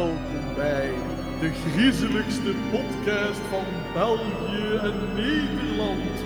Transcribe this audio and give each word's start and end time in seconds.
welkom 0.00 0.54
bij 0.54 0.94
de 1.40 1.50
griezeligste 1.50 2.54
podcast 2.70 3.40
van 3.50 3.64
België 3.94 4.78
en 4.82 5.14
Nederland. 5.14 6.20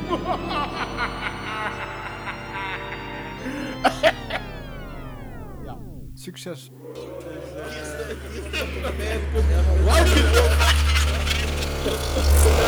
ja. 5.65 5.79
Succes. 6.15 6.71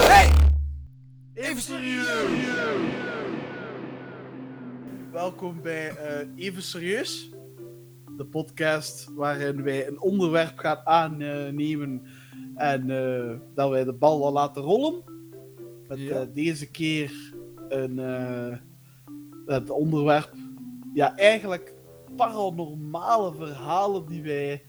Hey! 0.07 0.31
Even 1.35 1.63
serieus! 1.63 2.07
Welkom 5.13 5.63
bij 5.63 5.89
eh, 5.89 6.29
Even 6.37 6.63
Serieus, 6.63 7.31
de 8.17 8.25
podcast 8.25 9.09
waarin 9.15 9.63
wij 9.63 9.89
een 9.89 10.01
onderwerp 10.01 10.59
gaan 10.59 10.81
aannemen 10.87 12.03
en 12.55 12.91
eh, 12.91 13.39
dat 13.55 13.71
wij 13.71 13.85
de 13.85 13.93
bal 13.93 14.21
wel 14.21 14.33
laten 14.33 14.63
rollen. 14.63 15.03
Met 15.89 15.99
Ja. 15.99 16.21
eh, 16.21 16.27
deze 16.33 16.71
keer 16.71 17.35
een 17.69 17.99
eh, 17.99 18.57
het 19.47 19.71
onderwerp, 19.71 20.33
ja, 20.95 21.17
eigenlijk 21.17 21.75
paranormale 22.17 23.35
verhalen 23.35 24.07
die 24.07 24.23
wij 24.23 24.63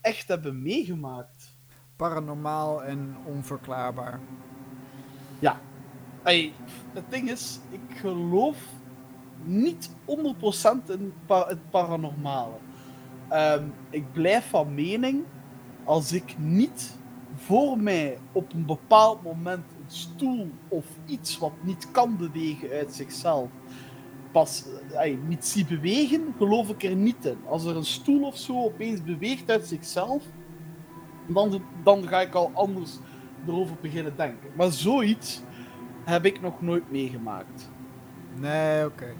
echt 0.00 0.28
hebben 0.28 0.62
meegemaakt. 0.62 1.56
Paranormaal 1.96 2.82
en 2.84 3.16
onverklaarbaar. 3.26 4.20
Ja. 5.38 5.60
Ey, 6.22 6.52
het 6.92 7.04
ding 7.10 7.30
is, 7.30 7.60
ik 7.70 7.96
geloof 7.98 8.56
niet 9.44 9.90
100% 10.04 10.90
in 10.90 11.12
pa- 11.26 11.46
het 11.48 11.70
paranormale. 11.70 12.54
Ehm, 13.32 13.64
ik 13.90 14.12
blijf 14.12 14.48
van 14.48 14.74
mening, 14.74 15.24
als 15.84 16.12
ik 16.12 16.34
niet 16.38 16.96
voor 17.34 17.78
mij 17.78 18.18
op 18.32 18.52
een 18.52 18.66
bepaald 18.66 19.22
moment 19.22 19.64
een 19.64 19.90
stoel 19.90 20.50
of 20.68 20.86
iets 21.06 21.38
wat 21.38 21.52
niet 21.60 21.90
kan 21.90 22.16
bewegen 22.16 22.70
uit 22.70 22.94
zichzelf, 22.94 23.48
pas 24.32 24.64
ey, 24.92 25.18
niet 25.28 25.46
zie 25.46 25.64
bewegen, 25.64 26.34
geloof 26.36 26.68
ik 26.68 26.82
er 26.82 26.96
niet 26.96 27.24
in. 27.24 27.38
Als 27.46 27.64
er 27.64 27.76
een 27.76 27.84
stoel 27.84 28.26
of 28.26 28.36
zo 28.36 28.64
opeens 28.64 29.02
beweegt 29.02 29.50
uit 29.50 29.66
zichzelf, 29.66 30.22
dan, 31.26 31.62
dan 31.84 32.08
ga 32.08 32.20
ik 32.20 32.34
al 32.34 32.50
anders 32.54 32.98
erover 33.46 33.76
beginnen 33.80 34.16
denken. 34.16 34.50
Maar 34.56 34.70
zoiets 34.70 35.42
heb 36.04 36.24
ik 36.24 36.40
nog 36.40 36.62
nooit 36.62 36.90
meegemaakt. 36.90 37.70
Nee, 38.40 38.86
oké. 38.86 39.14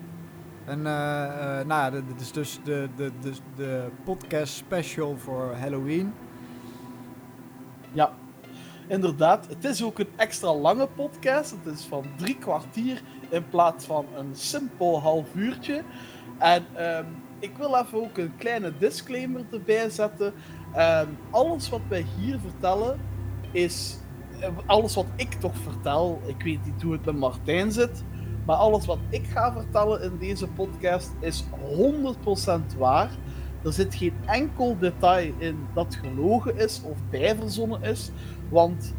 En 0.65 0.87
eh, 0.87 1.65
nou 1.67 1.93
dit 2.07 2.21
is 2.21 2.33
dus 2.33 2.61
de, 2.65 2.89
de, 2.97 3.11
de, 3.21 3.33
de 3.57 3.89
podcast 4.05 4.55
special 4.55 5.17
voor 5.19 5.55
Halloween. 5.61 6.13
Ja, 7.93 8.13
inderdaad. 8.89 9.47
Het 9.49 9.65
is 9.65 9.85
ook 9.85 9.99
een 9.99 10.09
extra 10.17 10.55
lange 10.55 10.87
podcast. 10.87 11.55
Het 11.65 11.75
is 11.75 11.85
van 11.85 12.05
drie 12.17 12.39
kwartier 12.39 13.03
in 13.29 13.49
plaats 13.49 13.85
van 13.85 14.07
een 14.17 14.31
simpel 14.37 15.01
half 15.01 15.35
uurtje. 15.35 15.83
En 16.39 16.65
ehm, 16.75 17.05
ik 17.39 17.57
wil 17.57 17.77
even 17.77 17.99
ook 17.99 18.19
een 18.19 18.37
kleine 18.37 18.73
disclaimer 18.79 19.45
erbij 19.53 19.91
zetten. 19.91 20.33
Ehm, 20.75 21.07
alles 21.31 21.69
wat 21.69 21.81
wij 21.89 22.05
hier 22.19 22.39
vertellen 22.39 23.01
is. 23.53 23.97
eh, 24.41 24.49
Alles 24.67 24.95
wat 24.95 25.07
ik 25.17 25.33
toch 25.33 25.57
vertel, 25.57 26.21
ik 26.27 26.43
weet 26.43 26.65
niet 26.65 26.83
hoe 26.83 26.93
het 26.93 27.05
met 27.05 27.17
Martijn 27.17 27.73
zit. 27.73 28.05
Maar 28.47 28.57
alles 28.57 28.87
wat 28.87 28.98
ik 29.09 29.27
ga 29.27 29.53
vertellen 29.53 30.03
in 30.03 30.19
deze 30.19 30.47
podcast 30.47 31.11
is 31.21 31.45
100% 32.75 32.77
waar. 32.79 33.11
Er 33.65 33.73
zit 33.73 33.95
geen 33.95 34.15
enkel 34.27 34.79
detail 34.79 35.33
in 35.39 35.59
dat 35.75 35.98
gelogen 36.03 36.59
is 36.59 36.83
of 36.85 36.98
bijverzonnen 37.11 37.83
is. 37.83 38.11
Want 38.48 38.95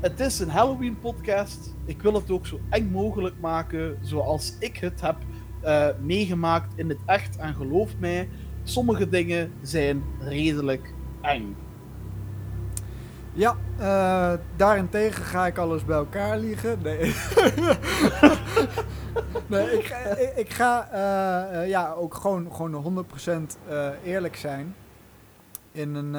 het 0.00 0.20
is 0.20 0.38
een 0.38 0.48
Halloween 0.48 0.98
podcast. 0.98 1.74
Ik 1.84 2.02
wil 2.02 2.14
het 2.14 2.30
ook 2.30 2.46
zo 2.46 2.60
eng 2.70 2.90
mogelijk 2.90 3.34
maken 3.40 3.98
zoals 4.00 4.56
ik 4.58 4.76
het 4.76 5.00
heb 5.00 5.16
eh, 5.60 5.88
meegemaakt 6.00 6.72
in 6.78 6.88
het 6.88 6.98
echt. 7.06 7.36
En 7.36 7.54
geloof 7.54 7.90
mij, 7.98 8.28
sommige 8.62 9.08
dingen 9.08 9.52
zijn 9.62 10.02
redelijk 10.18 10.94
eng. 11.20 11.56
Ja, 13.34 13.56
eh, 13.78 14.32
daarentegen 14.56 15.24
ga 15.24 15.46
ik 15.46 15.58
alles 15.58 15.84
bij 15.84 15.96
elkaar 15.96 16.38
liegen. 16.38 16.78
Nee, 16.82 16.98
nee 19.46 19.78
ik, 19.78 19.84
ga- 19.84 20.16
ik, 20.16 20.32
ik 20.36 20.50
ga 20.52 20.88
eh, 20.90 21.62
eh, 21.62 21.68
ja, 21.68 21.92
ook 21.92 22.14
gewoon, 22.14 22.48
gewoon 22.54 23.04
100% 23.54 23.68
eh, 23.68 23.88
eerlijk 24.04 24.36
zijn. 24.36 24.74
In 25.72 25.94
een, 25.94 26.12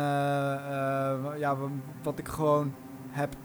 ja, 1.38 1.56
wa- 1.56 1.68
wat 2.04 2.20
ik 2.20 2.28
gewoon 2.28 2.74
heb 3.10 3.36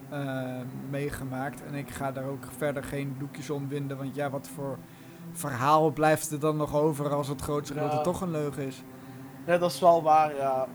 meegemaakt. 0.90 1.62
En 1.66 1.74
ik 1.74 1.90
ga 1.90 2.12
daar 2.12 2.24
ook 2.24 2.44
verder 2.56 2.84
geen 2.84 3.16
doekjes 3.18 3.50
om 3.50 3.68
winden. 3.68 3.96
Want 3.96 4.14
ja, 4.14 4.30
wat 4.30 4.48
voor 4.54 4.78
verhaal 5.32 5.90
blijft 5.90 6.30
er 6.30 6.40
dan 6.40 6.56
nog 6.56 6.74
over 6.76 7.14
als 7.14 7.28
het 7.28 7.40
grootste 7.40 7.74
gedeelte 7.74 8.00
toch 8.00 8.20
een 8.20 8.30
leugen 8.30 8.66
is? 8.66 8.82
Ja, 9.46 9.58
dat 9.58 9.70
is 9.70 9.80
wel 9.80 10.02
waar, 10.02 10.34
ja. 10.34 10.66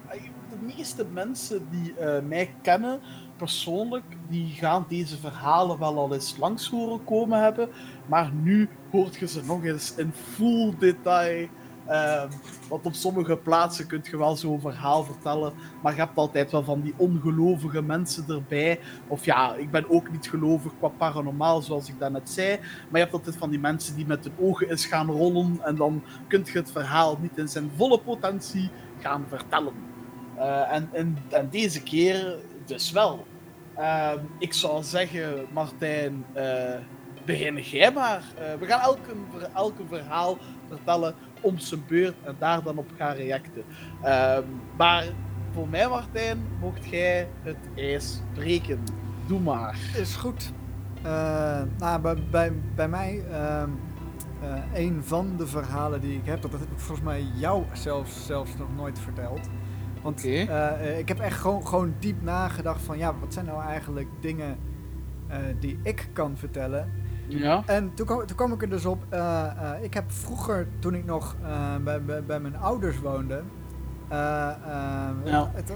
De 0.50 0.74
meeste 0.76 1.06
mensen 1.06 1.68
die 1.70 1.94
eh, 1.94 2.24
mij 2.24 2.56
kennen, 2.62 3.00
persoonlijk, 3.38 4.04
die 4.30 4.48
gaan 4.48 4.86
deze 4.90 5.18
verhalen 5.18 5.80
wel 5.80 5.98
al 5.98 6.14
eens 6.14 6.38
langs 6.38 6.70
horen 6.70 7.04
komen 7.04 7.44
hebben. 7.44 7.70
Maar 8.06 8.32
nu 8.34 8.70
hoort 8.92 9.16
je 9.16 9.28
ze 9.28 9.44
nog 9.46 9.64
eens 9.64 9.96
in 9.96 10.12
full 10.14 10.74
detail. 10.80 11.48
Ehm, 11.86 12.30
want 12.70 12.86
op 12.86 12.94
sommige 12.94 13.38
plaatsen 13.38 13.88
kun 13.88 14.02
je 14.04 14.18
wel 14.18 14.36
zo'n 14.36 14.60
verhaal 14.60 15.04
vertellen, 15.04 15.54
maar 15.82 15.94
je 15.94 16.00
hebt 16.00 16.18
altijd 16.18 16.52
wel 16.52 16.64
van 16.64 16.82
die 16.82 16.94
ongelovige 16.98 17.82
mensen 17.82 18.26
erbij. 18.28 18.80
Of 19.08 19.26
ja, 19.26 19.56
ik 19.56 19.72
ben 19.72 19.90
ook 19.90 20.12
niet 20.12 20.30
gelovig 20.30 20.72
qua 20.78 20.88
paranormaal, 20.88 21.62
zoals 21.62 21.90
ik 21.90 22.00
daarnet 22.00 22.30
zei. 22.30 22.58
Maar 22.60 22.92
je 22.92 22.98
hebt 22.98 23.14
altijd 23.14 23.36
van 23.36 23.50
die 23.50 23.60
mensen 23.60 23.96
die 23.96 24.06
met 24.06 24.24
hun 24.24 24.48
ogen 24.48 24.70
eens 24.70 24.86
gaan 24.86 25.12
rollen 25.12 25.60
en 25.64 25.76
dan 25.76 26.04
kun 26.28 26.42
je 26.46 26.58
het 26.58 26.72
verhaal 26.72 27.18
niet 27.22 27.38
in 27.38 27.48
zijn 27.48 27.72
volle 27.76 28.00
potentie 28.00 28.70
gaan 29.00 29.26
vertellen. 29.30 29.95
Eh, 30.38 30.74
en, 30.74 30.90
en, 30.92 31.18
deze 31.50 31.84
keer 31.84 32.36
dus 32.66 32.92
wel. 32.92 33.26
Ehm, 33.76 34.20
ik 34.40 34.54
zou 34.54 34.84
zeggen, 34.84 35.46
Martijn, 35.52 36.26
eh 36.34 36.76
begin 37.26 37.62
jij 37.62 37.92
maar. 37.92 38.24
Eh, 38.38 38.54
we 38.60 38.66
gaan 38.66 38.98
elke 39.54 39.84
verhaal 39.88 40.38
vertellen 40.68 41.16
om 41.42 41.60
zijn 41.60 41.84
beurt 41.88 42.16
en 42.24 42.36
daar 42.40 42.64
dan 42.64 42.78
op 42.78 42.92
gaan 42.98 43.16
reacten. 43.16 43.64
Ehm, 44.04 44.44
maar 44.78 45.04
voor 45.54 45.68
mij, 45.68 45.88
Martijn, 45.88 46.46
mocht 46.60 46.86
jij 46.86 47.28
het 47.42 47.58
ijs 47.76 48.22
breken. 48.34 48.84
Doe 49.28 49.40
maar. 49.40 49.80
Is 49.98 50.16
goed. 50.16 50.52
Nou, 51.78 52.18
bij, 52.32 52.54
bij, 52.76 52.88
mij, 52.88 53.24
ehm, 53.32 53.70
eh, 54.46 54.80
een 54.86 55.04
van 55.04 55.38
de 55.38 55.48
verhalen 55.48 56.02
die 56.02 56.18
ik 56.18 56.26
heb, 56.26 56.42
dat 56.42 56.52
heb 56.52 56.62
ik 56.62 56.68
volgens 56.76 57.06
mij 57.06 57.22
jou 57.36 57.64
zelfs, 57.74 58.26
zelfs 58.26 58.58
nog 58.58 58.68
nooit 58.76 59.00
verteld. 59.00 59.50
Want 60.06 60.24
eh, 60.26 60.42
eh, 60.92 61.00
ik 61.00 61.08
heb 61.08 61.20
echt 61.20 61.40
gewoon, 61.40 61.68
gewoon 61.68 61.94
diep 62.00 62.22
nagedacht 62.22 62.82
van, 62.82 62.98
ja, 62.98 63.14
wat 63.20 63.34
zijn 63.34 63.46
nou 63.46 63.64
eigenlijk 63.64 64.08
dingen 64.20 64.58
eh, 65.28 65.38
die 65.60 65.80
ik 65.84 66.08
kan 66.14 66.38
vertellen? 66.38 66.92
Ja. 67.28 67.64
En 67.66 67.94
toen 67.94 68.06
kwam, 68.06 68.26
toen 68.26 68.36
kwam 68.38 68.54
ik 68.54 68.62
er 68.62 68.70
dus 68.70 68.86
op, 68.86 69.04
ik 69.82 69.94
heb 69.94 70.12
vroeger, 70.12 70.68
toen 70.80 70.94
ik 70.94 71.06
nog 71.06 71.36
bij, 71.84 72.04
bij, 72.04 72.24
bij 72.24 72.40
mijn 72.40 72.58
ouders 72.58 73.00
woonde, 73.00 73.42
Ja. 74.10 75.52
het, 75.54 75.72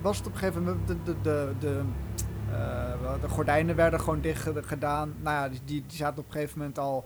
was 0.00 0.18
het 0.18 0.26
op 0.26 0.32
een 0.32 0.38
gegeven 0.38 0.62
moment, 0.64 0.86
de, 0.88 0.96
de, 1.04 1.14
de, 1.22 1.52
de, 1.58 1.82
de 3.20 3.28
gordijnen 3.28 3.76
werden 3.76 4.00
gewoon 4.00 4.20
dicht 4.20 4.42
ged- 4.42 4.66
gedaan. 4.66 5.12
Nou 5.22 5.36
ja, 5.36 5.48
die, 5.48 5.60
die, 5.86 5.96
zaten 5.96 6.18
op 6.18 6.26
een 6.26 6.32
gegeven 6.32 6.58
moment 6.58 6.78
al 6.78 7.04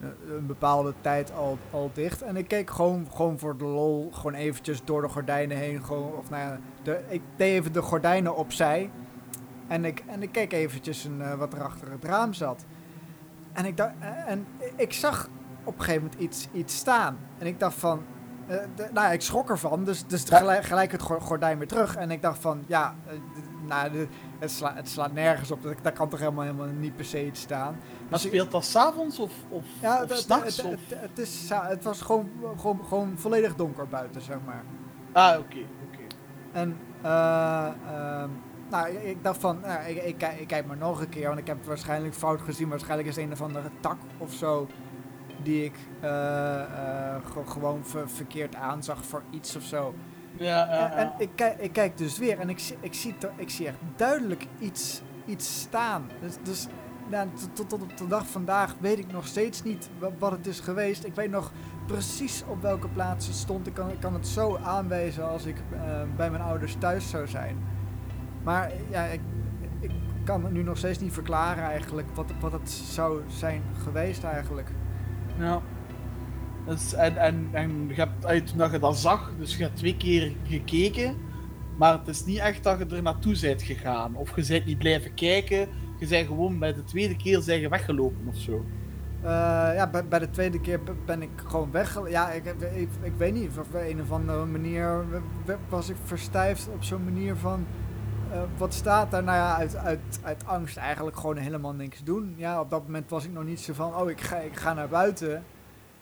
een 0.00 0.46
bepaalde 0.46 0.94
tijd 1.00 1.32
al, 1.32 1.58
al 1.70 1.90
dicht. 1.94 2.22
En 2.22 2.36
ik 2.36 2.48
keek 2.48 2.70
gewoon, 2.70 3.06
gewoon 3.14 3.38
voor 3.38 3.56
de 3.56 3.64
lol, 3.64 4.10
gewoon 4.12 4.34
eventjes 4.34 4.84
door 4.84 5.02
de 5.02 5.08
gordijnen 5.08 5.56
heen. 5.56 5.84
Gewoon, 5.84 6.12
of 6.14 6.30
nou 6.30 6.42
ja, 6.42 6.58
de, 6.82 7.00
ik 7.08 7.22
deed 7.36 7.52
even 7.52 7.72
de 7.72 7.82
gordijnen 7.82 8.36
opzij. 8.36 8.90
En 9.66 9.84
ik, 9.84 10.02
en 10.06 10.22
ik 10.22 10.32
keek 10.32 10.52
eventjes 10.52 11.04
een, 11.04 11.22
eh, 11.22 11.34
wat 11.34 11.52
er 11.52 11.62
achter 11.62 11.90
het 11.90 12.04
raam 12.04 12.32
zat. 12.32 12.64
En 13.52 13.64
ik, 13.64 13.76
dacht, 13.76 13.92
eh, 13.98 14.08
en 14.30 14.46
ik 14.76 14.92
zag 14.92 15.28
op 15.64 15.74
een 15.78 15.84
gegeven 15.84 16.02
moment 16.02 16.20
iets, 16.20 16.48
iets 16.52 16.76
staan. 16.76 17.18
En 17.38 17.46
ik 17.46 17.60
dacht 17.60 17.74
van... 17.76 18.02
eh, 18.46 18.56
de- 18.74 18.88
nou 18.92 19.06
ja, 19.06 19.12
ik 19.12 19.22
schrok 19.22 19.50
ervan, 19.50 19.84
dus, 19.84 20.06
dus 20.06 20.22
Ja. 20.26 20.36
gelijk, 20.38 20.64
gelijk 20.64 20.92
het 20.92 21.02
go- 21.02 21.20
gordijn 21.20 21.58
weer 21.58 21.66
terug. 21.68 21.96
En 21.96 22.10
ik 22.10 22.22
dacht 22.22 22.38
van, 22.38 22.64
ja, 22.66 22.94
eh, 23.06 23.12
nou, 23.66 24.08
het, 24.38 24.50
sla, 24.50 24.74
het 24.74 24.88
slaat 24.88 25.12
nergens 25.12 25.50
op. 25.50 25.62
Dat- 25.62 25.74
Daar 25.82 25.92
kan 25.92 26.08
toch 26.08 26.18
helemaal, 26.18 26.44
helemaal 26.44 26.66
niet 26.66 26.96
per 26.96 27.04
se 27.04 27.26
iets 27.26 27.40
staan. 27.40 27.76
Maar 27.98 28.18
Dus 28.18 28.22
speelt 28.22 28.50
dat 28.50 28.64
s'avonds 28.64 29.18
of, 29.18 29.32
of, 29.48 29.64
ja, 29.80 30.02
of 30.02 30.12
s'nachts? 30.16 30.56
het, 30.56 30.66
het, 30.70 31.00
het 31.00 31.18
is, 31.18 31.50
het 31.50 31.84
was 31.84 32.00
gewoon, 32.00 32.28
gewoon, 32.56 32.80
gewoon 32.88 33.12
volledig 33.16 33.54
donker 33.56 33.88
buiten, 33.88 34.20
zeg 34.20 34.36
maar. 34.46 34.62
Ah, 35.12 35.38
oké. 35.38 35.58
oké. 35.88 36.02
En 36.52 36.76
eh, 37.02 37.66
ehm, 37.86 38.30
nou, 38.70 38.88
ik, 38.88 39.24
dacht 39.24 39.40
van, 39.40 39.60
nou, 39.60 39.84
ik, 39.88 40.02
ik, 40.04 40.18
kijk- 40.18 40.38
ik 40.40 40.46
kijk 40.46 40.66
maar 40.66 40.76
nog 40.76 41.00
een 41.00 41.08
keer, 41.08 41.26
want 41.26 41.38
ik 41.38 41.46
heb 41.46 41.56
het 41.58 41.66
waarschijnlijk 41.66 42.14
fout 42.14 42.40
gezien. 42.40 42.68
Waarschijnlijk 42.68 43.08
is 43.08 43.16
het 43.16 43.24
een 43.24 43.32
of 43.32 43.42
andere 43.42 43.70
tak 43.80 43.96
of 44.18 44.32
zo 44.32 44.66
die 45.42 45.64
ik 45.64 45.74
ge- 47.24 47.46
gewoon 47.46 47.84
ver- 47.84 48.10
verkeerd 48.10 48.54
aanzag 48.54 49.04
voor 49.04 49.22
iets 49.30 49.56
of 49.56 49.62
zo. 49.62 49.94
Ja, 50.38 50.74
ja, 50.74 50.92
En, 50.92 51.12
ik, 51.18 51.28
kijk, 51.34 51.58
ik 51.60 51.72
kijk 51.72 51.96
dus 51.96 52.18
weer 52.18 52.38
en 52.38 52.48
ik, 52.48 52.58
zie- 52.58 52.76
ik, 52.80 52.94
zie, 52.94 53.14
ik 53.36 53.50
zie 53.50 53.66
echt 53.66 53.76
duidelijk 53.96 54.46
iets, 54.58 55.02
iets 55.26 55.60
staan. 55.60 56.06
Dus, 56.20 56.34
dus 56.42 56.66
nou, 57.10 57.28
tot, 57.52 57.68
tot, 57.68 57.82
op 57.82 57.96
de 57.96 58.06
dag 58.06 58.26
vandaag 58.26 58.74
weet 58.80 58.98
ik 58.98 59.12
nog 59.12 59.26
steeds 59.26 59.62
niet 59.62 59.88
wa- 59.98 60.10
wat 60.18 60.30
het 60.30 60.46
is 60.46 60.60
geweest. 60.60 61.04
Ik 61.04 61.14
weet 61.14 61.30
nog 61.30 61.52
precies 61.86 62.44
op 62.48 62.62
welke 62.62 62.88
plaats 62.88 63.26
het 63.26 63.36
stond. 63.36 63.66
Ik 63.66 63.74
kan, 63.74 63.90
ik 63.90 64.00
kan 64.00 64.14
het 64.14 64.26
zo 64.26 64.56
aanwijzen 64.56 65.28
als 65.28 65.44
ik 65.44 65.56
eh, 65.72 65.80
bij 66.16 66.30
mijn 66.30 66.42
ouders 66.42 66.76
thuis 66.78 67.10
zou 67.10 67.26
zijn. 67.26 67.56
Maar 68.42 68.70
ja, 68.90 69.04
ik, 69.04 69.20
ik 69.80 69.90
kan 70.24 70.44
het 70.44 70.52
nu 70.52 70.62
nog 70.62 70.76
steeds 70.78 70.98
niet 70.98 71.12
verklaren 71.12 71.64
eigenlijk 71.64 72.08
wat, 72.14 72.32
wat 72.40 72.52
het 72.52 72.70
zou 72.70 73.20
zijn 73.26 73.62
geweest 73.82 74.24
eigenlijk. 74.24 74.70
Ja. 75.38 75.60
Dus, 76.68 76.94
en, 76.94 77.16
en, 77.16 77.48
en 77.52 77.88
je 77.88 77.94
hebt, 77.94 78.24
eh, 78.24 78.42
toen 78.42 78.70
je 78.70 78.78
dat 78.78 78.96
zag, 78.96 79.32
dus 79.38 79.56
je 79.56 79.62
hebt 79.62 79.76
twee 79.76 79.96
keer 79.96 80.32
gekeken, 80.44 81.16
maar 81.76 81.92
het 81.98 82.08
is 82.08 82.24
niet 82.24 82.38
echt 82.38 82.64
dat 82.64 82.78
je 82.78 82.96
er 82.96 83.02
naartoe 83.02 83.40
bent 83.40 83.62
gegaan. 83.62 84.14
Of 84.14 84.36
je 84.36 84.46
bent 84.46 84.64
niet 84.64 84.78
blijven 84.78 85.14
kijken, 85.14 85.68
je 85.98 86.06
bent 86.06 86.26
gewoon 86.26 86.58
bij 86.58 86.72
de 86.72 86.84
tweede 86.84 87.16
keer 87.16 87.40
zijn 87.40 87.60
je 87.60 87.68
weggelopen 87.68 88.26
of 88.28 88.36
zo. 88.36 88.64
Eh, 89.22 89.30
ja, 89.74 89.90
bij, 90.08 90.18
de 90.18 90.30
tweede 90.30 90.60
keer 90.60 90.80
ben 91.04 91.22
ik 91.22 91.30
gewoon 91.46 91.70
weg. 91.70 91.98
Ja, 92.08 92.30
ik, 92.30 92.44
ik, 93.02 93.12
weet 93.16 93.34
niet. 93.34 93.58
Op 93.58 93.74
een 93.74 94.00
of 94.00 94.12
andere 94.12 94.44
manier 94.44 95.04
was 95.68 95.88
ik 95.88 95.96
verstijfd 96.04 96.68
op 96.68 96.82
zo'n 96.82 97.04
manier 97.04 97.36
van. 97.36 97.66
eh, 98.32 98.40
wat 98.56 98.74
staat 98.74 99.10
daar? 99.10 99.22
Nou 99.22 99.36
ja, 99.36 99.56
uit, 99.56 99.76
uit, 99.76 100.20
uit 100.22 100.46
angst 100.46 100.76
eigenlijk 100.76 101.16
gewoon 101.16 101.36
helemaal 101.36 101.74
niks 101.74 102.04
doen. 102.04 102.34
Ja, 102.36 102.60
op 102.60 102.70
dat 102.70 102.82
moment 102.82 103.10
was 103.10 103.24
ik 103.24 103.32
nog 103.32 103.44
niet 103.44 103.60
zo 103.60 103.72
van. 103.72 103.94
Oh, 103.94 104.10
ik 104.10 104.20
ga, 104.20 104.36
ik 104.36 104.56
ga 104.56 104.74
naar 104.74 104.88
buiten. 104.88 105.42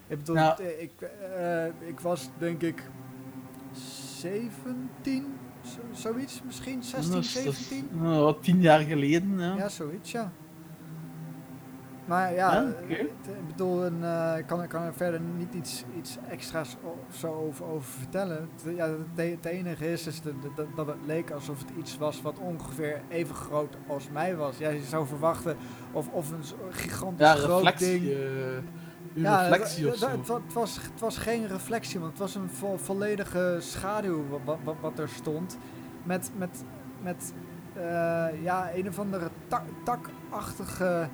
Ik 0.07 0.17
bedoel, 0.17 0.35
Ja. 0.35 0.57
eh, 0.59 0.81
ik, 0.81 0.91
eh, 1.01 1.65
ik 1.87 1.99
was 1.99 2.29
denk 2.37 2.61
ik 2.61 2.83
17, 3.71 5.25
zo- 5.61 5.79
zoiets 5.91 6.41
misschien, 6.45 6.83
16, 6.83 7.11
Dat 7.13 7.23
is- 7.23 7.33
dat 7.33 7.53
is, 7.53 7.67
17. 7.69 7.89
eh, 8.03 8.19
wat 8.19 8.43
tien 8.43 8.61
jaar 8.61 8.79
geleden, 8.79 9.39
ja. 9.39 9.55
Ja, 9.55 9.69
zoiets, 9.69 10.11
ja. 10.11 10.31
Maar 12.05 12.33
ja, 12.33 12.53
Ja, 12.53 12.73
eh, 12.89 12.99
ik 12.99 13.47
bedoel, 13.47 13.85
ik 13.85 14.45
kan, 14.45 14.67
kan 14.67 14.81
er 14.83 14.93
verder 14.93 15.19
niet 15.37 15.53
iets, 15.53 15.83
iets 15.97 16.17
extra's 16.29 16.75
of 17.09 17.15
zo 17.15 17.33
over, 17.33 17.65
over 17.65 17.89
vertellen. 17.91 18.49
Het, 18.55 18.75
ja, 18.75 18.89
het, 19.15 19.45
enige 19.45 19.91
is, 19.91 20.07
is 20.07 20.21
dat, 20.21 20.33
dat, 20.55 20.67
dat 20.75 20.87
het 20.87 20.95
leek 21.05 21.31
alsof 21.31 21.59
het 21.59 21.69
iets 21.77 21.97
was 21.97 22.21
wat 22.21 22.39
ongeveer 22.39 23.01
even 23.09 23.35
groot 23.35 23.77
als 23.87 24.09
mij 24.09 24.35
was. 24.35 24.57
Ja, 24.57 24.69
je 24.69 24.83
zou 24.83 25.07
verwachten 25.07 25.57
of, 25.91 26.07
of 26.09 26.31
een 26.31 26.43
gigantisch 26.73 27.27
Ja, 27.27 27.33
groot 27.33 27.63
reflectie. 27.63 27.99
ding. 27.99 28.63
Uw 29.17 29.23
Ja, 29.23 29.41
reflectie 29.47 29.85
het, 29.85 29.93
of 29.93 29.99
zo. 29.99 30.09
het, 30.09 30.27
wa- 30.27 30.41
het 30.45 30.53
was, 30.53 30.75
het 30.75 30.99
was 30.99 31.17
geen 31.17 31.47
reflectie, 31.47 31.99
want 31.99 32.11
het 32.11 32.21
was 32.21 32.35
een 32.35 32.49
vo- 32.49 32.77
volledige 32.77 33.55
schaduw 33.59 34.23
wat, 34.45 34.57
wat, 34.63 34.75
wat 34.81 34.99
er 34.99 35.09
stond. 35.09 35.57
Met, 36.03 36.31
met, 36.37 36.63
met 37.01 37.33
eh, 37.73 37.83
ja, 38.43 38.69
een 38.75 38.87
of 38.87 38.99
andere 38.99 39.29
tak, 39.47 39.61
takachtige. 39.83 41.07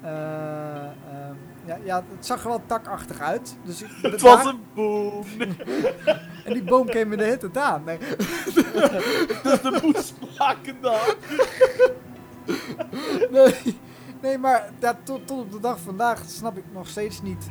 eh, 0.00 0.76
ehm, 0.76 1.34
ja, 1.66 1.78
ja, 1.84 2.04
het 2.16 2.26
zag 2.26 2.42
er 2.42 2.48
wel 2.48 2.62
takachtig 2.66 3.20
uit. 3.20 3.56
Dus 3.64 3.82
ik, 3.82 3.88
Het 4.02 4.20
daar- 4.20 4.36
was 4.36 4.46
een 4.46 4.60
boom. 4.74 5.24
En 6.44 6.52
die 6.52 6.62
boom 6.64 6.86
kwam 6.86 7.08
me 7.08 7.16
de 7.16 7.24
hitte 7.24 7.50
aan. 7.60 7.84
Nee. 7.84 7.98
Dus 9.42 9.60
de 9.62 9.78
moest 9.82 10.14
maken 10.38 10.76
daar. 10.80 11.14
nee, 13.30 13.78
nee, 14.24 14.38
maar 14.38 14.70
ja, 14.80 14.96
tot, 15.02 15.26
tot 15.26 15.40
op 15.40 15.52
de 15.52 15.60
dag 15.60 15.80
vandaag 15.80 16.22
snap 16.26 16.56
ik 16.56 16.64
nog 16.72 16.88
steeds 16.88 17.22
niet 17.22 17.50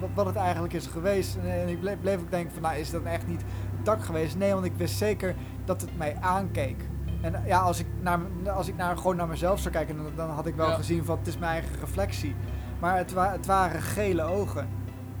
wat, 0.00 0.08
wat 0.14 0.26
het 0.26 0.36
eigenlijk 0.36 0.74
is 0.74 0.86
geweest. 0.86 1.36
En, 1.36 1.50
en 1.60 1.68
ik 1.68 1.80
bleef, 1.80 2.00
bleef 2.00 2.20
ook 2.20 2.30
denken 2.30 2.52
van, 2.52 2.62
nou 2.62 2.76
is 2.76 2.90
dat 2.90 3.02
echt 3.02 3.26
niet 3.26 3.42
dak 3.82 4.04
geweest? 4.04 4.36
Nee, 4.36 4.52
want 4.52 4.64
ik 4.64 4.72
wist 4.76 4.96
zeker 4.96 5.34
dat 5.64 5.80
het 5.80 5.96
mij 5.98 6.16
aankeek. 6.20 6.88
En 7.20 7.42
ja, 7.46 7.58
als 7.60 7.78
ik, 7.78 7.86
naar, 8.00 8.18
als 8.54 8.68
ik 8.68 8.76
naar, 8.76 8.96
gewoon 8.96 9.16
naar 9.16 9.28
mezelf 9.28 9.60
zou 9.60 9.74
kijken, 9.74 9.96
dan, 9.96 10.06
dan 10.16 10.30
had 10.30 10.46
ik 10.46 10.54
wel 10.54 10.68
Ja. 10.68 10.74
gezien 10.74 11.04
van, 11.04 11.18
het 11.18 11.26
is 11.26 11.38
mijn 11.38 11.52
eigen 11.52 11.80
reflectie. 11.80 12.34
Maar 12.80 12.96
het, 12.96 13.12
wa 13.12 13.32
het 13.32 13.46
waren 13.46 13.82
gele 13.82 14.22
ogen. 14.22 14.68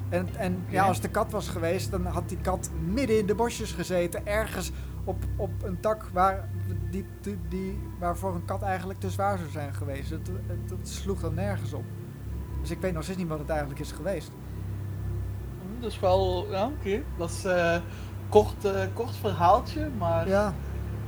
En, 0.08 0.28
en 0.36 0.64
ja, 0.68 0.78
Oké. 0.80 0.88
als 0.88 1.00
de 1.00 1.08
kat 1.08 1.30
was 1.30 1.48
geweest, 1.48 1.90
dan 1.90 2.06
had 2.06 2.28
die 2.28 2.38
kat 2.40 2.70
midden 2.86 3.18
in 3.18 3.26
de 3.26 3.34
bosjes 3.34 3.72
gezeten. 3.72 4.26
Ergens 4.26 4.72
op, 5.06 5.24
op 5.36 5.50
een 5.62 5.80
tak 5.80 6.08
waar, 6.12 6.48
die, 6.90 7.06
die, 7.20 7.38
die, 7.48 7.78
waarvoor 7.98 8.34
een 8.34 8.44
kat 8.44 8.62
eigenlijk 8.62 9.00
te 9.00 9.10
zwaar 9.10 9.38
zou 9.38 9.50
zijn 9.50 9.74
geweest. 9.74 10.10
Het 10.10 10.88
sloeg 10.88 11.20
dan 11.20 11.34
nergens 11.34 11.72
op. 11.72 11.84
Dus 12.60 12.70
ik 12.70 12.80
weet 12.80 12.92
nog 12.92 13.02
steeds 13.02 13.18
niet 13.18 13.28
wat 13.28 13.38
het 13.38 13.48
eigenlijk 13.48 13.80
is 13.80 13.92
geweest. 13.92 14.30
Dus 15.80 16.00
wel, 16.00 16.46
ja, 16.50 16.66
oké. 16.66 17.02
Dat 17.18 17.30
is 17.30 17.44
een 17.44 17.82
kort, 18.28 18.64
eh, 18.64 18.82
kort 18.94 19.16
verhaaltje, 19.16 19.90
maar 19.98 20.28
ja, 20.28 20.54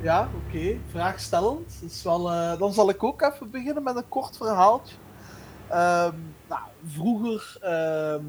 Ja, 0.00 0.28
oké. 0.46 0.76
Vraagstellend. 0.90 1.78
Dus 1.80 2.02
wel, 2.02 2.32
eh, 2.32 2.58
dan 2.58 2.72
zal 2.72 2.88
ik 2.90 3.04
ook 3.04 3.22
even 3.22 3.50
beginnen 3.50 3.82
met 3.82 3.96
een 3.96 4.08
kort 4.08 4.36
verhaaltje. 4.36 4.96
Ehm, 5.68 6.14
nou, 6.48 6.62
vroeger, 6.86 7.56
ehm, 7.60 8.22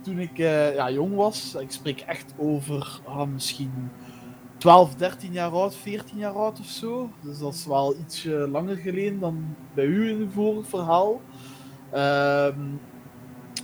toen 0.00 0.18
ik 0.18 0.38
eh, 0.38 0.74
ja, 0.74 0.90
jong 0.90 1.14
was, 1.14 1.54
ik 1.54 1.70
spreek 1.70 2.00
echt 2.00 2.34
over 2.36 3.00
ah, 3.04 3.28
misschien 3.28 3.90
12, 4.58 4.94
13 4.94 5.32
jaar 5.32 5.50
oud, 5.50 5.74
14 5.74 6.18
jaar 6.18 6.32
oud 6.32 6.60
of 6.60 6.66
zo. 6.66 7.10
Dus 7.20 7.38
dat 7.38 7.54
is 7.54 7.66
wel 7.66 7.96
ietsje 7.96 8.48
langer 8.48 8.76
geleden 8.76 9.20
dan 9.20 9.56
bij 9.74 9.84
u 9.84 10.08
in 10.08 10.16
uw 10.16 10.30
vorig 10.30 10.66
verhaal. 10.66 11.20
Ehm, 11.90 12.60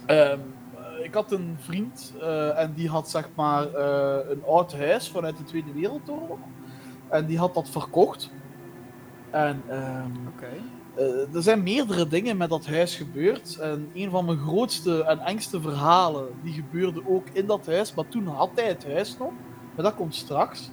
ehm, 0.06 0.38
eh, 0.76 1.04
ik 1.04 1.14
had 1.14 1.32
een 1.32 1.56
vriend 1.58 2.12
eh, 2.20 2.58
en 2.58 2.72
die 2.74 2.88
had 2.88 3.10
zeg 3.10 3.28
maar 3.34 3.74
eh, 3.74 4.30
een 4.30 4.44
oud 4.44 4.72
huis 4.72 5.08
vanuit 5.08 5.36
de 5.36 5.44
Tweede 5.44 5.72
Wereldoorlog. 5.72 6.38
En 7.08 7.26
die 7.26 7.38
had 7.38 7.54
dat 7.54 7.68
verkocht. 7.68 8.30
En 9.30 9.62
ehm, 9.68 10.10
eh, 10.94 11.34
er 11.34 11.42
zijn 11.42 11.62
meerdere 11.62 12.08
dingen 12.08 12.36
met 12.36 12.48
dat 12.48 12.66
huis 12.66 12.96
gebeurd. 12.96 13.56
En 13.56 13.90
een 13.94 14.10
van 14.10 14.24
mijn 14.24 14.38
grootste 14.38 15.04
en 15.04 15.18
engste 15.18 15.60
verhalen, 15.60 16.28
die 16.42 16.52
gebeurde 16.52 17.02
ook 17.06 17.28
in 17.32 17.46
dat 17.46 17.66
huis. 17.66 17.94
Maar 17.94 18.08
toen 18.08 18.26
had 18.26 18.50
hij 18.54 18.68
het 18.68 18.84
huis 18.84 19.18
nog. 19.18 19.32
Maar 19.74 19.84
dat 19.84 19.94
komt 19.94 20.14
straks. 20.14 20.70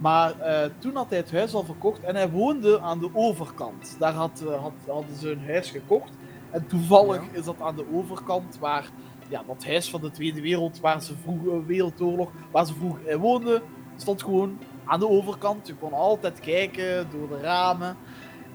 Maar 0.00 0.38
eh, 0.40 0.70
toen 0.78 0.94
had 0.96 1.08
hij 1.08 1.18
het 1.18 1.32
huis 1.32 1.54
al 1.54 1.64
verkocht 1.64 2.00
en 2.02 2.14
hij 2.14 2.30
woonde 2.30 2.80
aan 2.80 2.98
de 2.98 3.10
overkant. 3.12 3.96
Daar 3.98 4.12
had, 4.12 4.44
eh, 4.46 4.62
had, 4.62 4.72
hadden 4.86 5.16
ze 5.16 5.30
een 5.30 5.44
huis 5.46 5.70
gekocht. 5.70 6.10
En 6.50 6.66
toevallig 6.66 7.22
Ja. 7.22 7.38
is 7.38 7.44
dat 7.44 7.60
aan 7.60 7.76
de 7.76 7.84
overkant 7.92 8.58
waar 8.58 8.90
ja, 9.28 9.42
dat 9.46 9.64
huis 9.66 9.90
van 9.90 10.00
de 10.00 10.10
Tweede 10.10 10.40
Wereld, 10.40 10.80
waar 10.80 11.02
ze 11.02 11.14
vroeg, 11.22 11.46
eh, 11.46 11.66
Wereldoorlog, 11.66 12.30
waar 12.50 12.66
ze 12.66 12.74
vroeger 12.74 13.08
in 13.08 13.18
woonden, 13.18 13.62
stond 13.96 14.22
gewoon 14.22 14.58
aan 14.84 15.00
de 15.00 15.08
overkant. 15.08 15.66
Je 15.66 15.74
kon 15.74 15.92
altijd 15.92 16.40
kijken 16.40 17.10
door 17.10 17.28
de 17.28 17.40
ramen. 17.40 17.96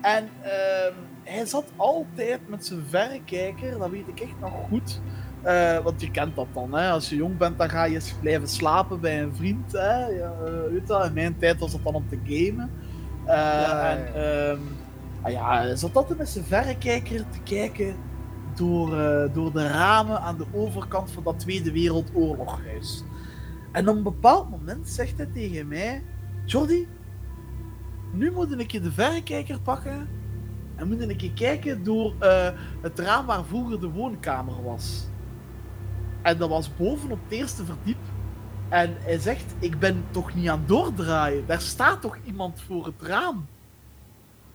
En 0.02 0.30
ehm, 0.42 0.94
hij 1.24 1.46
zat 1.46 1.66
altijd 1.76 2.50
met 2.50 2.66
zijn 2.66 2.84
verrekijker, 2.90 3.78
dat 3.80 3.90
weet 3.90 4.08
ik 4.08 4.20
echt 4.20 4.40
nog 4.40 4.52
goed. 4.70 5.02
Eh, 5.46 5.78
want 5.80 6.02
je 6.02 6.12
kent 6.12 6.36
dat 6.36 6.48
dan, 6.54 6.74
hè? 6.74 6.90
als 6.90 7.10
je 7.10 7.16
jong 7.16 7.38
bent, 7.38 7.58
dan 7.58 7.70
ga 7.70 7.84
je 7.84 7.96
eens 7.96 8.14
blijven 8.22 8.48
slapen 8.48 9.00
bij 9.00 9.22
een 9.22 9.36
vriend. 9.36 9.72
Hè? 9.72 10.06
Ja, 10.06 10.34
weet 10.72 10.88
dat? 10.88 11.06
In 11.06 11.14
mijn 11.14 11.38
tijd 11.38 11.60
was 11.60 11.72
dat 11.72 11.84
dan 11.84 11.94
om 11.94 12.08
te 12.10 12.20
gamen. 12.24 12.70
Eh, 13.26 13.36
ja, 13.36 13.90
en 13.90 14.14
ehm, 14.14 14.60
ah 15.22 15.32
ja, 15.32 15.76
zat 15.76 15.96
altijd 15.96 16.18
met 16.18 16.30
zijn 16.30 16.46
verrekijker 16.46 17.18
te 17.30 17.40
kijken 17.44 17.96
door, 18.56 19.00
eh, 19.00 19.34
door 19.34 19.52
de 19.52 19.68
ramen 19.68 20.22
aan 20.22 20.38
de 20.38 20.46
overkant 20.52 21.12
van 21.12 21.24
dat 21.24 21.40
Tweede 21.40 21.72
Wereldoorloghuis. 21.72 23.04
En 23.72 23.90
op 23.90 23.96
een 23.96 24.04
bepaald 24.04 24.50
moment 24.50 24.90
zegt 24.90 25.18
hij 25.18 25.30
tegen 25.34 25.68
mij: 25.68 26.04
Jordi, 26.46 26.88
nu 28.12 28.32
moet 28.32 28.60
ik 28.60 28.72
je 28.72 28.82
de 28.82 28.92
verrekijker 28.92 29.60
pakken 29.60 30.08
en 30.76 30.88
moet 30.88 31.10
ik 31.10 31.22
je 31.22 31.34
kijken 31.34 31.84
door 31.84 32.14
het 32.82 33.00
raam 33.00 33.26
waar 33.26 33.46
vroeger 33.46 33.80
de 33.80 33.90
woonkamer 33.90 34.64
was. 34.64 35.08
En 36.26 36.38
dat 36.38 36.50
was 36.50 36.76
boven 36.76 37.12
op 37.12 37.20
het 37.24 37.32
eerste 37.32 37.66
verdiep. 37.66 37.98
En 38.70 38.96
hij 39.00 39.20
zegt: 39.20 39.54
Ik 39.60 39.80
ben 39.80 40.06
toch 40.12 40.36
niet 40.36 40.50
aan 40.50 40.60
het 40.60 40.68
doordraaien. 40.68 41.46
Daar 41.48 41.62
staat 41.62 42.02
toch 42.02 42.18
iemand 42.26 42.62
voor 42.62 42.86
het 42.86 43.02
raam. 43.02 43.48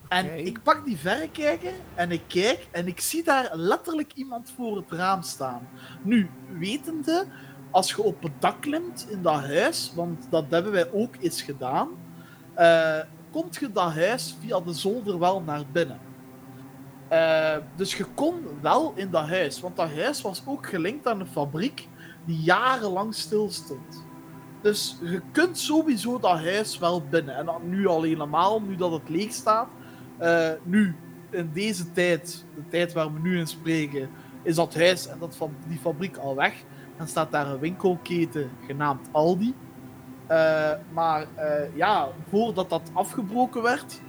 En 0.08 0.46
ik 0.46 0.62
pak 0.62 0.84
die 0.84 0.96
verrekijker 0.96 1.72
en 1.94 2.10
ik 2.10 2.22
kijk 2.26 2.68
en 2.70 2.86
ik 2.86 3.00
zie 3.00 3.24
daar 3.24 3.50
letterlijk 3.52 4.12
iemand 4.14 4.52
voor 4.56 4.76
het 4.76 4.90
raam 4.90 5.22
staan. 5.22 5.68
Nu, 6.02 6.30
wetende, 6.58 7.26
als 7.70 7.90
je 7.90 8.02
op 8.02 8.22
het 8.22 8.32
dak 8.38 8.60
klimt 8.60 9.06
in 9.10 9.22
dat 9.22 9.40
huis, 9.40 9.92
want 9.94 10.26
dat 10.30 10.44
hebben 10.48 10.72
wij 10.72 10.92
ook 10.92 11.14
eens 11.20 11.42
gedaan, 11.42 11.88
eh, 12.54 12.98
komt 13.30 13.56
je 13.56 13.72
dat 13.72 13.92
huis 13.92 14.36
via 14.40 14.60
de 14.60 14.72
zolder 14.72 15.18
wel 15.18 15.40
naar 15.40 15.64
binnen. 15.72 16.09
Eh, 17.10 17.56
dus 17.76 17.94
je 17.94 18.04
kon 18.04 18.34
wel 18.60 18.92
in 18.94 19.10
dat 19.10 19.28
huis, 19.28 19.60
want 19.60 19.76
dat 19.76 19.94
huis 19.94 20.22
was 20.22 20.42
ook 20.46 20.66
gelinkt 20.66 21.06
aan 21.06 21.20
een 21.20 21.26
fabriek 21.26 21.88
die 22.24 22.40
jarenlang 22.40 23.14
stil 23.14 23.50
stond. 23.50 24.04
Dus 24.60 24.98
je 25.02 25.22
kunt 25.32 25.58
sowieso 25.58 26.18
dat 26.18 26.38
huis 26.38 26.78
wel 26.78 27.02
binnen. 27.10 27.36
En 27.36 27.48
nu 27.62 27.86
al 27.86 28.02
helemaal, 28.02 28.60
nu 28.60 28.76
dat 28.76 28.92
het 28.92 29.08
leeg 29.08 29.32
staat. 29.32 29.68
Eh, 30.18 30.50
nu, 30.62 30.94
in 31.30 31.50
deze 31.52 31.92
tijd, 31.92 32.44
de 32.54 32.68
tijd 32.68 32.92
waar 32.92 33.12
we 33.12 33.20
nu 33.20 33.38
in 33.38 33.46
spreken, 33.46 34.10
is 34.42 34.54
dat 34.54 34.74
huis 34.74 35.06
en 35.06 35.18
dat 35.18 35.38
die 35.68 35.78
fabriek 35.78 36.16
al 36.16 36.36
weg. 36.36 36.54
Dan 36.96 37.08
staat 37.08 37.30
daar 37.30 37.46
een 37.46 37.58
winkelketen 37.58 38.50
genaamd 38.66 39.08
Aldi. 39.12 39.54
Eh, 40.26 40.72
maar 40.92 41.26
ja, 41.74 42.08
voordat 42.28 42.70
dat 42.70 42.90
afgebroken 42.92 43.62
werd, 43.62 44.00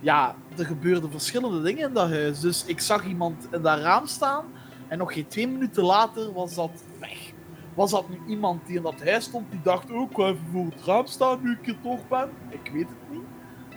ja, 0.00 0.34
er 0.56 0.64
gebeurden 0.64 1.10
verschillende 1.10 1.62
dingen 1.62 1.88
in 1.88 1.94
dat 1.94 2.08
huis. 2.08 2.40
Dus 2.40 2.64
ik 2.64 2.80
zag 2.80 3.04
iemand 3.04 3.48
in 3.50 3.62
dat 3.62 3.78
raam 3.78 4.06
staan 4.06 4.44
en 4.88 4.98
nog 4.98 5.12
geen 5.12 5.26
twee 5.26 5.48
minuten 5.48 5.84
later 5.84 6.32
was 6.32 6.54
dat 6.54 6.84
weg. 6.98 7.32
Was 7.74 7.90
dat 7.90 8.08
nu 8.08 8.18
iemand 8.26 8.66
die 8.66 8.76
in 8.76 8.82
dat 8.82 9.04
huis 9.04 9.24
stond 9.24 9.50
die 9.50 9.60
dacht, 9.62 9.90
oh, 9.90 10.10
ik 10.10 10.16
ga 10.16 10.22
even 10.22 10.46
voor 10.52 10.64
het 10.64 10.84
raam 10.84 11.06
staan 11.06 11.38
nu 11.42 11.52
ik 11.52 11.58
hier 11.64 11.80
toch 11.82 12.08
ben? 12.08 12.30
Ik 12.48 12.70
weet 12.72 12.88
het 12.88 13.10
niet. 13.10 13.22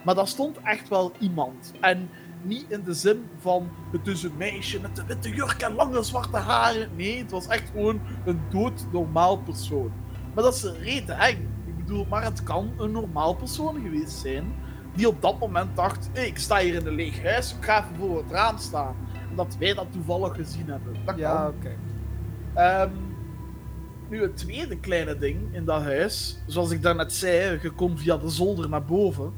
Maar 0.04 0.16
daar 0.16 0.28
stond 0.28 0.58
echt 0.64 0.90
wel 0.90 1.12
iemand. 1.20 1.74
En 1.80 2.10
niet 2.42 2.66
in 2.68 2.84
de 2.84 2.94
zin 2.94 3.26
van 3.40 3.70
het 3.92 4.08
is 4.08 4.24
een 4.24 4.38
meisje 4.38 4.80
met 4.80 4.98
een 4.98 5.06
witte 5.06 5.30
jurk 5.30 5.62
en 5.62 5.76
lange 5.76 6.04
zwarte 6.04 6.38
haren. 6.38 6.90
Nee, 6.96 7.18
het 7.18 7.32
was 7.32 7.48
echt 7.48 7.70
gewoon 7.70 8.02
een 8.26 8.42
dood 8.50 8.86
normaal 8.92 9.38
persoon. 9.38 9.92
Maar 10.34 10.44
dat 10.44 10.56
is 10.56 10.64
rete 10.64 11.12
eng. 11.12 11.50
Ik 11.66 11.78
bedoel, 11.78 12.06
maar 12.10 12.24
het 12.24 12.44
kan 12.44 12.72
een 12.78 12.92
normaal 12.92 13.34
persoon 13.34 13.82
geweest 13.82 14.18
zijn. 14.18 14.54
Die 14.96 15.08
op 15.08 15.22
dat 15.22 15.40
moment 15.40 15.76
dacht: 15.76 16.10
hey, 16.14 16.28
ik 16.28 16.38
sta 16.38 16.58
hier 16.60 16.74
in 16.74 16.88
een 16.88 16.96
leeg 16.96 17.24
huis, 17.24 17.56
ik 17.60 17.66
ga 17.66 17.78
even 17.84 17.96
voor 18.00 18.18
het 18.18 18.32
raam 18.32 18.58
staan. 18.58 18.96
En 19.30 19.36
dat 19.36 19.56
wij 19.60 19.74
dat 19.74 19.88
toevallig 19.92 20.36
gezien 20.36 20.68
hebben. 20.70 20.96
Dat 21.06 21.18
Ja, 21.18 21.48
oké. 21.48 21.76
Ehm, 22.54 22.90
nu, 24.10 24.22
het 24.22 24.38
tweede 24.38 24.80
kleine 24.80 25.18
ding 25.18 25.38
in 25.52 25.66
dat 25.66 25.82
huis, 25.82 26.38
zoals 26.46 26.72
ik 26.72 26.82
daarnet 26.82 27.14
zei, 27.14 27.60
je 27.62 27.70
komt 27.70 28.02
via 28.02 28.18
de 28.18 28.30
zolder 28.30 28.70
naar 28.70 28.84
boven. 28.86 29.34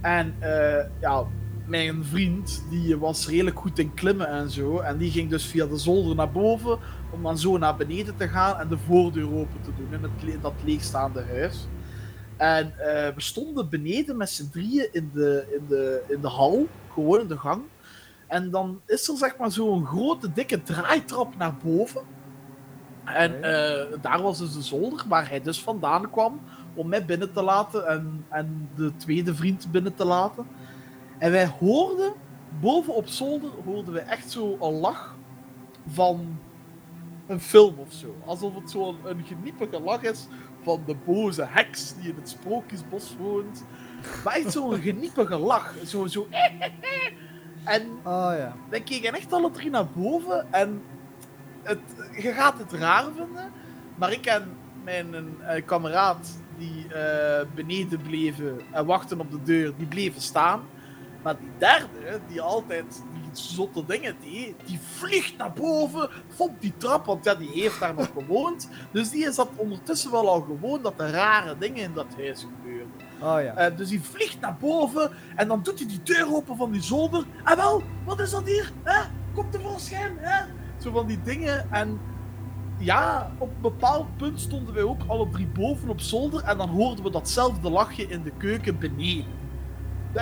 En 0.00 0.34
eh, 0.38 0.84
ja, 1.00 1.24
mijn 1.66 2.04
vriend, 2.04 2.64
die 2.70 2.96
was 2.96 3.28
redelijk 3.28 3.58
goed 3.58 3.78
in 3.78 3.94
klimmen 3.94 4.28
en 4.28 4.50
zo. 4.50 4.78
En 4.78 4.96
die 4.98 5.10
ging 5.10 5.30
dus 5.30 5.44
via 5.46 5.66
de 5.66 5.76
zolder 5.76 6.16
naar 6.16 6.30
boven, 6.30 6.78
om 7.10 7.22
dan 7.22 7.38
zo 7.38 7.58
naar 7.58 7.76
beneden 7.76 8.16
te 8.16 8.28
gaan 8.28 8.56
en 8.60 8.68
de 8.68 8.78
voordeur 8.78 9.34
open 9.34 9.60
te 9.62 9.70
doen 9.76 9.92
in, 9.92 10.02
het, 10.02 10.22
le- 10.22 10.32
in 10.32 10.40
dat 10.40 10.52
leegstaande 10.64 11.24
huis. 11.30 11.68
En 12.38 12.72
eh, 12.78 13.14
we 13.14 13.20
stonden 13.20 13.68
beneden 13.68 14.16
met 14.16 14.30
z'n 14.30 14.50
drieën 14.50 14.88
in 14.92 15.10
de, 15.14 15.46
in, 15.58 15.66
de, 15.68 16.02
in 16.08 16.20
de 16.20 16.28
hal, 16.28 16.66
gewoon 16.92 17.20
in 17.20 17.28
de 17.28 17.38
gang. 17.38 17.62
En 18.26 18.50
dan 18.50 18.80
is 18.86 19.08
er 19.08 19.16
zeg 19.16 19.36
maar 19.36 19.52
zo'n 19.52 19.86
grote, 19.86 20.32
dikke 20.32 20.62
draaitrap 20.62 21.36
naar 21.36 21.54
boven. 21.64 22.02
En 23.04 23.42
eh, 23.42 24.00
daar 24.00 24.22
was 24.22 24.38
dus 24.38 24.52
de 24.52 24.62
zolder 24.62 25.04
waar 25.08 25.28
hij 25.28 25.42
dus 25.42 25.62
vandaan 25.62 26.10
kwam 26.10 26.40
om 26.74 26.88
mij 26.88 27.04
binnen 27.04 27.32
te 27.32 27.42
laten 27.42 27.86
en, 27.86 28.24
en 28.28 28.70
de 28.76 28.96
tweede 28.96 29.34
vriend 29.34 29.70
binnen 29.70 29.94
te 29.94 30.04
laten. 30.04 30.46
En 31.18 31.30
wij 31.30 31.46
hoorden, 31.46 32.12
boven 32.60 32.94
op 32.94 33.06
zolder, 33.06 33.50
hoorden 33.64 33.92
we 33.92 34.00
echt 34.00 34.30
zo 34.30 34.56
een 34.60 34.72
lach 34.72 35.16
van 35.86 36.38
een 37.26 37.40
film 37.40 37.74
of 37.78 37.92
zo. 37.92 38.16
Alsof 38.24 38.54
het 38.54 38.70
zo'n 38.70 38.96
een 39.04 39.24
geniepige 39.24 39.80
lach 39.80 40.02
is 40.02 40.26
van 40.68 40.82
de 40.86 40.96
boze 41.04 41.46
heks 41.48 41.94
die 41.94 42.08
in 42.08 42.16
het 42.16 42.28
sprookjesbos 42.28 43.16
woont. 43.18 43.64
Maar 44.24 44.34
echt 44.34 44.52
zo'n 44.52 44.80
geniepige 44.88 45.36
lach. 45.36 45.74
Zo, 45.84 46.06
zo. 46.06 46.26
En 47.64 47.82
Oh 48.04 48.32
ja. 48.38 48.56
wij 48.68 48.80
keken 48.80 49.14
echt 49.14 49.32
alle 49.32 49.50
drie 49.50 49.70
naar 49.70 49.86
boven 49.86 50.52
en 50.52 50.82
het, 51.62 51.78
je 52.18 52.32
gaat 52.32 52.58
het 52.58 52.72
raar 52.72 53.04
vinden, 53.16 53.52
maar 53.94 54.12
ik 54.12 54.26
en 54.26 54.56
mijn 54.84 55.14
eh, 55.14 55.64
kameraad 55.66 56.38
die 56.58 56.94
eh, 56.94 57.46
beneden 57.54 58.02
bleven 58.02 58.60
en 58.70 58.86
wachten 58.86 59.20
op 59.20 59.30
de 59.30 59.42
deur, 59.42 59.72
die 59.76 59.86
bleven 59.86 60.20
staan. 60.20 60.62
Maar 61.22 61.38
die 61.38 61.50
derde, 61.58 62.20
die 62.28 62.40
altijd 62.40 63.02
zotte 63.38 63.84
dingen 63.86 64.16
deed, 64.20 64.54
die 64.64 64.78
vliegt 64.80 65.36
naar 65.36 65.52
boven, 65.52 66.10
vond 66.28 66.60
die 66.60 66.72
trap, 66.76 67.06
want 67.06 67.24
ja, 67.24 67.34
die 67.34 67.50
heeft 67.50 67.80
daar 67.80 67.94
nog 67.94 68.10
gewoond. 68.12 68.68
Dus 68.92 69.10
die 69.10 69.26
is 69.26 69.36
dat 69.36 69.48
ondertussen 69.56 70.10
wel 70.10 70.28
al 70.28 70.40
gewoon 70.40 70.82
dat 70.82 70.94
er 70.96 71.10
rare 71.10 71.58
dingen 71.58 71.82
in 71.82 71.94
dat 71.94 72.06
huis 72.16 72.40
gebeurden. 72.40 72.92
Oh 73.20 73.42
ja. 73.42 73.54
Eh, 73.54 73.76
dus 73.76 73.88
die 73.88 74.02
vliegt 74.02 74.40
naar 74.40 74.56
boven 74.60 75.10
en 75.36 75.48
dan 75.48 75.62
doet 75.62 75.78
hij 75.78 75.88
die 75.88 76.02
deur 76.02 76.34
open 76.34 76.56
van 76.56 76.70
die 76.70 76.82
zolder. 76.82 77.24
En 77.44 77.56
wel, 77.56 77.82
wat 78.04 78.20
is 78.20 78.30
dat 78.30 78.46
hier? 78.46 78.72
Hè? 78.82 79.02
Komt 79.34 79.52
tevoorschijn? 79.52 80.16
Hè? 80.18 80.44
Zo 80.78 80.92
van 80.92 81.06
die 81.06 81.22
dingen. 81.22 81.72
En 81.72 82.00
ja, 82.78 83.32
op 83.38 83.48
een 83.48 83.60
bepaald 83.60 84.16
punt 84.16 84.40
stonden 84.40 84.74
wij 84.74 84.82
ook 84.82 85.00
alle 85.06 85.28
drie 85.30 85.46
boven 85.46 85.88
op 85.88 86.00
zolder. 86.00 86.44
En 86.44 86.58
dan 86.58 86.68
hoorden 86.68 87.04
we 87.04 87.10
datzelfde 87.10 87.70
lachje 87.70 88.06
in 88.06 88.22
de 88.22 88.32
keuken 88.36 88.78
beneden. 88.78 89.37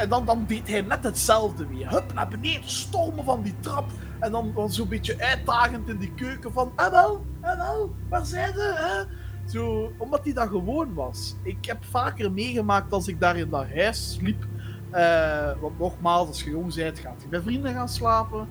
Dan, 0.08 0.24
dan 0.24 0.44
deed 0.46 0.68
hij 0.68 0.80
net 0.80 1.04
hetzelfde 1.04 1.66
weer. 1.66 1.90
Hup, 1.90 2.12
naar 2.14 2.28
beneden, 2.28 2.68
stormen 2.70 3.24
van 3.24 3.42
die 3.42 3.54
trap. 3.60 3.90
En 4.18 4.32
dan, 4.32 4.52
dan 4.54 4.72
zo'n 4.72 4.88
beetje 4.88 5.18
uitdagend 5.18 5.88
in 5.88 5.96
die 5.96 6.12
keuken 6.14 6.52
van... 6.52 6.72
En 6.76 6.90
wel, 6.90 7.24
en 7.40 7.56
wel, 7.56 7.94
waar 8.08 8.26
zijn 8.26 8.52
ze? 8.52 8.72
Hè? 8.76 9.04
Zo, 9.50 9.92
omdat 9.98 10.24
hij 10.24 10.32
dat 10.32 10.48
gewoon 10.48 10.94
was. 10.94 11.36
Ik 11.42 11.64
heb 11.64 11.84
vaker 11.84 12.32
meegemaakt 12.32 12.92
als 12.92 13.08
ik 13.08 13.20
daar 13.20 13.36
in 13.36 13.50
dat 13.50 13.66
huis 13.74 14.12
sliep. 14.12 14.46
eh, 14.90 15.50
want 15.60 15.78
nogmaals, 15.78 16.28
als 16.28 16.42
je 16.42 16.50
jong 16.50 16.74
bent, 16.74 16.98
gaat 16.98 17.22
je 17.22 17.28
bij 17.28 17.40
vrienden 17.40 17.72
gaan 17.74 17.88
slapen. 17.88 18.48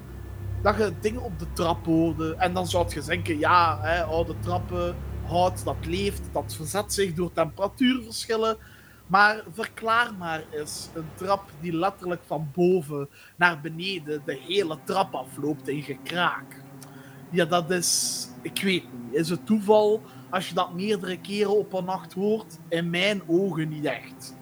Dat 0.62 0.78
je 0.78 0.94
dingen 1.00 1.22
op 1.22 1.40
de 1.40 1.48
trap 1.54 1.86
hoorde. 1.86 2.36
En 2.36 2.54
dan 2.54 2.68
zou 2.68 2.86
je 2.90 3.02
denken, 3.02 3.40
ja, 3.40 3.80
hè, 3.82 4.04
oude 4.04 4.36
trappen, 4.40 4.96
hout, 5.26 5.64
dat 5.64 5.76
leeft, 5.86 6.22
dat 6.32 6.54
verzet 6.56 6.94
zich 6.94 7.14
door 7.14 7.32
temperatuurverschillen. 7.34 8.58
Maar 9.08 9.44
verklaar 9.52 10.14
maar 10.14 10.44
eens 10.52 10.90
een 10.94 11.08
trap 11.16 11.52
die 11.60 11.74
letterlijk 11.78 12.22
van 12.26 12.50
boven 12.54 13.10
naar 13.36 13.62
beneden 13.62 14.22
de 14.26 14.40
hele 14.48 14.78
trap 14.84 15.14
afloopt 15.14 15.68
in 15.68 15.82
gekraak. 15.82 16.64
Ja, 17.30 17.46
dat 17.46 17.72
is, 17.72 18.28
ik 18.42 18.62
weet 18.62 18.84
niet, 18.94 19.14
is 19.14 19.30
het 19.30 19.46
toeval 19.46 20.02
als 20.30 20.48
je 20.50 20.56
dat 20.56 20.74
meerdere 20.74 21.18
keren 21.18 21.58
op 21.58 21.74
een 21.74 21.86
nacht 21.86 22.14
hoort? 22.14 22.58
In 22.68 22.90
mijn 22.90 23.22
ogen 23.28 23.70
niet 23.70 23.86
echt. 23.86 24.36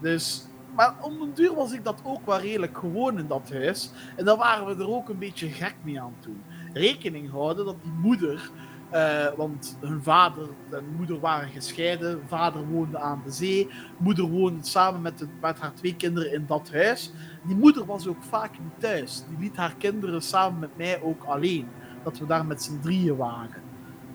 Dus, 0.00 0.46
maar 0.74 0.94
om 1.00 1.18
den 1.18 1.34
duur 1.34 1.54
was 1.54 1.72
ik 1.72 1.84
dat 1.84 2.00
ook 2.04 2.26
wel 2.26 2.40
redelijk 2.40 2.78
gewoon 2.78 3.18
in 3.18 3.26
dat 3.26 3.50
huis. 3.52 3.90
En 4.16 4.24
dan 4.24 4.38
waren 4.38 4.66
we 4.66 4.82
er 4.82 4.90
ook 4.90 5.08
een 5.08 5.18
beetje 5.18 5.48
gek 5.48 5.74
mee 5.82 6.00
aan 6.00 6.14
toe. 6.20 6.34
Rekening 6.72 7.30
houden 7.30 7.64
dat 7.64 7.82
die 7.82 7.92
moeder, 7.92 8.50
eh, 8.96 9.26
want 9.36 9.76
hun 9.80 10.02
vader 10.02 10.48
en 10.70 10.84
moeder 10.96 11.20
waren 11.20 11.48
gescheiden. 11.48 12.20
Vader 12.28 12.66
woonde 12.66 12.98
aan 12.98 13.22
de 13.24 13.30
zee. 13.30 13.68
Moeder 13.98 14.24
woonde 14.24 14.64
samen 14.66 15.02
met, 15.02 15.18
de- 15.18 15.28
met 15.40 15.58
haar 15.58 15.74
twee 15.74 15.96
kinderen 15.96 16.32
in 16.32 16.44
dat 16.46 16.70
huis. 16.72 17.12
Die 17.46 17.56
moeder 17.56 17.84
was 17.86 18.06
ook 18.08 18.22
vaak 18.22 18.50
niet 18.52 18.80
thuis. 18.80 19.24
Die 19.28 19.38
liet 19.38 19.56
haar 19.56 19.74
kinderen 19.78 20.22
samen 20.22 20.58
met 20.58 20.76
mij 20.76 21.00
ook 21.02 21.24
alleen. 21.24 21.68
Dat 22.04 22.18
we 22.18 22.26
daar 22.26 22.46
met 22.46 22.62
z'n 22.62 22.80
drieën 22.80 23.16
waren. 23.16 23.62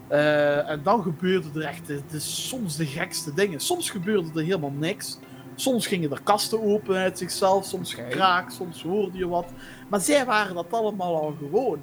Eh, 0.08 0.70
en 0.70 0.84
dan 0.84 1.02
gebeurde 1.02 1.60
er 1.60 1.66
echt 1.68 1.88
de, 1.88 2.02
de- 2.12 2.20
soms 2.20 2.76
de 2.76 2.86
gekste 2.86 3.34
dingen. 3.34 3.60
Soms 3.60 3.90
gebeurde 3.90 4.30
er 4.40 4.46
helemaal 4.46 4.72
niks. 4.78 5.20
Soms 5.56 5.88
gingen 5.88 6.12
er 6.12 6.22
kasten 6.24 6.62
open 6.64 6.96
uit 6.96 7.18
zichzelf, 7.18 7.66
soms 7.66 7.94
Oké. 7.94 8.04
gekraak, 8.04 8.50
soms 8.52 8.84
hoorde 8.84 9.18
je 9.18 9.28
wat. 9.28 9.54
Maar 9.90 10.00
zij 10.00 10.26
waren 10.26 10.56
dat 10.56 10.74
allemaal 10.74 11.22
al 11.22 11.36
gewoon. 11.40 11.80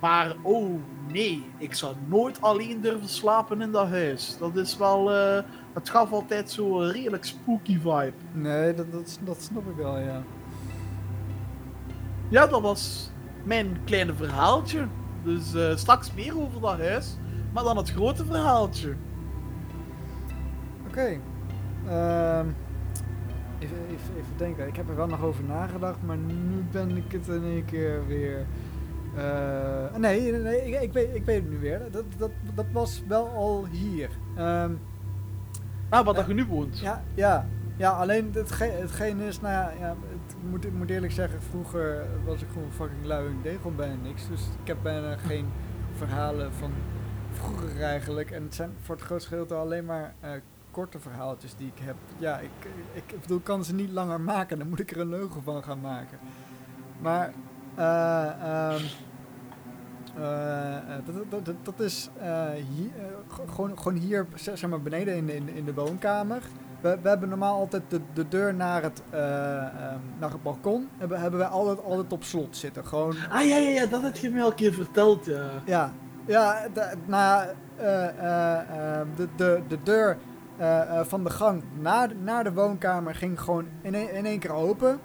Maar 0.00 0.36
oh 0.42 0.80
nee, 1.12 1.44
ik 1.58 1.74
zou 1.74 1.94
nooit 2.06 2.40
alleen 2.40 2.80
durven 2.80 3.08
slapen 3.08 3.60
in 3.62 3.72
dat 3.72 3.88
huis. 3.88 4.36
Dat 4.38 4.56
is 4.56 4.76
wel. 4.76 5.12
eh 5.14 5.42
het 5.72 5.88
gaf 5.90 6.12
altijd 6.12 6.50
zo'n 6.50 6.90
redelijk 6.90 7.24
spooky 7.24 7.78
vibe. 7.80 8.12
Nee, 8.32 8.74
dat, 8.74 8.92
dat, 8.92 9.18
dat 9.24 9.42
snap 9.42 9.68
ik 9.68 9.76
wel, 9.76 9.98
ja. 9.98 10.22
Ja, 12.28 12.46
dat 12.46 12.60
was 12.60 13.10
mijn 13.44 13.78
kleine 13.84 14.14
verhaaltje. 14.14 14.86
Dus 15.22 15.54
eh, 15.54 15.76
straks 15.76 16.14
meer 16.14 16.40
over 16.40 16.60
dat 16.60 16.78
huis. 16.78 17.16
Maar 17.52 17.64
dan 17.64 17.76
het 17.76 17.90
grote 17.90 18.24
verhaaltje. 18.24 18.94
Oké. 20.88 21.20
Ehm, 21.88 22.46
even, 23.58 23.76
even, 23.86 24.14
even 24.16 24.36
denken. 24.36 24.66
Ik 24.66 24.76
heb 24.76 24.88
er 24.88 24.96
wel 24.96 25.06
nog 25.06 25.22
over 25.22 25.44
nagedacht, 25.44 25.98
maar 26.06 26.16
nu 26.16 26.64
ben 26.70 26.96
ik 26.96 27.12
het 27.12 27.28
in 27.28 27.44
één 27.44 27.64
keer 27.64 28.06
weer. 28.06 28.46
Eh, 29.16 29.96
nee, 29.96 30.32
nee, 30.32 30.66
ik, 30.66 30.82
ik, 30.82 30.92
weet, 30.92 31.14
ik 31.14 31.24
weet 31.24 31.42
het 31.42 31.50
nu 31.50 31.58
weer. 31.58 31.80
Dat, 31.90 32.04
dat, 32.16 32.30
dat 32.54 32.66
was 32.72 33.02
wel 33.08 33.28
al 33.28 33.66
hier. 33.66 34.10
Ehm, 34.36 34.72
Nou, 35.90 36.04
wat 36.04 36.26
je 36.26 36.34
nu 36.34 36.44
woont. 36.44 36.78
ja, 36.78 37.02
ja, 37.14 37.46
ja, 37.76 37.90
alleen 37.90 38.30
hetge 38.32 38.64
hetgeen 38.64 39.20
is, 39.20 39.40
nou 39.40 39.52
ja, 39.52 39.72
ja 39.78 39.88
het, 39.88 40.32
ik 40.32 40.50
moet, 40.50 40.64
ik 40.64 40.72
moet 40.72 40.90
eerlijk 40.90 41.12
zeggen, 41.12 41.42
vroeger 41.42 42.06
was 42.24 42.42
ik 42.42 42.48
gewoon 42.52 42.72
fucking 42.72 43.04
lui 43.04 43.26
en 43.26 43.38
deed 43.42 43.56
gewoon 43.56 43.76
bijna 43.76 43.94
niks. 44.02 44.28
Dus 44.28 44.42
ik 44.62 44.66
heb 44.66 44.76
bijna 44.82 45.16
geen 45.28 45.46
verhalen 45.92 46.52
van 46.52 46.72
vroeger 47.32 47.82
eigenlijk. 47.82 48.30
En 48.30 48.42
het 48.42 48.54
zijn 48.54 48.70
voor 48.82 48.94
het 48.94 49.04
grootste 49.04 49.28
gedeelte 49.28 49.54
alleen 49.54 49.84
maar 49.84 50.14
eh, 50.20 50.30
korte 50.70 50.98
verhaaltjes 50.98 51.56
die 51.56 51.66
ik 51.74 51.82
heb. 51.84 51.96
Ja, 52.18 52.38
ik, 52.38 52.50
ik, 52.92 53.12
ik 53.12 53.20
bedoel, 53.20 53.38
ik 53.38 53.44
kan 53.44 53.64
ze 53.64 53.74
niet 53.74 53.90
langer 53.90 54.20
maken, 54.20 54.58
dan 54.58 54.68
moet 54.68 54.80
ik 54.80 54.90
er 54.90 55.00
een 55.00 55.08
leugen 55.08 55.42
van 55.42 55.62
gaan 55.62 55.80
maken. 55.80 56.18
Maar, 57.00 57.32
eh, 57.78 58.24
ehm, 58.42 58.82
eh, 60.16 60.76
dat, 61.44 61.54
dat, 61.62 61.80
is 61.80 62.10
eh, 62.20 62.42
hier, 62.50 62.90
gewoon, 63.50 63.78
gewoon 63.78 63.98
hier, 63.98 64.26
zeg 64.34 64.68
maar 64.70 64.82
beneden 64.82 65.16
in 65.16 65.26
de, 65.26 65.34
in 65.36 65.44
de, 65.46 65.54
in 65.54 65.64
de 65.64 65.74
woonkamer. 65.74 66.42
We, 66.80 66.98
we 67.02 67.08
hebben 67.08 67.28
normaal 67.28 67.58
altijd 67.58 67.82
de, 67.88 68.00
de 68.12 68.28
deur 68.28 68.54
naar 68.54 68.82
het, 68.82 69.02
eh, 69.10 69.56
ehm, 69.66 69.98
naar 70.18 70.30
het 70.30 70.42
balkon. 70.42 70.88
Hebben, 70.98 71.20
hebben 71.20 71.38
wij 71.38 71.48
altijd, 71.48 71.84
altijd 71.84 72.12
op 72.12 72.24
slot 72.24 72.56
zitten. 72.56 72.86
Gewoon, 72.86 73.14
Ah 73.30 73.44
ja, 73.46 73.56
ja, 73.56 73.68
ja, 73.68 73.86
dat 73.86 74.02
heb 74.02 74.16
je 74.16 74.30
me 74.30 74.42
al 74.42 74.48
een 74.48 74.54
keer 74.54 74.72
verteld, 74.72 75.24
ja. 75.24 75.50
ja, 75.64 75.92
ja 76.26 76.68
de, 76.74 76.80
eh, 77.76 78.98
ehm, 78.98 79.06
de, 79.16 79.28
de, 79.36 79.62
de 79.68 79.78
deur 79.82 80.16
van 81.02 81.24
de 81.24 81.30
gang 81.30 81.62
naar, 81.80 82.08
naar 82.22 82.44
de 82.44 82.52
woonkamer 82.52 83.14
ging 83.14 83.40
gewoon 83.40 83.64
in, 83.82 83.94
een- 83.94 84.12
in 84.14 84.26
één 84.26 84.38
keer 84.38 84.52
open. 84.52 85.00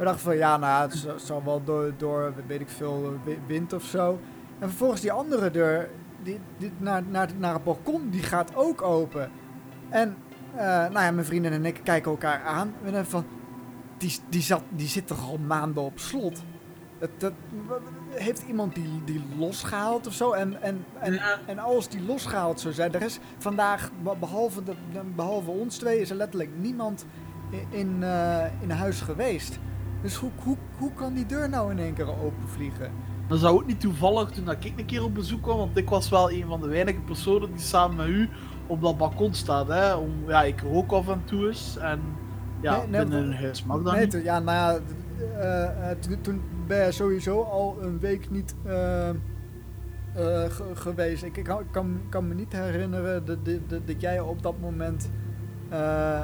We 0.00 0.06
dachten 0.06 0.24
van 0.24 0.36
ja, 0.36 0.56
nou, 0.56 0.90
het 0.90 1.06
zal- 1.22 1.44
wel 1.44 1.64
door, 1.64 1.92
door 1.96 2.32
weet 2.46 2.60
ik 2.60 2.68
veel, 2.68 3.18
wi- 3.24 3.38
wind 3.46 3.72
of 3.72 3.82
zo. 3.84 4.18
En 4.58 4.68
vervolgens 4.68 5.00
die 5.00 5.12
andere 5.12 5.50
deur, 5.50 5.90
die, 6.22 6.40
die, 6.58 6.72
naar, 6.78 7.02
naar, 7.02 7.28
naar 7.38 7.54
het 7.54 7.64
balkon, 7.64 8.10
die 8.10 8.22
gaat 8.22 8.54
ook 8.56 8.82
open. 8.82 9.30
En 9.88 10.16
eh, 10.54 10.64
nou 10.66 10.92
ja, 10.92 11.10
mijn 11.10 11.24
vrienden 11.24 11.52
en 11.52 11.64
ik 11.64 11.80
kijken 11.84 12.10
elkaar 12.10 12.42
aan. 12.44 12.74
We 12.82 12.90
denken 12.90 13.10
van, 13.10 13.24
die, 13.98 14.18
die, 14.28 14.42
zat, 14.42 14.62
die 14.68 14.88
zit 14.88 15.06
toch 15.06 15.28
al 15.28 15.38
maanden 15.38 15.82
op 15.82 15.98
slot? 15.98 16.42
Dat, 16.98 17.10
dat, 17.18 17.32
heeft 18.10 18.42
iemand 18.48 18.74
die, 18.74 19.02
die 19.04 19.22
losgehaald 19.38 20.06
of 20.06 20.12
zo? 20.12 20.32
En, 20.32 20.62
en, 20.62 20.84
en, 21.00 21.12
Ja. 21.12 21.38
en 21.46 21.58
als 21.58 21.88
die 21.88 22.02
losgehaald 22.02 22.60
zou 22.60 22.74
zijn, 22.74 22.92
er 22.94 23.02
is 23.02 23.18
vandaag, 23.38 23.90
be- 24.02 24.16
behalve, 24.20 24.62
de, 24.62 24.74
behalve 25.14 25.50
ons 25.50 25.76
twee, 25.76 26.00
is 26.00 26.10
er 26.10 26.16
letterlijk 26.16 26.50
niemand 26.58 27.06
i- 27.52 27.66
in, 27.78 28.02
eh, 28.02 28.44
in 28.60 28.70
huis 28.70 29.00
geweest. 29.00 29.58
Dus 30.02 30.14
hoe, 30.16 30.30
hoe, 30.44 30.56
hoe 30.78 30.92
kan 30.94 31.14
die 31.14 31.26
deur 31.26 31.48
nou 31.48 31.70
in 31.70 31.78
één 31.78 31.94
keer 31.94 32.20
openvliegen? 32.22 32.90
Dat 33.26 33.38
zou 33.38 33.54
ook 33.54 33.66
niet 33.66 33.80
toevallig 33.80 34.30
toen 34.30 34.50
ik 34.50 34.72
een 34.76 34.86
keer 34.86 35.04
op 35.04 35.14
bezoek 35.14 35.42
kwam, 35.42 35.56
want 35.58 35.76
ik 35.76 35.88
was 35.88 36.08
wel 36.08 36.30
een 36.32 36.44
van 36.46 36.60
de 36.60 36.68
weinige 36.68 37.00
personen 37.00 37.50
die 37.50 37.60
samen 37.60 37.96
met 37.96 38.06
u 38.06 38.28
op 38.66 38.80
dat 38.82 38.98
balkon 38.98 39.34
staat. 39.34 39.68
Hè? 39.68 39.94
Om, 39.94 40.10
ja, 40.26 40.42
ik 40.42 40.60
rook 40.60 40.92
af 40.92 41.08
en 41.08 41.22
toe 41.24 41.46
eens 41.46 41.76
en 41.76 42.00
ja, 42.60 42.76
Nee, 42.76 42.86
nee, 42.86 43.00
binnen 43.00 43.22
een 43.22 43.34
huis 43.36 43.64
mag 43.64 43.82
dat 43.82 43.92
Nee, 43.94 44.04
niet. 44.06 44.20
ja, 44.24 44.38
nou 44.38 44.80
ja, 45.38 45.94
toen- 46.22 46.42
ben 46.66 46.84
je 46.84 46.92
sowieso 46.92 47.42
al 47.42 47.76
een 47.80 47.98
week 47.98 48.30
niet 48.30 48.54
eh, 48.64 49.10
ge- 50.48 50.70
geweest. 50.74 51.22
Ik, 51.22 51.36
ik 51.36 51.44
kan, 51.70 52.00
kan, 52.08 52.28
me 52.28 52.34
niet 52.34 52.52
herinneren 52.52 53.24
dat, 53.24 53.44
dat, 53.44 53.58
dat- 53.68 53.86
dat 53.86 54.00
jij 54.00 54.20
op 54.20 54.42
dat 54.42 54.54
moment 54.60 55.10
eh, 55.68 55.78
eh, 55.78 56.22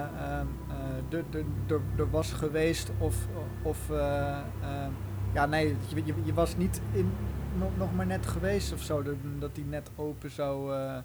ehm, 0.00 0.46
eh, 0.63 0.63
er- 1.08 1.80
er- 1.96 2.10
was 2.10 2.32
geweest 2.32 2.90
of... 2.98 3.16
of 3.62 3.90
eh, 3.90 4.38
eh, 4.38 4.86
ja, 5.34 5.46
nee, 5.46 5.76
je, 5.94 6.04
je, 6.04 6.14
je 6.22 6.34
was 6.34 6.56
niet 6.56 6.80
in, 6.92 7.12
nog, 7.58 7.68
nog 7.76 7.94
maar 7.94 8.06
net 8.06 8.26
geweest 8.26 8.72
of 8.72 8.80
zo, 8.82 9.02
dat, 9.02 9.14
dat 9.38 9.54
die 9.54 9.64
net 9.64 9.90
open 9.96 10.30
zou 10.30 10.72
eh, 10.74 10.78
Ja. 10.78 11.02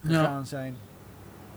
gegaan 0.00 0.46
zijn. 0.46 0.76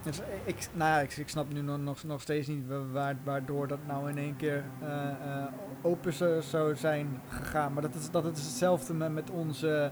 Dus 0.03 0.21
ik, 0.43 0.67
nou 0.73 0.89
ja, 0.91 0.99
ik, 0.99 1.17
ik 1.17 1.29
snap 1.29 1.53
nu 1.53 1.61
nog, 1.61 2.03
nog, 2.03 2.21
steeds 2.21 2.47
niet 2.47 2.67
wa- 2.67 2.87
waar, 2.91 3.15
waardoor 3.23 3.67
dat 3.67 3.79
nou 3.87 4.09
in 4.09 4.17
één 4.17 4.35
keer 4.35 4.63
eh, 4.81 5.09
eh, 5.09 5.45
open 5.81 6.13
zou, 6.43 6.75
zijn 6.75 7.21
gegaan. 7.27 7.73
Maar 7.73 7.81
dat 7.81 7.95
is, 7.95 8.11
dat 8.11 8.25
is 8.25 8.31
hetzelfde 8.43 8.93
met, 8.93 9.13
met 9.13 9.29
onze, 9.29 9.91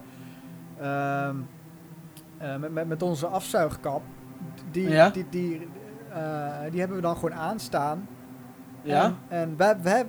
ehm, 0.79 1.35
eh, 2.37 2.57
met, 2.57 2.71
met, 2.73 2.87
met 2.87 3.01
onze 3.01 3.27
afzuigkap. 3.27 4.01
Die, 4.71 4.89
Ja. 4.89 5.09
die, 5.09 5.25
die, 5.29 5.57
eh, 5.57 5.67
die 6.71 6.79
hebben 6.79 6.97
we 6.97 7.03
dan 7.03 7.15
gewoon 7.15 7.33
aanstaan. 7.33 8.07
Ja? 8.81 9.03
En, 9.05 9.15
en 9.27 9.53
wij, 9.57 9.75
wij, 9.81 10.05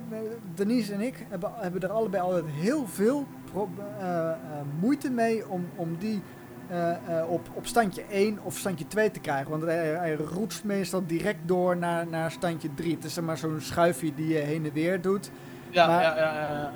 Denise 0.55 0.93
en 0.93 1.01
ik 1.01 1.25
hebben, 1.29 1.51
hebben 1.55 1.81
er 1.81 1.89
allebei 1.91 2.23
altijd 2.23 2.45
heel 2.47 2.87
veel 2.87 3.25
pro- 3.51 3.69
eh, 3.99 4.29
eh, 4.29 4.35
moeite 4.79 5.09
mee 5.11 5.47
om, 5.49 5.65
om 5.75 5.95
die 5.99 6.21
eh, 6.67 6.89
eh, 6.91 7.29
op, 7.29 7.47
op 7.53 7.65
standje 7.67 8.03
1 8.09 8.39
of 8.43 8.57
standje 8.57 8.87
2 8.87 9.11
te 9.11 9.19
krijgen. 9.19 9.49
Want 9.51 9.63
hij, 9.63 9.85
hij 9.87 10.15
roetst 10.15 10.63
meestal 10.63 11.05
direct 11.05 11.39
door 11.45 11.77
naar, 11.77 12.07
naar 12.07 12.31
standje 12.31 12.73
3. 12.73 12.95
Het 12.95 13.03
is 13.03 13.13
zeg 13.13 13.23
maar 13.23 13.37
zo'n 13.37 13.59
schuifje 13.59 14.13
die 14.15 14.27
je 14.27 14.37
heen 14.39 14.65
en 14.65 14.73
weer 14.73 15.01
doet. 15.01 15.31
Ja, 15.69 15.87
Maar- 15.87 16.01
ja, 16.01 16.15
ja, 16.17 16.33
ja, 16.33 16.49
ja. 16.49 16.71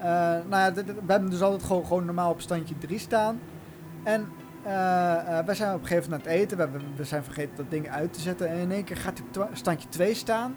Eh, 0.00 0.36
eh, 0.36 0.44
nou 0.48 0.62
ja, 0.74 0.84
we 0.84 1.12
hebben 1.12 1.30
dus 1.30 1.42
altijd 1.42 1.62
gewoon, 1.62 1.86
gewoon 1.86 2.04
normaal 2.04 2.30
op 2.30 2.40
standje 2.40 2.78
3 2.78 2.98
staan. 2.98 3.40
En 4.02 4.20
eh, 4.20 4.20
eh, 4.20 4.47
wij 5.44 5.54
zijn 5.54 5.74
op 5.74 5.80
een 5.80 5.86
gegeven 5.86 6.10
moment 6.10 6.28
aan 6.28 6.32
het 6.32 6.40
eten. 6.42 6.56
We, 6.56 6.62
hebben, 6.62 6.82
we 6.96 7.04
zijn 7.04 7.24
vergeten 7.24 7.56
dat 7.56 7.70
ding 7.70 7.90
uit 7.90 8.12
te 8.12 8.20
zetten. 8.20 8.48
En 8.48 8.58
in 8.58 8.70
één 8.72 8.84
keer 8.84 8.96
gaat 8.96 9.18
hij 9.32 9.42
op 9.42 9.48
standje 9.52 9.88
2 9.88 10.14
staan. 10.14 10.54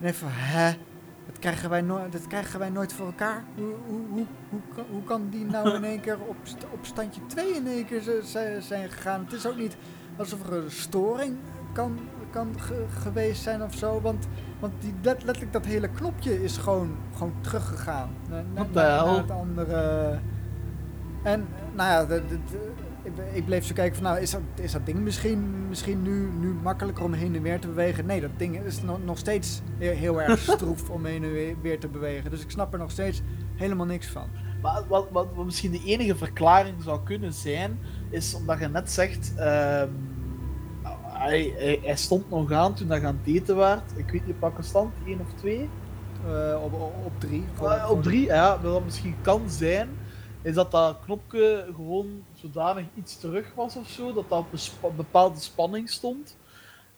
En 0.00 0.06
even, 0.06 0.28
hè? 0.30 0.70
Dat 1.26 1.38
krijgen, 1.38 1.70
wij 1.70 1.80
nooit, 1.80 2.12
dat 2.12 2.26
krijgen 2.26 2.58
wij 2.58 2.68
nooit 2.70 2.92
voor 2.92 3.06
elkaar. 3.06 3.44
Hoe, 3.56 3.74
hoe, 3.86 4.00
hoe, 4.10 4.26
hoe, 4.50 4.60
kan, 4.74 4.84
hoe 4.90 5.04
kan 5.04 5.28
die 5.30 5.44
nou 5.46 5.74
in 5.74 5.84
één 5.84 6.00
keer 6.00 6.18
op, 6.20 6.36
st- 6.42 6.66
op 6.72 6.78
standje 6.82 7.20
2 7.26 7.54
in 7.54 7.66
één 7.66 7.84
keer 7.86 8.02
zijn 8.60 8.90
gegaan? 8.90 9.24
Het 9.24 9.32
is 9.32 9.46
ook 9.46 9.56
niet 9.56 9.76
alsof 10.16 10.46
er 10.46 10.52
een 10.52 10.70
storing 10.70 11.36
kan, 11.72 11.98
kan 12.30 12.60
ge- 12.60 12.84
geweest 13.00 13.42
zijn 13.42 13.62
of 13.62 13.74
zo. 13.74 14.00
Want 14.00 14.26
want 14.60 14.72
die, 14.78 14.94
let- 15.02 15.22
letterlijk 15.22 15.52
dat 15.52 15.64
hele 15.64 15.88
knopje 15.88 16.42
is 16.42 16.56
gewoon, 16.56 16.96
gewoon 17.16 17.34
teruggegaan. 17.40 18.10
Naar, 18.28 18.44
naar 18.54 18.64
het 19.16 19.30
andere. 19.30 20.18
En 21.22 21.40
eh, 21.40 21.76
nou 21.76 21.90
ja, 21.90 22.04
de- 22.04 22.26
de- 22.28 22.38
de- 22.50 22.72
ik, 23.32 23.44
bleef 23.44 23.64
zo 23.64 23.74
kijken 23.74 23.94
van 23.94 24.04
nou, 24.04 24.20
is 24.20 24.30
dat, 24.30 24.40
is 24.54 24.72
dat 24.72 24.86
ding 24.86 24.98
misschien, 24.98 25.68
misschien 25.68 26.02
nu, 26.02 26.28
nu 26.40 26.52
makkelijker 26.62 27.04
om 27.04 27.12
heen 27.12 27.34
en 27.36 27.42
weer 27.42 27.60
te 27.60 27.66
bewegen? 27.66 28.06
Nee, 28.06 28.20
dat 28.20 28.30
ding 28.38 28.60
is 28.64 28.82
nog, 28.82 28.98
nog 29.04 29.18
steeds 29.18 29.62
heel, 29.78 29.92
heel 29.92 30.22
erg 30.22 30.38
stroef 30.56 30.90
om 30.90 31.04
heen 31.04 31.24
en 31.24 31.32
weer, 31.32 31.56
weer 31.62 31.78
te 31.80 31.88
bewegen. 31.88 32.30
Dus 32.30 32.42
ik 32.42 32.50
snap 32.50 32.72
er 32.72 32.78
nog 32.78 32.90
steeds 32.90 33.22
helemaal 33.54 33.86
niks 33.86 34.06
van. 34.06 34.26
Maar 34.62 34.82
wat, 34.88 35.06
wat, 35.10 35.26
wat 35.34 35.44
misschien 35.44 35.70
de 35.70 35.82
enige 35.84 36.16
verklaring 36.16 36.82
zou 36.82 37.00
kunnen 37.04 37.32
zijn, 37.32 37.78
is 38.10 38.34
omdat 38.34 38.58
je 38.58 38.68
net 38.68 38.90
zegt, 38.90 39.32
ehm, 39.36 39.88
hij, 41.02 41.52
hij, 41.56 41.80
hij 41.82 41.96
stond 41.96 42.30
nog 42.30 42.52
aan 42.52 42.74
toen 42.74 42.88
dat 42.88 43.00
je 43.00 43.06
aan 43.06 43.20
het 43.24 43.34
eten 43.34 43.56
waart. 43.56 43.92
Ik 43.96 44.10
weet 44.10 44.26
niet, 44.26 44.38
pakken 44.38 44.64
stand, 44.64 44.92
één 45.06 45.20
of 45.20 45.32
twee? 45.40 45.68
Eh, 46.26 46.62
op, 46.64 46.72
op, 46.72 46.92
op 47.04 47.12
drie. 47.20 47.44
Gewoon- 47.56 47.70
gewoon- 47.72 47.90
op 47.96 48.02
drie, 48.02 48.24
ja, 48.24 48.60
wat 48.62 48.84
misschien 48.84 49.14
kan 49.22 49.42
zijn, 49.46 49.88
is 50.42 50.54
dat 50.54 50.70
dat 50.70 50.96
knopje 51.04 51.66
gewoon 51.76 52.06
zodanig 52.52 52.84
iets 52.94 53.16
terug 53.16 53.52
was 53.54 53.76
of 53.76 53.88
zo, 53.88 54.12
dat 54.12 54.28
dat 54.28 54.38
op 54.38 54.52
een 54.52 54.58
spa- 54.58 54.88
bepaalde 54.88 55.40
spanning 55.40 55.90
stond. 55.90 56.36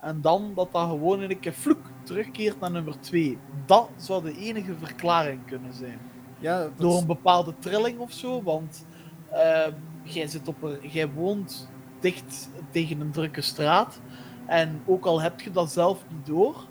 En 0.01 0.21
dan 0.21 0.53
dat 0.55 0.73
dat 0.73 0.89
gewoon 0.89 1.23
in 1.23 1.31
een 1.31 1.41
keer 1.41 1.55
vloek 1.55 1.87
terugkeert 2.03 2.61
naar 2.61 2.71
nummer 2.71 3.01
2. 3.01 3.39
Dat 3.67 3.89
zou 3.97 4.23
de 4.23 4.37
enige 4.37 4.75
verklaring 4.75 5.41
kunnen 5.47 5.75
zijn. 5.75 5.99
Ja, 6.39 6.59
dat 6.63 6.79
Door 6.79 6.99
een 6.99 7.07
bepaalde 7.07 7.55
trilling 7.59 7.99
of 7.99 8.13
zo, 8.13 8.43
want 8.43 8.87
ehm, 9.31 9.73
jij, 10.03 10.27
zit 10.27 10.49
op 10.49 10.63
een, 10.63 10.79
jij 10.89 11.11
woont 11.13 11.69
dicht 12.01 12.49
tegen 12.71 13.01
een 13.01 13.11
drukke 13.11 13.41
straat. 13.41 14.01
En 14.47 14.83
ook 14.87 15.05
al 15.07 15.21
heb 15.21 15.41
je 15.41 15.51
dat 15.51 15.73
zelf 15.73 16.05
niet 16.09 16.27
door, 16.27 16.65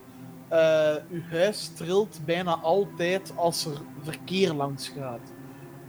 eh 0.48 0.96
je 1.10 1.22
huis 1.30 1.68
trilt 1.68 2.20
bijna 2.26 2.56
altijd 2.56 3.34
als 3.36 3.66
er 3.66 3.82
verkeer 4.02 4.54
langs 4.54 4.88
gaat. 4.88 5.34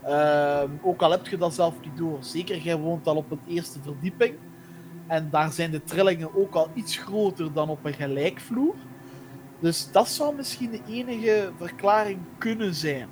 Ehm, 0.09 0.69
ook 0.81 1.01
al 1.01 1.11
heb 1.11 1.27
je 1.27 1.37
dat 1.37 1.53
zelf 1.53 1.73
niet 1.81 1.97
door. 1.97 2.17
Zeker, 2.19 2.57
jij 2.57 2.77
woont 2.77 3.07
al 3.07 3.15
op 3.15 3.31
een 3.31 3.39
eerste 3.47 3.79
verdieping. 3.81 4.35
En 5.07 5.29
daar 5.29 5.51
zijn 5.51 5.71
de 5.71 5.83
trillingen 5.83 6.35
ook 6.35 6.53
al 6.53 6.69
iets 6.73 6.97
groter 6.97 7.53
dan 7.53 7.69
op 7.69 7.85
een 7.85 7.93
gelijkvloer. 7.93 8.75
Dus 9.59 9.91
dat 9.91 10.07
zou 10.07 10.35
misschien 10.35 10.71
de 10.71 10.81
enige 10.87 11.51
verklaring 11.57 12.19
kunnen 12.37 12.73
zijn. 12.73 13.09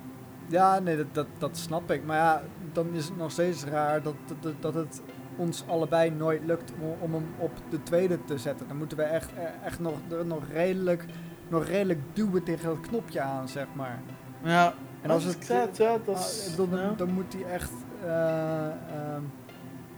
Ja, 0.47 0.79
nee, 0.79 0.97
dat, 0.97 1.13
dat, 1.13 1.27
dat 1.37 1.57
snap 1.57 1.91
ik. 1.91 2.05
Maar 2.05 2.17
ja, 2.17 2.41
dan 2.73 2.93
is 2.93 3.05
het 3.05 3.17
nog 3.17 3.31
steeds 3.31 3.63
raar 3.63 4.01
dat, 4.01 4.15
dat, 4.41 4.53
dat 4.59 4.73
het 4.73 5.01
ons 5.35 5.63
allebei 5.67 6.09
nooit 6.09 6.45
lukt 6.45 6.73
om, 6.79 6.95
om 6.99 7.13
hem 7.13 7.27
op 7.37 7.51
de 7.69 7.83
tweede 7.83 8.25
te 8.25 8.37
zetten. 8.37 8.67
Dan 8.67 8.77
moeten 8.77 8.97
we 8.97 9.03
echt, 9.03 9.29
echt 9.63 9.79
nog, 9.79 9.93
nog, 10.25 10.43
redelijk, 10.51 11.05
nog 11.47 11.65
redelijk 11.65 11.99
duwen 12.13 12.43
tegen 12.43 12.65
dat 12.65 12.79
knopje 12.79 13.21
aan, 13.21 13.47
zeg 13.47 13.67
maar. 13.73 13.99
Ja, 14.43 14.73
En 15.07 15.13
als 15.13 15.23
het, 15.23 15.47
ja, 15.77 15.97
dat 16.05 16.15
ah, 16.15 16.21
is, 16.21 16.53
dan, 16.55 16.69
ja. 16.71 16.93
dan 16.97 17.09
moet 17.09 17.33
hij 17.33 17.43
echt. 17.53 17.71
eh, 18.05 18.65
ehm, 18.65 19.21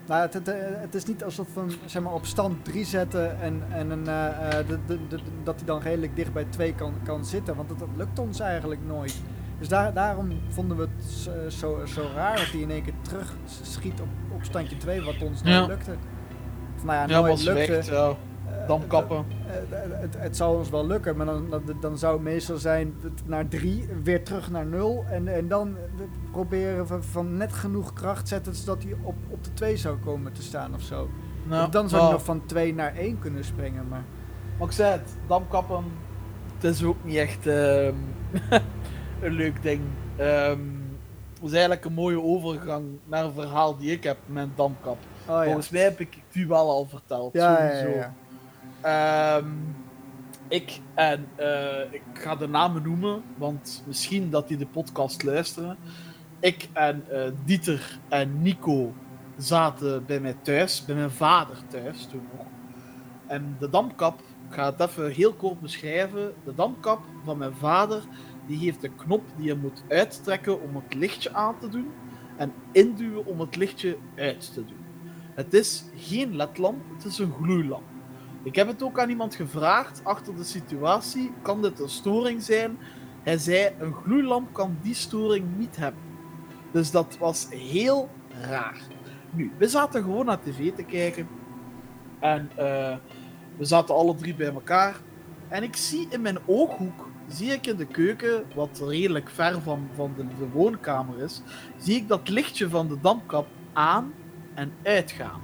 nou, 0.08 0.22
het, 0.22 0.34
het, 0.34 0.48
het 0.82 0.96
is 0.96 1.06
niet 1.06 1.24
alsof 1.24 1.54
we 1.54 1.60
hem 1.60 1.70
zeg 1.86 2.02
maar, 2.02 2.14
op 2.14 2.26
stand 2.26 2.66
3 2.66 2.86
zetten 2.86 3.40
en, 3.42 3.64
en 3.72 3.90
een, 3.90 4.08
eh, 4.08 4.60
eh, 4.60 4.68
de, 4.68 4.80
de, 4.88 5.00
de- 5.08 5.20
dat 5.44 5.56
hij 5.56 5.66
dan 5.66 5.80
redelijk 5.82 6.16
dicht 6.16 6.34
bij 6.34 6.46
2 6.50 6.76
kan, 6.76 6.94
kan 7.04 7.26
zitten. 7.26 7.56
Want 7.56 7.70
dat, 7.70 7.80
dat 7.80 7.88
lukt 7.96 8.20
ons 8.20 8.40
eigenlijk 8.40 8.82
nooit. 8.88 9.22
Dus 9.60 9.68
daar, 9.68 9.94
daarom 9.94 10.30
vonden 10.50 10.78
we 10.78 10.88
het 10.96 11.06
zo, 11.54 11.86
zo, 11.86 12.02
raar 12.16 12.36
dat 12.36 12.46
hij 12.46 12.60
in 12.60 12.72
één 12.72 12.84
keer 12.84 12.94
terug 13.02 13.36
schiet 13.62 14.02
op, 14.02 14.08
op 14.36 14.44
standje 14.44 14.78
2, 14.78 15.02
wat 15.02 15.22
ons 15.22 15.44
nooit 15.44 15.56
Ja. 15.56 15.66
lukte. 15.66 15.92
Of 16.76 16.84
nou 16.84 16.98
ja, 17.10 17.22
nooit 17.22 17.44
lukte. 17.44 17.72
weg, 17.72 17.86
Damkappen. 18.70 19.26
eh, 19.48 19.84
eh, 19.84 20.02
het, 20.02 20.16
het 20.18 20.38
zou 20.38 20.58
ons 20.58 20.70
wel 20.70 20.88
lukken, 20.88 21.16
maar 21.18 21.26
dan, 21.26 21.50
dan, 21.50 21.62
dan 21.82 21.98
zou 21.98 22.14
het 22.14 22.24
meestal 22.24 22.58
zijn 22.58 22.96
het 23.02 23.28
naar 23.28 23.48
3, 23.48 23.88
weer 24.04 24.24
terug 24.24 24.52
naar 24.52 24.66
0. 24.66 25.06
En, 25.10 25.28
en 25.28 25.48
dan 25.48 25.76
proberen 26.32 26.86
we 26.86 27.02
van 27.02 27.38
net 27.38 27.54
genoeg 27.54 27.94
kracht 27.94 28.28
zetten 28.28 28.56
zodat 28.56 28.84
hij 28.84 28.94
op, 29.02 29.16
op 29.30 29.44
de 29.44 29.54
2 29.54 29.78
zou 29.78 29.98
komen 29.98 30.32
te 30.34 30.42
staan 30.42 30.74
of 30.74 30.82
zo. 30.82 31.10
Nou, 31.44 31.72
dan 31.72 31.90
zou 31.90 32.02
hij 32.02 32.10
ja. 32.10 32.16
nog 32.16 32.26
van 32.26 32.46
2 32.46 32.74
naar 32.74 32.96
1 32.96 33.20
kunnen 33.20 33.44
springen. 33.44 33.88
Maar 33.88 34.04
Maar 34.58 34.68
ik 34.68 34.74
zei 34.74 34.92
het, 34.92 35.10
damkappen, 35.28 35.84
het 36.56 36.64
is 36.64 36.84
ook 36.84 37.04
niet 37.04 37.16
echt 37.16 37.48
ehm, 37.48 37.94
een 39.22 39.32
leuk 39.34 39.62
ding. 39.62 39.82
Het 40.16 40.58
is 41.48 41.52
eigenlijk 41.52 41.86
een 41.86 41.94
mooie 41.94 42.22
overgang 42.22 42.86
naar 43.06 43.24
een 43.26 43.34
verhaal 43.34 43.78
die 43.78 43.92
ik 43.92 44.04
heb 44.04 44.18
met 44.26 44.48
damkap. 44.56 44.98
oh 45.28 45.36
ja. 45.36 45.44
Volgens 45.44 45.70
mij 45.70 45.82
heb 45.82 46.00
ik 46.00 46.18
die 46.32 46.48
wel 46.48 46.70
al 46.70 46.86
verteld. 46.90 47.34
Ja, 47.34 47.64
ja, 47.64 47.76
sowieso. 47.80 47.98
ja, 47.98 48.14
Ehm, 48.82 49.48
ik 50.48 50.80
en 50.94 51.28
eh, 51.36 51.94
ik 51.94 52.02
ga 52.14 52.36
de 52.36 52.48
namen 52.48 52.84
noemen, 52.84 53.24
want 53.38 53.84
misschien 53.88 54.30
dat 54.30 54.48
die 54.48 54.58
de 54.58 54.66
podcast 54.66 55.24
luisteren. 55.24 55.78
Ik 56.40 56.70
en 56.74 57.04
eh, 57.10 57.32
Dieter 57.46 58.00
en 58.10 58.42
Nico 58.42 58.94
zaten 59.38 60.06
bij 60.06 60.20
mij 60.20 60.36
thuis, 60.42 60.86
bij 60.86 60.96
mijn 60.96 61.12
vader 61.12 61.58
thuis 61.68 62.06
toen 62.06 62.28
nog. 62.38 62.46
En 63.28 63.56
de 63.60 63.70
dampkap, 63.70 64.20
ik 64.20 64.54
ga 64.56 64.66
het 64.66 64.80
even 64.80 65.12
heel 65.12 65.34
kort 65.34 65.60
beschrijven. 65.60 66.34
De 66.44 66.56
dampkap 66.56 67.00
van 67.24 67.38
mijn 67.38 67.56
vader, 67.56 68.04
die 68.48 68.58
heeft 68.58 68.84
een 68.84 68.96
knop 68.96 69.24
die 69.38 69.46
je 69.46 69.56
moet 69.56 69.84
uittrekken 69.88 70.62
om 70.62 70.76
het 70.76 70.94
lichtje 70.94 71.34
aan 71.34 71.60
te 71.60 71.70
doen. 71.70 71.88
En 72.38 72.54
induwen 72.72 73.26
om 73.26 73.40
het 73.40 73.56
lichtje 73.56 73.98
uit 74.16 74.54
te 74.54 74.66
doen. 74.66 74.86
Het 75.34 75.54
is 75.54 75.84
geen 75.96 76.36
ledlamp, 76.36 76.82
het 76.96 77.06
is 77.06 77.18
een 77.18 77.34
gloeilamp. 77.42 77.99
Ik 78.44 78.56
heb 78.56 78.68
het 78.68 78.84
ook 78.84 79.00
aan 79.00 79.10
iemand 79.10 79.36
gevraagd 79.36 80.02
achter 80.04 80.36
de 80.36 80.44
situatie: 80.44 81.32
kan 81.42 81.62
dit 81.62 81.80
een 81.80 81.90
storing 81.90 82.42
zijn? 82.42 82.78
Hij 83.24 83.38
zei: 83.38 83.74
een 83.80 83.94
gloeilamp 83.94 84.54
kan 84.54 84.78
die 84.82 84.94
storing 84.94 85.58
niet 85.58 85.76
hebben. 85.76 86.02
Dus 86.72 86.92
dat 86.92 87.18
was 87.18 87.48
heel 87.50 88.10
raar. 88.42 88.82
Nu, 89.32 89.52
we 89.58 89.68
zaten 89.68 90.04
gewoon 90.04 90.26
naar 90.26 90.42
tv 90.42 90.74
te 90.74 90.84
kijken. 90.84 91.28
En 92.20 92.50
uh, 92.52 92.96
we 93.58 93.66
zaten 93.66 93.96
alle 93.96 94.16
drie 94.16 94.36
bij 94.36 94.54
elkaar. 94.54 94.96
En 95.48 95.64
ik 95.64 95.76
zie 95.76 96.08
in 96.10 96.22
mijn 96.22 96.38
ooghoek, 96.46 97.08
zie 97.28 97.52
ik 97.52 97.68
in 97.68 97.76
de 97.76 97.86
keuken, 97.86 98.44
wat 98.56 98.84
redelijk 98.88 99.30
ver 99.30 99.62
van, 99.62 99.88
van 99.96 100.14
de, 100.18 100.28
de 100.28 100.50
woonkamer 100.50 101.20
is, 101.20 101.42
zie 101.78 101.96
ik 101.96 102.08
dat 102.08 102.30
lichtje 102.30 102.70
van 102.70 102.88
de 102.88 103.00
dampkap 103.02 103.48
aan 103.74 104.14
en 104.54 104.74
uitgaan. 104.84 105.42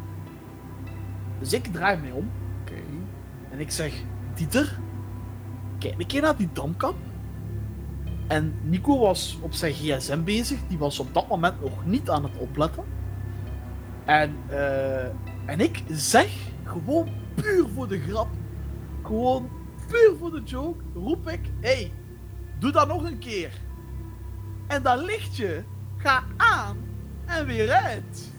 Dus 1.39 1.53
ik 1.53 1.65
draai 1.65 1.97
mij 1.97 2.11
om. 2.11 2.31
En 3.55 3.61
ik 3.61 3.71
zeg, 3.71 3.93
Dieter, 4.33 4.79
kijk 5.77 5.99
een 5.99 6.07
keer 6.07 6.21
naar 6.21 6.37
die 6.37 6.49
dampkap. 6.53 6.95
En 8.27 8.53
Nico 8.63 8.99
was 8.99 9.37
op 9.41 9.53
zijn 9.53 9.73
gsm 9.73 10.23
bezig. 10.23 10.59
Die 10.67 10.77
was 10.77 10.99
op 10.99 11.13
dat 11.13 11.27
moment 11.27 11.61
nog 11.61 11.85
niet 11.85 12.09
aan 12.09 12.23
het 12.23 12.37
opletten. 12.37 12.83
En, 14.05 14.35
uh, 14.49 15.05
en 15.45 15.59
ik 15.59 15.83
zeg, 15.87 16.31
gewoon 16.63 17.07
puur 17.35 17.67
voor 17.73 17.87
de 17.87 17.99
grap, 17.99 18.27
gewoon 19.03 19.49
puur 19.87 20.15
voor 20.19 20.31
de 20.31 20.41
joke, 20.43 20.83
roep 20.93 21.29
ik, 21.29 21.51
hey, 21.59 21.91
doe 22.59 22.71
dat 22.71 22.87
nog 22.87 23.03
een 23.03 23.19
keer. 23.19 23.61
En 24.67 24.83
dat 24.83 25.03
lichtje 25.03 25.63
gaat 25.97 26.25
aan 26.37 26.77
en 27.25 27.45
weer 27.45 27.71
uit. 27.71 28.31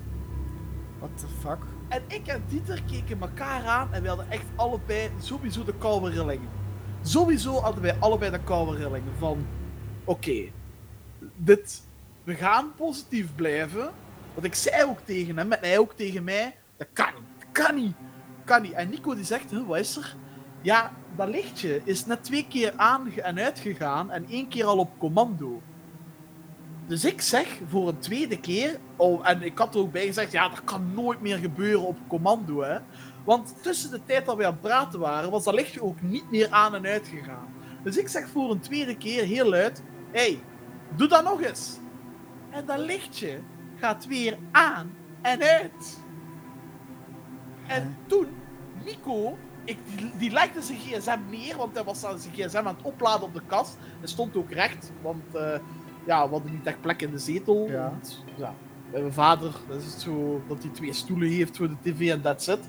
What 0.98 1.10
the 1.18 1.26
fuck? 1.40 1.75
En 1.88 2.02
ik 2.06 2.26
en 2.26 2.44
Dieter 2.48 2.82
keken 2.82 3.20
elkaar 3.20 3.64
aan 3.64 3.92
en 3.92 4.02
we 4.02 4.08
hadden 4.08 4.30
echt 4.30 4.44
allebei 4.56 5.10
sowieso 5.20 5.64
de 5.64 5.74
koude 5.78 6.10
rillingen. 6.10 6.48
Sowieso 7.02 7.60
hadden 7.60 7.82
wij 7.82 7.96
allebei 7.98 8.30
de 8.30 8.40
koude 8.44 8.76
rillingen 8.76 9.12
van, 9.18 9.46
oké, 10.04 10.50
dit, 11.36 11.82
we 12.24 12.34
gaan 12.34 12.74
positief 12.76 13.34
blijven. 13.34 13.90
Want 14.34 14.46
ik 14.46 14.54
zei 14.54 14.84
ook 14.84 14.98
tegen 15.04 15.36
hem 15.36 15.52
en 15.52 15.58
hij 15.60 15.78
ook 15.78 15.92
tegen 15.92 16.24
mij, 16.24 16.56
dat 16.76 16.88
kan 16.92 17.12
niet, 17.14 17.24
dat 17.38 17.48
kan 17.52 17.74
niet, 17.74 17.94
kan 18.44 18.62
niet. 18.62 18.72
En 18.72 18.90
Nico 18.90 19.14
die 19.14 19.24
zegt, 19.24 19.66
wat 19.66 19.78
is 19.78 19.96
er? 19.96 20.16
Ja, 20.62 20.92
dat 21.16 21.28
lichtje 21.28 21.80
is 21.84 22.06
net 22.06 22.24
twee 22.24 22.46
keer 22.48 22.72
aan 22.76 23.12
en 23.12 23.38
uitgegaan 23.38 24.10
en 24.10 24.26
één 24.28 24.48
keer 24.48 24.64
al 24.64 24.78
op 24.78 24.98
commando. 24.98 25.62
Dus 26.86 27.04
ik 27.04 27.20
zeg 27.20 27.58
voor 27.68 27.88
een 27.88 27.98
tweede 27.98 28.40
keer, 28.40 28.78
oh, 28.96 29.28
en 29.28 29.42
ik 29.42 29.58
had 29.58 29.74
er 29.74 29.80
ook 29.80 29.92
bij 29.92 30.06
gezegd, 30.06 30.32
ja, 30.32 30.48
dat 30.48 30.64
kan 30.64 30.94
nooit 30.94 31.20
meer 31.20 31.38
gebeuren 31.38 31.86
op 31.86 31.98
commando, 32.08 32.62
hè. 32.62 32.78
Want 33.24 33.54
tussen 33.62 33.90
de 33.90 34.00
tijd 34.06 34.26
dat 34.26 34.36
we 34.36 34.46
aan 34.46 34.52
het 34.52 34.60
praten 34.60 35.00
waren, 35.00 35.30
was 35.30 35.44
dat 35.44 35.54
lichtje 35.54 35.82
ook 35.82 36.02
niet 36.02 36.30
meer 36.30 36.50
aan 36.50 36.74
en 36.74 36.86
uit 36.86 37.08
gegaan. 37.08 37.54
Dus 37.82 37.96
ik 37.96 38.08
zeg 38.08 38.28
voor 38.28 38.50
een 38.50 38.60
tweede 38.60 38.96
keer 38.96 39.24
heel 39.24 39.48
luid, 39.48 39.82
hé, 40.10 40.20
hey, 40.20 40.40
doe 40.96 41.08
dat 41.08 41.24
nog 41.24 41.42
eens. 41.42 41.78
En 42.50 42.66
dat 42.66 42.78
lichtje 42.78 43.40
gaat 43.76 44.06
weer 44.06 44.38
aan 44.50 44.94
en 45.22 45.42
uit. 45.42 45.98
En 47.66 47.96
toen, 48.06 48.26
Nico, 48.84 49.36
ik, 49.64 49.78
die, 49.96 50.12
die 50.16 50.30
legde 50.30 50.62
zijn 50.62 50.78
gsm 50.78 51.18
neer, 51.30 51.56
want 51.56 51.74
hij 51.74 51.84
was 51.84 52.00
zijn 52.00 52.18
gsm 52.18 52.56
aan 52.56 52.66
het 52.66 52.82
opladen 52.82 53.26
op 53.26 53.34
de 53.34 53.42
kast. 53.46 53.76
Hij 53.98 54.08
stond 54.08 54.36
ook 54.36 54.50
recht, 54.50 54.92
want 55.02 55.24
uh, 55.34 55.54
ja, 56.06 56.24
we 56.24 56.32
hadden 56.32 56.52
niet 56.52 56.66
echt 56.66 56.80
plek 56.80 57.02
in 57.02 57.10
de 57.10 57.18
zetel. 57.18 57.66
Ja. 57.68 57.90
Want, 57.90 58.24
ja, 58.36 58.54
mijn 58.92 59.12
vader, 59.12 59.52
dat 59.68 59.82
is 59.82 59.92
het 59.92 60.00
zo 60.00 60.42
dat 60.48 60.62
hij 60.62 60.70
twee 60.72 60.92
stoelen 60.92 61.28
heeft 61.28 61.56
voor 61.56 61.68
de 61.68 61.76
tv 61.82 62.10
en 62.10 62.20
that's 62.20 62.46
it. 62.46 62.60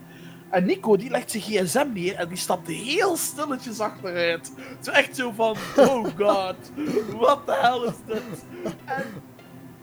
En 0.49 0.65
Nico 0.65 0.97
die 0.97 1.09
legt 1.09 1.31
zijn 1.31 1.43
gsm 1.43 1.87
neer 1.93 2.15
en 2.15 2.27
die 2.27 2.37
stapte 2.37 2.71
heel 2.71 3.17
stilletjes 3.17 3.79
achteruit. 3.79 4.51
Zo 4.79 4.91
echt 4.91 5.15
zo 5.15 5.31
van, 5.31 5.55
oh 5.75 6.05
god, 6.17 6.71
wat 7.17 7.45
de 7.45 7.57
hel 7.61 7.85
is 7.85 7.95
dit? 8.05 8.45
En 8.85 9.03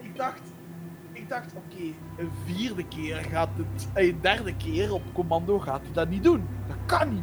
ik 0.01 0.17
dacht, 0.17 0.41
ik 1.13 1.29
dacht, 1.29 1.53
oké, 1.55 1.75
okay, 1.75 1.95
een 2.19 2.31
vierde 2.47 2.89
keer 2.89 3.17
gaat 3.17 3.49
het, 3.57 3.89
een 3.95 4.19
derde 4.21 4.57
keer 4.57 4.93
op 4.93 5.03
commando 5.13 5.59
gaat 5.59 5.81
hij 5.83 5.93
dat 5.93 6.09
niet 6.09 6.23
doen. 6.23 6.47
Dat 6.67 6.77
kan 6.87 7.15
niet. 7.15 7.23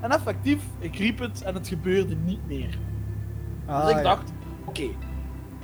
En 0.00 0.10
effectief, 0.10 0.62
ik 0.78 0.96
riep 0.96 1.18
het 1.18 1.42
en 1.42 1.54
het 1.54 1.68
gebeurde 1.68 2.14
niet 2.14 2.46
meer. 2.46 2.78
Ah, 3.66 3.80
dus 3.82 3.90
ik 3.90 3.96
ja. 3.96 4.02
dacht, 4.02 4.32
oké, 4.64 4.88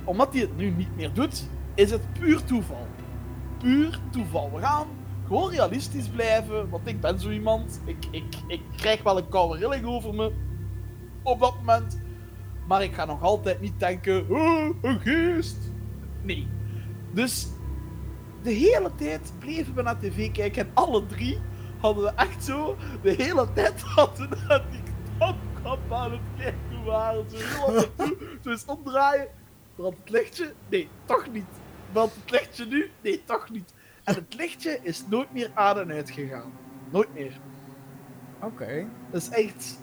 omdat 0.07 0.33
hij 0.33 0.41
het 0.41 0.57
nu 0.57 0.69
niet 0.69 0.95
meer 0.95 1.13
doet, 1.13 1.47
is 1.75 1.91
het 1.91 2.13
puur 2.13 2.43
toeval. 2.43 2.87
Puur 3.57 3.99
toeval. 4.09 4.51
We 4.53 4.59
gaan 4.59 4.87
gewoon 5.27 5.49
realistisch 5.49 6.07
blijven, 6.07 6.69
want 6.69 6.87
ik 6.87 7.01
ben 7.01 7.19
zo 7.19 7.29
iemand. 7.29 7.81
Ik, 7.85 8.05
ik, 8.11 8.35
ik 8.47 8.61
krijg 8.75 9.03
wel 9.03 9.17
een 9.17 9.29
koude 9.29 9.57
rilling 9.57 9.85
over 9.85 10.13
me 10.13 10.31
op 11.23 11.39
dat 11.39 11.55
moment. 11.55 11.99
Maar 12.67 12.83
ik 12.83 12.93
ga 12.93 13.05
nog 13.05 13.21
altijd 13.21 13.61
niet 13.61 13.79
denken, 13.79 14.29
oh, 14.29 14.69
een 14.81 14.99
geest. 14.99 15.57
Nee. 16.21 16.47
Dus 17.11 17.47
de 18.41 18.51
hele 18.51 18.91
tijd 18.95 19.33
bleven 19.39 19.73
we 19.75 19.81
naar 19.81 19.99
tv 19.99 20.31
kijken 20.31 20.65
en 20.65 20.71
alle 20.73 21.05
drie 21.05 21.39
hadden 21.79 22.03
we 22.03 22.11
echt 22.15 22.43
zo 22.43 22.75
de 23.01 23.13
hele 23.17 23.53
tijd 23.53 23.81
hadden 23.95 24.29
we 24.29 24.37
naar 24.47 24.63
die 24.71 24.81
knopkap 25.17 25.91
aan 25.91 26.11
het 26.11 26.21
kijken 26.37 26.83
waren. 26.85 27.25
Zo 27.29 27.37
heel 27.37 27.77
af 27.77 27.83
en 27.83 27.95
toe, 27.95 28.17
zo 28.43 28.49
eens 28.49 28.65
omdraaien. 28.65 29.27
Brandt 29.77 29.97
het 29.99 30.09
lichtje? 30.09 30.53
Nee, 30.69 30.89
toch 31.05 31.31
niet. 31.31 31.45
Brandt 31.91 32.15
het 32.15 32.31
lichtje 32.31 32.65
nu? 32.65 32.91
Nee, 33.01 33.23
toch 33.25 33.49
niet. 33.49 33.73
En 34.03 34.15
het 34.15 34.33
lichtje 34.35 34.79
is 34.81 35.03
nooit 35.09 35.33
meer 35.33 35.51
aan 35.53 35.79
en 35.79 35.91
uit 35.91 36.11
gegaan. 36.11 36.51
Nooit 36.89 37.13
meer. 37.13 37.39
Oké. 38.41 38.85
Dat 39.11 39.21
is 39.21 39.29
echt, 39.29 39.79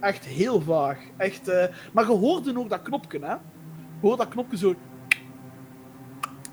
echt 0.00 0.24
heel 0.24 0.60
vaag. 0.60 0.98
Echt, 1.16 1.48
uh... 1.48 1.64
Maar 1.92 2.04
je 2.04 2.12
hoorde 2.12 2.58
ook 2.58 2.68
dat 2.70 2.82
knopje, 2.82 3.18
hè? 3.18 3.32
Je 3.32 3.38
hoorde 4.00 4.16
dat 4.16 4.28
knopje 4.28 4.56
zo. 4.56 4.74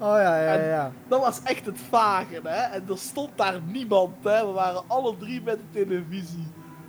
Oh 0.02 0.16
ja, 0.18 0.42
ja, 0.42 0.54
En- 0.58 0.68
ja. 0.68 0.92
Dat 1.08 1.20
was 1.22 1.42
echt 1.44 1.66
het 1.66 1.80
vage, 1.80 2.40
hè? 2.44 2.50
En 2.76 2.84
er 2.90 2.98
stond 2.98 3.38
daar 3.38 3.62
niemand, 3.62 4.16
hè? 4.24 4.46
We 4.46 4.52
waren 4.52 4.84
alle 4.88 5.18
drie 5.18 5.42
met 5.42 5.58
de 5.58 5.86
televisie. 5.86 6.48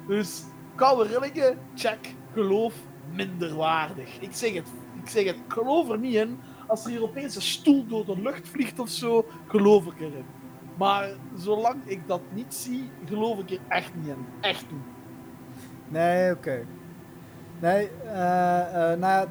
Dus 0.08 0.42
koude 0.74 1.08
rillingen, 1.08 1.58
check. 1.74 2.14
Geloof, 2.32 2.74
minderwaardig. 3.12 4.20
Ik 4.20 4.32
zeg 4.32 4.52
het, 4.54 4.68
ik 5.02 5.08
zeg 5.08 5.24
het, 5.24 5.36
ik 5.36 5.52
geloof 5.52 5.88
er 5.88 5.98
niet 5.98 6.14
in. 6.14 6.38
Als 6.66 6.84
er 6.84 6.90
hier 6.90 7.02
opeens 7.02 7.36
een 7.36 7.42
stoel 7.42 7.86
door 7.86 8.06
de 8.06 8.22
lucht 8.22 8.48
vliegt 8.48 8.78
of 8.78 8.88
zo, 8.88 9.26
geloof 9.46 9.86
ik 9.86 10.00
erin. 10.00 10.24
Maar 10.76 11.08
zolang 11.36 11.76
ik 11.84 12.00
dat 12.06 12.20
niet 12.32 12.54
zie, 12.54 12.90
geloof 13.04 13.38
ik 13.38 13.50
er 13.50 13.58
echt 13.68 13.94
niet 13.94 14.06
in. 14.06 14.26
Echt 14.40 14.64
niet. 14.70 14.80
Nee, 15.88 16.32
oké. 16.32 16.66
Nee, 17.60 17.90
eh, 18.04 18.92
eh, 18.92 18.98
nou 18.98 19.28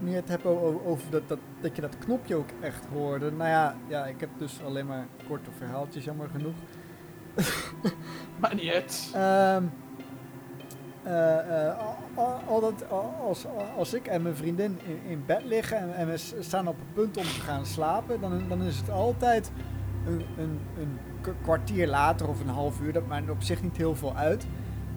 nu 0.00 0.10
je 0.10 0.16
het 0.16 0.28
hebt 0.28 0.44
over 0.44 1.10
dat, 1.10 1.28
dat, 1.28 1.38
dat 1.60 1.76
je 1.76 1.82
dat 1.82 1.98
knopje 1.98 2.34
ook 2.34 2.48
echt 2.60 2.86
hoorde. 2.92 3.30
Nou 3.30 3.48
ja, 3.48 3.76
ja, 3.88 4.06
ik 4.06 4.20
heb 4.20 4.30
dus 4.38 4.62
alleen 4.64 4.86
maar 4.86 5.06
korte 5.28 5.50
verhaaltjes, 5.56 6.04
jammer 6.04 6.28
genoeg. 6.28 6.54
Maakt 8.40 8.54
niet 8.54 8.72
uit. 8.72 9.10
Ehm 9.14 9.64
eh, 11.08 11.66
eh, 11.68 11.78
al- 11.78 11.96
al- 12.24 12.40
al 12.48 12.60
dat- 12.60 12.84
al- 12.90 13.14
als, 13.26 13.44
als 13.76 13.94
ik 13.94 14.06
en 14.06 14.22
mijn 14.22 14.36
vriendin 14.36 14.78
in, 14.84 15.10
in 15.10 15.22
bed 15.26 15.44
liggen 15.44 15.78
en, 15.78 15.94
en 15.94 16.06
we 16.06 16.16
staan 16.40 16.68
op 16.68 16.76
het 16.78 16.92
punt 16.94 17.16
om 17.16 17.22
te 17.22 17.40
gaan 17.40 17.66
slapen, 17.66 18.20
dan, 18.20 18.42
dan 18.48 18.62
is 18.62 18.76
het 18.78 18.90
altijd 18.90 19.50
een, 20.06 20.22
een, 20.38 20.58
een 20.78 20.98
kwartier 21.42 21.86
later 21.86 22.28
of 22.28 22.40
een 22.40 22.48
half 22.48 22.80
uur. 22.80 22.92
Dat 22.92 23.06
maakt 23.06 23.30
op 23.30 23.42
zich 23.42 23.62
niet 23.62 23.76
heel 23.76 23.94
veel 23.94 24.16
uit. 24.16 24.46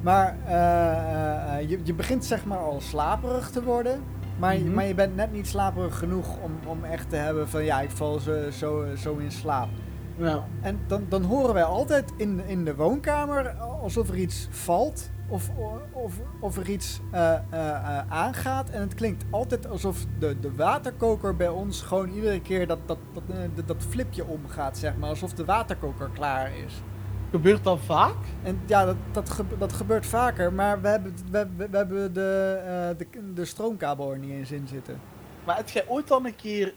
Maar 0.01 0.35
eh, 0.45 1.69
je, 1.69 1.79
je 1.83 1.93
begint 1.93 2.25
zeg 2.25 2.45
maar 2.45 2.57
al 2.57 2.81
slaperig 2.81 3.49
te 3.49 3.63
worden. 3.63 4.03
Maar, 4.39 4.53
je- 4.57 4.63
Mhm. 4.63 4.73
maar 4.73 4.85
je 4.85 4.95
bent 4.95 5.15
net 5.15 5.31
niet 5.31 5.47
slaperig 5.47 5.97
genoeg 5.97 6.27
om, 6.43 6.51
om 6.67 6.83
echt 6.83 7.09
te 7.09 7.15
hebben 7.15 7.49
van 7.49 7.63
ja, 7.63 7.81
ik 7.81 7.89
val 7.91 8.19
zo, 8.19 8.49
zo, 8.51 8.85
zo 8.97 9.15
in 9.17 9.31
slaap. 9.31 9.69
Ja. 10.15 10.43
En 10.61 10.79
dan, 10.87 11.05
dan 11.09 11.23
horen 11.23 11.53
wij 11.53 11.63
altijd 11.63 12.11
in, 12.17 12.41
in 12.45 12.65
de 12.65 12.75
woonkamer 12.75 13.49
alsof 13.81 14.09
er 14.09 14.15
iets 14.17 14.47
valt 14.49 15.09
of, 15.31 15.49
of, 15.91 16.13
of 16.39 16.57
er 16.57 16.69
iets 16.69 17.01
eh, 17.11 17.33
eh, 17.33 17.39
eh, 17.51 18.11
aangaat. 18.11 18.69
En 18.69 18.81
het 18.81 18.93
klinkt 18.93 19.23
altijd 19.29 19.67
alsof 19.67 20.05
de, 20.19 20.39
de 20.39 20.55
waterkoker 20.55 21.35
bij 21.35 21.47
ons 21.47 21.81
gewoon 21.81 22.09
iedere 22.09 22.41
keer 22.41 22.67
dat, 22.67 22.79
dat, 22.85 22.97
dat, 23.13 23.23
dat, 23.55 23.67
dat 23.67 23.83
flipje 23.89 24.25
omgaat, 24.25 24.77
zeg 24.77 24.97
maar. 24.97 25.09
Alsof 25.09 25.33
de 25.33 25.45
waterkoker 25.45 26.09
klaar 26.13 26.51
is. 26.65 26.81
Gebeurt 27.29 27.63
dat 27.63 27.79
vaak? 27.79 28.15
En 28.43 28.61
ja, 28.65 28.85
dat, 28.85 28.95
dat, 29.11 29.29
gebe- 29.29 29.57
dat 29.57 29.73
gebeurt 29.73 30.05
vaker, 30.05 30.53
maar 30.53 30.81
we 30.81 30.87
hebben, 30.87 31.13
we, 31.31 31.47
we, 31.57 31.69
we 31.69 31.77
hebben 31.77 32.13
de, 32.13 32.95
de, 32.97 33.33
de 33.33 33.45
stroomkabel 33.45 34.11
er 34.11 34.17
niet 34.17 34.31
eens 34.31 34.51
in 34.51 34.67
zitten. 34.67 34.99
Maar 35.45 35.55
heb 35.57 35.69
jij 35.69 35.87
ooit 35.87 36.07
dan 36.07 36.25
een 36.25 36.35
keer 36.35 36.73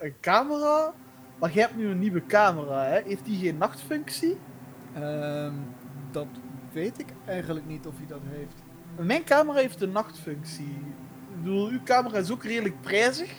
een 0.00 0.14
camera? 0.20 0.92
Maar 1.38 1.50
jij 1.52 1.62
hebt 1.62 1.76
nu 1.76 1.88
een 1.88 1.98
nieuwe 1.98 2.26
camera, 2.26 2.84
hè? 2.84 3.00
Heeft 3.04 3.24
die 3.24 3.38
geen 3.38 3.56
nachtfunctie? 3.58 4.38
Ehm, 4.94 5.52
dat 6.10 6.26
weet 6.76 6.98
ik 6.98 7.06
eigenlijk 7.24 7.66
niet 7.66 7.86
of 7.86 7.96
hij 7.96 8.06
dat 8.06 8.20
heeft. 8.24 8.62
Mijn 9.06 9.24
camera 9.24 9.58
heeft 9.58 9.82
een 9.82 9.92
nachtfunctie. 9.92 10.76
Ik 11.30 11.42
bedoel, 11.42 11.68
uw 11.68 11.82
camera 11.84 12.18
is 12.18 12.30
ook 12.30 12.44
redelijk 12.44 12.80
prijzig. 12.80 13.34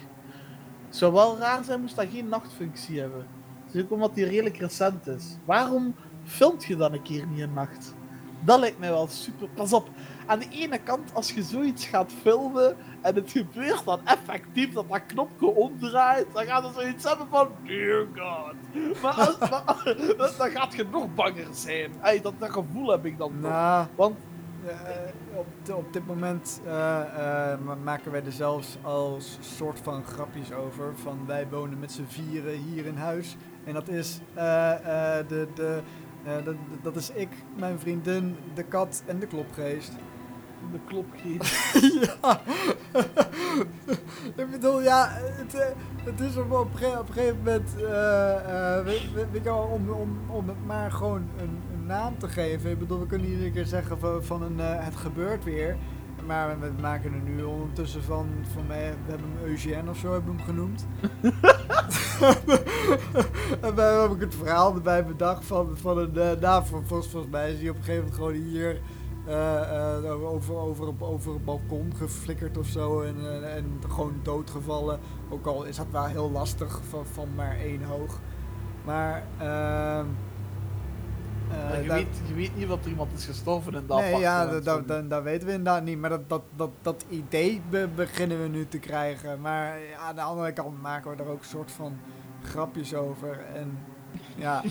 Zou 0.89 1.13
wel 1.13 1.38
raar 1.38 1.63
zijn 1.63 1.82
moest 1.82 1.95
dat 1.95 2.08
geen 2.12 2.30
nachtfunctie 2.30 3.00
hebben. 3.00 3.28
Dus 3.71 3.84
omdat 3.88 4.15
die 4.15 4.26
redelijk 4.26 4.58
recent 4.58 5.08
is. 5.08 5.38
Waarom 5.45 5.95
filmt 6.23 6.65
je 6.65 6.76
dan 6.76 6.93
een 6.93 7.02
keer 7.02 7.28
niet 7.28 7.39
in 7.39 7.54
nacht? 7.54 7.93
Dat 8.39 8.60
lijkt 8.60 8.80
mij 8.80 8.89
wel 8.89 9.08
super. 9.08 9.47
Pas 9.50 9.73
op, 9.73 9.89
aan 10.26 10.39
de 10.39 10.50
ene 10.50 10.78
kant, 10.78 11.13
als 11.13 11.32
je 11.32 11.43
zoiets 11.43 11.86
gaat 11.86 12.12
filmen 12.21 12.76
en 13.02 13.15
het 13.15 13.32
gebeurt 13.32 13.86
dan 13.86 14.00
effectief 14.06 14.73
dat 14.73 14.89
dat 14.89 15.06
knopje 15.06 15.47
omdraait, 15.47 16.26
dan 16.34 16.45
gaat 16.45 16.63
er 16.63 16.82
zoiets 16.82 17.04
hebben 17.04 17.28
van, 17.30 17.47
dear 17.63 18.06
god. 18.15 18.56
Maar, 19.02 19.13
als, 19.13 19.38
maar 20.17 20.32
dan 20.38 20.50
gaat 20.50 20.73
je 20.76 20.86
nog 20.91 21.15
banger 21.15 21.47
zijn. 21.52 21.91
Hey, 22.00 22.21
dat, 22.21 22.34
dat 22.38 22.50
gevoel 22.50 22.91
heb 22.91 23.06
ik 23.06 23.17
dan 23.17 23.32
toch. 23.41 23.52
Nou, 23.52 23.88
Want 23.95 24.17
eh, 24.67 24.76
op, 25.34 25.47
op 25.76 25.93
dit 25.93 26.08
moment 26.08 26.62
eh, 26.65 27.02
eh, 27.02 27.60
ma- 27.60 27.76
maken 27.84 28.12
wij 28.12 28.23
er 28.26 28.32
zelfs 28.32 28.78
als 28.82 29.38
soort 29.41 29.80
van 29.84 30.04
grapjes 30.04 30.52
over. 30.52 30.93
Van 30.95 31.19
wij 31.26 31.47
wonen 31.50 31.80
met 31.80 31.91
z'n 31.91 32.06
vieren 32.08 32.58
hier 32.58 32.86
in 32.86 32.95
huis. 32.95 33.36
En 33.63 33.73
dat 33.73 33.88
is, 33.88 34.19
de, 34.34 35.47
de, 35.56 35.82
dat, 36.43 36.55
dat 36.81 36.95
is 36.95 37.09
ik, 37.11 37.29
mijn 37.57 37.79
vriendin, 37.79 38.35
de 38.53 38.63
kat 38.63 39.03
en 39.05 39.19
de 39.19 39.27
klopgeest. 39.27 39.91
de 40.71 40.79
klop 40.87 41.05
geeft. 41.15 41.73
ja. 42.21 42.41
ik 44.35 44.51
bedoel, 44.51 44.81
ja, 44.81 45.07
het, 45.11 45.53
eh, 45.53 45.65
het 46.03 46.19
is 46.19 46.37
op, 46.37 46.51
op, 46.51 46.73
een 46.73 47.05
gegeven 47.13 47.37
moment, 47.37 47.75
eh, 47.75 48.77
eh, 48.77 48.85
we- 48.85 49.27
we- 49.43 49.51
om, 49.53 49.89
om, 49.89 50.17
om 50.31 50.47
het 50.47 50.65
maar 50.65 50.91
gewoon 50.91 51.29
een, 51.39 51.57
een 51.73 51.85
naam 51.85 52.17
te 52.17 52.27
geven. 52.27 52.71
Ik 52.71 52.79
bedoel, 52.79 52.99
we 52.99 53.05
kunnen 53.05 53.27
iedere 53.29 53.51
keer 53.51 53.65
zeggen 53.65 53.99
van, 53.99 54.23
van 54.23 54.41
een, 54.41 54.59
eh, 54.59 54.85
het 54.85 54.95
gebeurt 54.95 55.43
weer. 55.43 55.77
Maar 56.27 56.59
we 56.59 56.71
maken 56.81 57.13
er 57.13 57.19
nu 57.19 57.43
ondertussen 57.43 58.03
van, 58.03 58.27
van 58.53 58.67
mij, 58.67 58.93
we 59.05 59.11
hebben 59.11 59.27
hem 59.37 59.49
Eugène 59.49 59.89
of 59.89 59.97
zo 59.97 60.11
hebben 60.11 60.35
we 60.35 60.37
hem 60.37 60.45
genoemd. 60.45 60.87
en 63.65 63.75
wij 63.75 64.01
heb 64.01 64.11
ik 64.11 64.19
het 64.19 64.35
verhaal 64.35 64.75
erbij 64.75 65.05
bedacht 65.05 65.45
van, 65.45 65.77
van 65.77 65.97
een, 65.97 66.11
uh, 66.15 66.31
nou, 66.39 66.65
vol- 66.65 66.81
volgens, 66.83 67.27
mij 67.31 67.53
is 67.53 67.59
hij 67.59 67.69
op 67.69 67.75
een 67.75 67.83
gegeven 67.83 68.03
moment 68.03 68.15
gewoon 68.15 68.33
hier 68.33 68.81
eh, 69.25 70.05
eh, 70.05 70.33
over, 70.33 70.55
over, 70.55 70.93
over 70.99 71.33
het 71.33 71.45
balkon 71.45 71.93
geflikkerd 71.95 72.57
of 72.57 72.67
zo 72.67 73.01
en, 73.01 73.15
en 73.55 73.81
gewoon 73.87 74.19
doodgevallen. 74.23 74.99
Ook 75.29 75.45
al 75.45 75.63
is 75.63 75.75
dat 75.75 75.87
wel 75.91 76.05
heel 76.05 76.31
lastig 76.31 76.81
van, 76.89 77.05
van 77.05 77.27
maar 77.35 77.57
één 77.57 77.83
hoog. 77.83 78.19
Maar, 78.85 79.23
ehm 79.37 80.05
eh, 81.51 81.83
je, 81.83 81.93
weet, 81.93 82.07
je 82.27 82.33
weet 82.33 82.55
niet 82.55 82.67
wat 82.67 82.83
er 82.83 82.89
iemand 82.89 83.13
is 83.13 83.25
gestorven 83.25 83.73
in 83.73 83.83
dat 83.88 83.99
Nee, 83.99 84.15
ja, 84.19 84.45
dat, 84.45 84.65
dat, 84.65 84.88
dat, 84.88 85.10
dat 85.10 85.23
weten 85.23 85.47
we 85.47 85.53
inderdaad 85.53 85.83
niet. 85.83 85.97
Maar 85.97 86.10
dat, 86.10 86.29
dat, 86.29 86.41
dat, 86.55 86.69
dat 86.81 87.05
idee 87.10 87.62
be- 87.69 87.89
beginnen 87.95 88.41
we 88.41 88.47
nu 88.47 88.67
te 88.67 88.79
krijgen. 88.79 89.41
Maar 89.41 89.79
ja, 89.79 89.97
aan 89.97 90.15
de 90.15 90.21
andere 90.21 90.53
kant 90.53 90.81
maken 90.81 91.12
we 91.12 91.23
er 91.23 91.29
ook 91.29 91.39
een 91.39 91.45
soort 91.45 91.71
van 91.71 91.97
grapjes 92.43 92.93
over. 92.93 93.39
En 93.55 93.79
ja, 94.36 94.63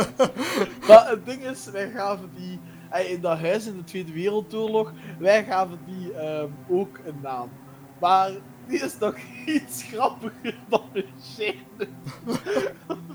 Maar 0.88 1.08
het 1.08 1.26
ding 1.26 1.42
is, 1.42 1.70
wij 1.70 1.90
gaven 1.90 2.30
die 2.34 2.60
eh, 2.90 3.10
in 3.10 3.20
dat 3.20 3.38
huis 3.38 3.66
in 3.66 3.76
de 3.76 3.84
Tweede 3.84 4.12
Wereldoorlog, 4.12 4.92
wij 5.18 5.44
gaven 5.44 5.78
die 5.86 6.12
ehm, 6.12 6.48
ook 6.68 6.98
een 7.04 7.18
naam. 7.22 7.48
Maar 8.00 8.30
die 8.68 8.80
is 8.80 8.98
nog 8.98 9.16
iets 9.46 9.82
grappiger 9.82 10.54
dan 10.68 10.82
een 10.92 11.04
shade. 11.22 11.88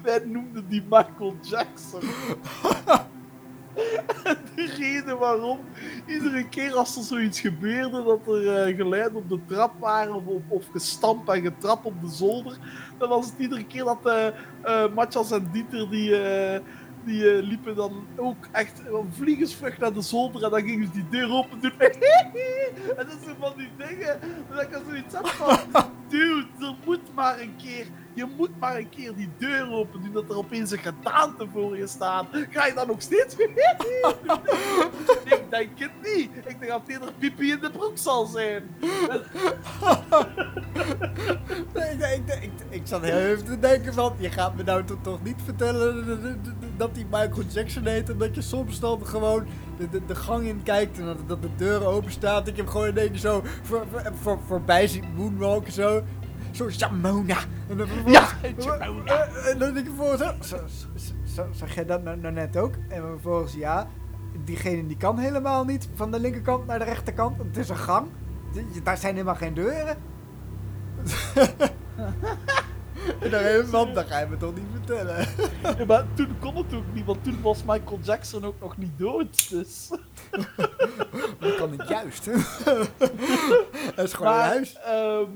wij 0.03 0.21
noemden 0.25 0.67
die 0.69 0.83
Michael 0.89 1.35
Jackson. 1.41 2.01
En 4.23 4.37
de 4.55 4.65
reden 4.77 5.17
waarom, 5.17 5.59
iedere 6.07 6.49
keer 6.49 6.73
als 6.73 6.97
er 6.97 7.03
zoiets 7.03 7.39
gebeurde, 7.39 8.03
dat 8.03 8.27
er 8.27 8.75
geluiden 8.75 9.15
op 9.15 9.29
de 9.29 9.39
trap 9.45 9.79
waren, 9.79 10.13
of, 10.13 10.41
of, 10.47 10.65
gestamp 10.71 11.29
en 11.29 11.41
getrap 11.41 11.85
op 11.85 12.01
de 12.01 12.09
zolder, 12.09 12.57
dan 12.97 13.09
was 13.09 13.25
het 13.25 13.35
iedere 13.37 13.65
keer 13.65 13.83
dat 13.83 14.05
eh 14.05 14.27
eh 14.27 14.93
Matjas 14.95 15.31
en 15.31 15.49
Dieter 15.51 15.89
die, 15.89 16.15
die 17.05 17.31
eh, 17.31 17.43
liepen 17.43 17.75
dan 17.75 18.07
ook 18.15 18.47
echt 18.51 18.81
vliegensvlug 19.11 19.77
naar 19.77 19.93
de 19.93 20.01
zolder 20.01 20.43
en 20.43 20.49
dan 20.49 20.61
gingen 20.61 20.85
ze 20.85 20.93
die 20.93 21.09
deur 21.09 21.31
open 21.31 21.59
doen. 21.61 21.79
en 22.97 23.05
dat 23.05 23.17
zijn 23.23 23.35
van 23.39 23.53
die 23.57 23.69
dingen 23.77 24.19
dat 24.49 24.61
ik 24.61 24.71
dan 24.71 24.81
zoiets 24.87 25.13
heb 25.13 25.27
van, 25.27 25.91
dude, 26.09 26.47
er 26.59 26.75
moet 26.85 27.13
maar 27.13 27.39
een 27.39 27.55
keer, 27.57 27.85
je 28.13 28.26
moet 28.38 28.60
maar 28.60 28.78
een 28.78 28.89
keer 28.89 29.15
die 29.15 29.30
deur 29.38 29.71
open 29.71 30.02
doen 30.04 30.13
dat 30.13 30.30
er 30.30 30.38
opeens 30.38 30.71
een 30.71 30.78
gedaante 30.80 31.47
voor 31.54 31.78
je 31.78 31.88
staat. 31.88 32.26
Ga 32.50 32.65
je 32.65 32.74
dan 32.74 32.88
nog 32.88 33.02
steeds 33.02 33.36
doen? 33.36 33.50
Ik 35.26 35.43
denk 35.50 35.69
het 35.80 35.91
niet. 36.15 36.30
Ik 36.45 36.60
denk 36.60 36.67
dat 36.71 36.82
eerder 36.88 37.13
pipi 37.19 37.52
in 37.52 37.60
de 37.60 37.71
broek 37.71 37.97
zal 37.97 38.26
zijn. 38.26 38.63
ik, 41.74 42.00
ik, 42.00 42.28
ik, 42.28 42.43
ik, 42.43 42.52
ik 42.69 42.82
zat 42.84 43.02
heel 43.02 43.17
even 43.17 43.45
te 43.45 43.60
denken 43.60 43.93
van, 43.93 44.13
je 44.17 44.30
gaat 44.30 44.56
me 44.56 44.63
nou 44.63 44.84
toch, 45.02 45.24
niet 45.24 45.41
vertellen 45.45 46.39
dat- 46.78 46.95
die 46.95 47.06
Michael 47.06 47.43
Jackson 47.50 47.86
heet. 47.86 48.10
En 48.10 48.17
dat 48.17 48.36
je 48.36 48.41
soms 48.41 48.80
dan 48.80 49.06
gewoon 49.06 49.45
de, 49.78 49.89
de, 49.89 50.06
de 50.06 50.15
gang 50.15 50.45
in 50.45 50.63
kijkt 50.63 50.97
en 51.00 51.06
dat, 51.06 51.17
dat 51.28 51.41
de 51.41 51.50
deur 51.56 51.86
open 51.86 52.12
staat. 52.12 52.45
Dat 52.45 52.56
je 52.56 52.62
hem 52.62 52.71
gewoon 52.71 52.88
in 52.88 52.97
één 52.97 53.10
keer 53.12 53.19
zo 53.19 53.43
voor, 53.63 53.86
voor, 53.91 54.02
voor, 54.21 54.39
voorbij 54.47 54.88
ziet 54.88 55.15
moonwalken 55.15 55.71
zo. 55.71 56.04
Zo, 56.51 56.69
Jamona. 56.69 57.37
En 57.69 57.77
dan 57.77 57.87
Ja, 58.05 58.27
Jamona. 58.57 59.25
Eh, 59.25 59.49
En 59.51 59.57
dan 59.57 59.73
denk 59.73 59.87
ik 59.87 59.93
vervolgens, 59.95 60.53
zag 61.51 61.73
jij 61.75 61.85
dat 61.85 62.03
nou, 62.03 62.17
nou 62.17 62.33
net 62.33 62.57
ook? 62.57 62.73
En 62.89 63.01
vervolgens, 63.01 63.53
ja, 63.53 63.87
diegene 64.43 64.87
die 64.87 64.97
kan 64.97 65.17
helemaal 65.17 65.65
niet 65.65 65.89
van 65.93 66.11
de 66.11 66.19
linkerkant 66.19 66.65
naar 66.65 66.79
de 66.79 66.85
rechterkant. 66.85 67.37
want 67.37 67.49
Het 67.49 67.57
is 67.57 67.69
een 67.69 67.77
gang. 67.77 68.07
Daar 68.83 68.97
zijn 68.97 69.13
helemaal 69.13 69.35
geen 69.35 69.53
deuren. 69.53 69.97
en 73.19 73.29
dan 73.29 73.69
man, 73.71 73.93
dat 73.93 74.05
ga 74.07 74.19
je 74.19 74.27
me 74.27 74.37
toch 74.37 74.53
niet 74.55 74.63
vertellen. 74.71 75.27
Ja, 75.77 75.85
maar 75.85 76.05
toen 76.13 76.35
kon 76.39 76.55
het 76.55 76.73
ook 76.73 76.83
niet, 76.93 77.05
want 77.05 77.23
toen 77.23 77.41
was 77.41 77.63
Michael 77.63 77.99
Jackson 78.01 78.45
ook 78.45 78.59
nog 78.59 78.77
niet 78.77 78.91
dood. 78.97 79.49
Dus. 79.49 79.89
Dat 81.39 81.55
kan 81.55 81.69
niet 81.71 81.87
juist. 81.87 82.25
Het 83.95 84.03
is 84.05 84.13
gewoon 84.13 84.33
een 84.33 84.39
huis. 84.39 84.75
ehm, 84.75 85.29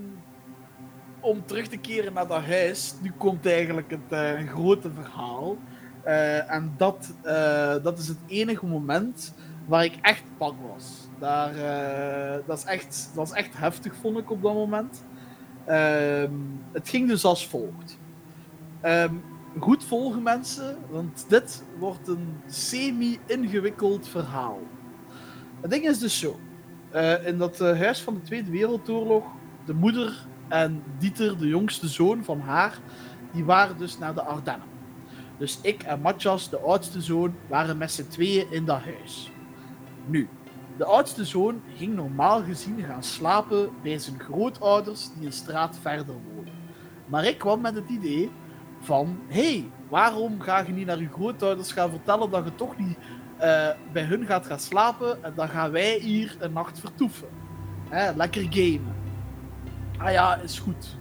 om 1.26 1.46
terug 1.46 1.68
te 1.68 1.78
keren 1.78 2.14
naar 2.14 2.28
dat 2.28 2.44
huis, 2.44 2.94
nu 3.02 3.12
komt 3.18 3.46
eigenlijk 3.46 3.92
het 3.92 4.12
eh, 4.12 4.48
grote 4.48 4.92
verhaal. 4.92 5.58
Eh, 6.04 6.52
en 6.52 6.74
dat, 6.78 7.14
eh, 7.24 7.76
dat 7.84 8.00
is 8.00 8.08
het 8.08 8.18
enige 8.28 8.66
moment 8.66 9.34
waar 9.68 9.84
ik 9.84 9.98
echt 10.02 10.24
bang 10.38 10.56
was. 10.74 11.08
Daar, 11.20 11.54
dat, 12.46 12.58
is 12.58 12.64
echt, 12.64 13.12
dat 13.16 13.28
is 13.28 13.34
echt 13.34 13.58
heftig, 13.58 13.96
vond 14.02 14.18
ik 14.18 14.32
op 14.32 14.42
dat 14.42 14.54
moment. 14.54 15.04
Ehm, 15.66 16.32
het 16.72 16.90
ging 16.90 17.08
dus 17.08 17.26
als 17.26 17.48
volgt. 17.48 17.98
Ehm, 18.82 19.14
goed 19.60 19.84
volgen 19.84 20.24
mensen, 20.24 20.78
want 20.90 21.26
dit 21.30 21.64
wordt 21.80 22.08
een 22.08 22.38
semi-ingewikkeld 22.48 24.08
verhaal. 24.08 24.60
Het 25.62 25.72
ding 25.72 25.88
is 25.88 26.00
dus 26.00 26.20
zo. 26.20 26.40
In 27.26 27.38
dat 27.38 27.60
huis 27.60 28.02
van 28.02 28.14
de 28.14 28.22
Tweede 28.22 28.52
Wereldoorlog, 28.52 29.26
de 29.66 29.74
moeder 29.74 30.28
en 30.56 30.84
Dieter, 30.98 31.38
de 31.38 31.48
jongste 31.48 31.88
zoon 31.88 32.24
van 32.24 32.40
haar, 32.40 32.80
die 33.32 33.46
waren 33.46 33.78
dus 33.78 33.98
naar 33.98 34.14
de 34.14 34.22
Ardennen. 34.22 34.68
Dus 35.38 35.60
ik 35.62 35.84
en 35.84 36.02
Matjas, 36.02 36.50
de 36.50 36.60
oudste 36.60 37.02
zoon, 37.02 37.36
waren 37.48 37.78
met 37.78 37.92
z'n 37.92 38.08
tweeën 38.08 38.52
in 38.52 38.66
dat 38.66 38.82
huis. 38.82 39.32
Nu, 40.06 40.30
de 40.78 40.86
oudste 40.86 41.26
zoon 41.26 41.62
ging 41.76 41.96
normaal 41.96 42.44
gezien 42.44 42.84
gaan 42.84 43.04
slapen 43.04 43.70
bij 43.82 43.98
zijn 43.98 44.20
grootouders 44.20 45.10
die 45.18 45.26
een 45.26 45.34
straat 45.34 45.78
verder 45.82 46.16
wonen. 46.34 46.54
Maar 47.06 47.26
ik 47.26 47.38
kwam 47.38 47.62
met 47.62 47.76
het 47.76 47.90
idee 47.90 48.32
van, 48.80 49.20
hey, 49.28 49.70
waarom 49.90 50.42
ga 50.42 50.60
je 50.60 50.74
niet 50.74 50.86
naar 50.86 51.00
je 51.00 51.10
grootouders 51.10 51.72
gaan 51.72 51.90
vertellen 51.90 52.30
dat 52.30 52.46
je 52.46 52.56
toch 52.56 52.78
niet 52.78 52.98
eh, 53.38 53.70
bij 53.92 54.04
hun 54.04 54.26
gaat 54.26 54.46
gaan 54.46 54.60
slapen 54.60 55.24
en 55.24 55.34
dan 55.36 55.50
gaan 55.50 55.72
wij 55.72 55.98
hier 56.00 56.36
een 56.40 56.54
nacht 56.54 56.80
vertoeven. 56.80 57.28
Hè, 57.90 58.16
lekker 58.16 58.48
gamen. 58.50 59.05
Ah 59.98 60.12
ja, 60.12 60.36
is 60.36 60.60
goed. 60.60 60.98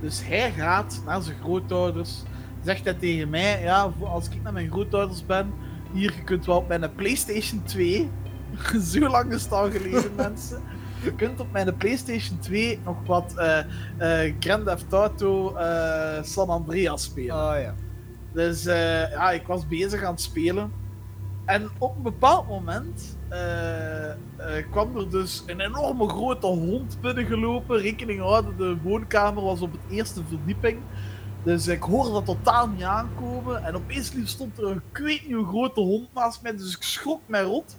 Dus 0.00 0.26
hij 0.26 0.52
gaat 0.52 1.02
naar 1.06 1.22
zijn 1.22 1.36
grootouders, 1.42 2.22
zegt 2.62 2.84
hij 2.84 2.94
tegen 2.94 3.30
mij, 3.30 3.62
ja, 3.62 3.92
als 4.00 4.28
ik 4.28 4.42
naar 4.42 4.52
mijn 4.52 4.70
grootouders 4.70 5.26
ben, 5.26 5.52
hier, 5.92 6.14
je 6.14 6.24
kunt 6.24 6.46
wel 6.46 6.56
op 6.56 6.68
mijn 6.68 6.94
Playstation 6.94 7.62
2, 7.62 8.10
zo 8.90 9.08
lang 9.08 9.32
is 9.32 9.42
het 9.42 9.52
al 9.52 9.70
geleden 9.70 10.14
mensen, 10.26 10.62
je 11.02 11.14
kunt 11.14 11.40
op 11.40 11.52
mijn 11.52 11.76
Playstation 11.76 12.38
2 12.38 12.80
nog 12.84 12.96
wat 13.06 13.34
eh 13.36 13.58
eh 13.98 14.34
Grand 14.38 14.66
Theft 14.66 14.92
Auto 14.92 15.56
eh, 15.56 16.22
San 16.22 16.48
Andreas 16.48 17.02
spelen. 17.02 17.34
Oh 17.36 17.60
ja. 17.60 17.74
Dus 18.32 18.62
ja, 18.62 19.30
ik 19.30 19.46
was 19.46 19.66
bezig 19.66 20.02
aan 20.02 20.12
het 20.12 20.20
spelen. 20.20 20.72
En 21.44 21.70
op 21.78 21.96
een 21.96 22.02
bepaald 22.02 22.48
moment 22.48 23.16
kwam 24.70 24.96
er 24.96 25.10
dus 25.10 25.42
een 25.46 25.60
enorme 25.60 26.08
grote 26.08 26.46
hond 26.46 27.00
binnengelopen. 27.00 27.78
Rekening 27.78 28.20
houden, 28.20 28.56
de 28.56 28.76
woonkamer 28.82 29.42
was 29.42 29.60
op 29.60 29.72
het 29.72 29.80
eerste 29.90 30.22
verdieping. 30.28 30.78
Dus 31.42 31.66
ik 31.66 31.82
hoorde 31.82 32.12
dat 32.12 32.24
totaal 32.24 32.68
niet 32.68 32.82
aankomen. 32.82 33.64
En 33.64 33.74
opeens 33.74 34.12
stond 34.24 34.58
er 34.58 34.66
een 34.66 34.82
ik 34.92 34.98
weet 34.98 35.26
niet 35.26 35.36
hoe 35.36 35.46
grote 35.46 35.80
hond 35.80 36.14
naast 36.14 36.42
mij. 36.42 36.56
Dus 36.56 36.76
ik 36.76 36.82
schrok 36.82 37.20
mij 37.26 37.42
rot. 37.42 37.76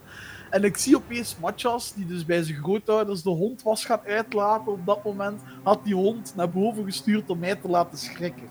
En 0.49 0.63
ik 0.63 0.77
zie 0.77 0.95
opeens 0.95 1.37
Matjas, 1.39 1.93
die 1.93 2.05
dus 2.05 2.25
bij 2.25 2.43
zijn 2.43 2.57
grootouders 2.57 3.21
de 3.21 3.29
hond 3.29 3.63
was 3.63 3.85
gaan 3.85 3.99
uitlaten 4.05 4.71
op 4.71 4.85
dat 4.85 5.03
moment, 5.03 5.41
had 5.63 5.83
die 5.83 5.95
hond 5.95 6.33
naar 6.35 6.49
boven 6.49 6.83
gestuurd 6.83 7.29
om 7.29 7.39
mij 7.39 7.55
te 7.55 7.67
laten 7.67 7.97
schrikken. 7.97 8.47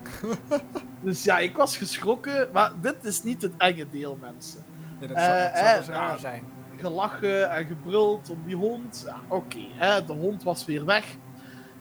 dus 1.03 1.23
ja, 1.23 1.37
ik 1.39 1.57
was 1.57 1.77
geschrokken, 1.77 2.49
maar 2.53 2.71
dit 2.81 2.95
is 3.01 3.23
niet 3.23 3.41
het 3.41 3.51
enge 3.57 3.87
deel, 3.91 4.17
mensen. 4.21 4.63
Nee, 4.99 5.07
dat 5.07 5.17
zou, 5.17 5.31
Eh, 5.31 5.43
dat 5.43 5.55
zou 5.55 5.67
eh, 5.67 5.77
dus 5.77 5.87
raar 5.87 6.19
zijn. 6.19 6.43
Gelachen 6.79 7.51
en 7.51 7.65
gebruld 7.65 8.29
om 8.29 8.37
die 8.45 8.55
hond. 8.55 9.07
Oké, 9.27 9.59
de 10.05 10.13
hond 10.13 10.43
was 10.43 10.65
weer 10.65 10.85
weg. 10.85 11.17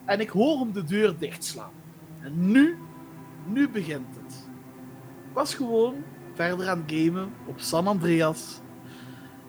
En 0.04 0.20
ik 0.20 0.28
hoor 0.28 0.58
hem 0.58 0.72
de 0.72 0.84
deur 0.84 1.18
dichtslaan. 1.18 1.72
En 2.20 2.50
nu, 2.50 2.78
nu 3.46 3.68
begint 3.68 4.16
het. 4.22 4.48
Ik 5.28 5.34
was 5.34 5.54
gewoon 5.54 5.94
verder 6.34 6.68
aan 6.68 6.84
het 6.86 6.92
gamen 6.96 7.32
op 7.46 7.60
San 7.60 7.86
Andreas. 7.86 8.60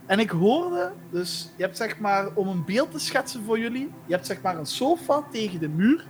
En 0.05 0.19
ik 0.19 0.29
hoorde, 0.29 0.91
dus 1.09 1.51
je 1.55 1.63
hebt 1.63 1.77
zeg 1.77 1.99
maar, 1.99 2.35
om 2.35 2.47
een 2.47 2.65
beeld 2.65 2.91
te 2.91 2.99
schetsen 2.99 3.43
voor 3.43 3.59
jullie, 3.59 3.91
je 4.05 4.13
hebt 4.13 4.25
zeg 4.25 4.41
maar 4.41 4.57
een 4.57 4.65
sofa 4.65 5.23
tegen 5.31 5.59
de 5.59 5.69
muur. 5.69 6.05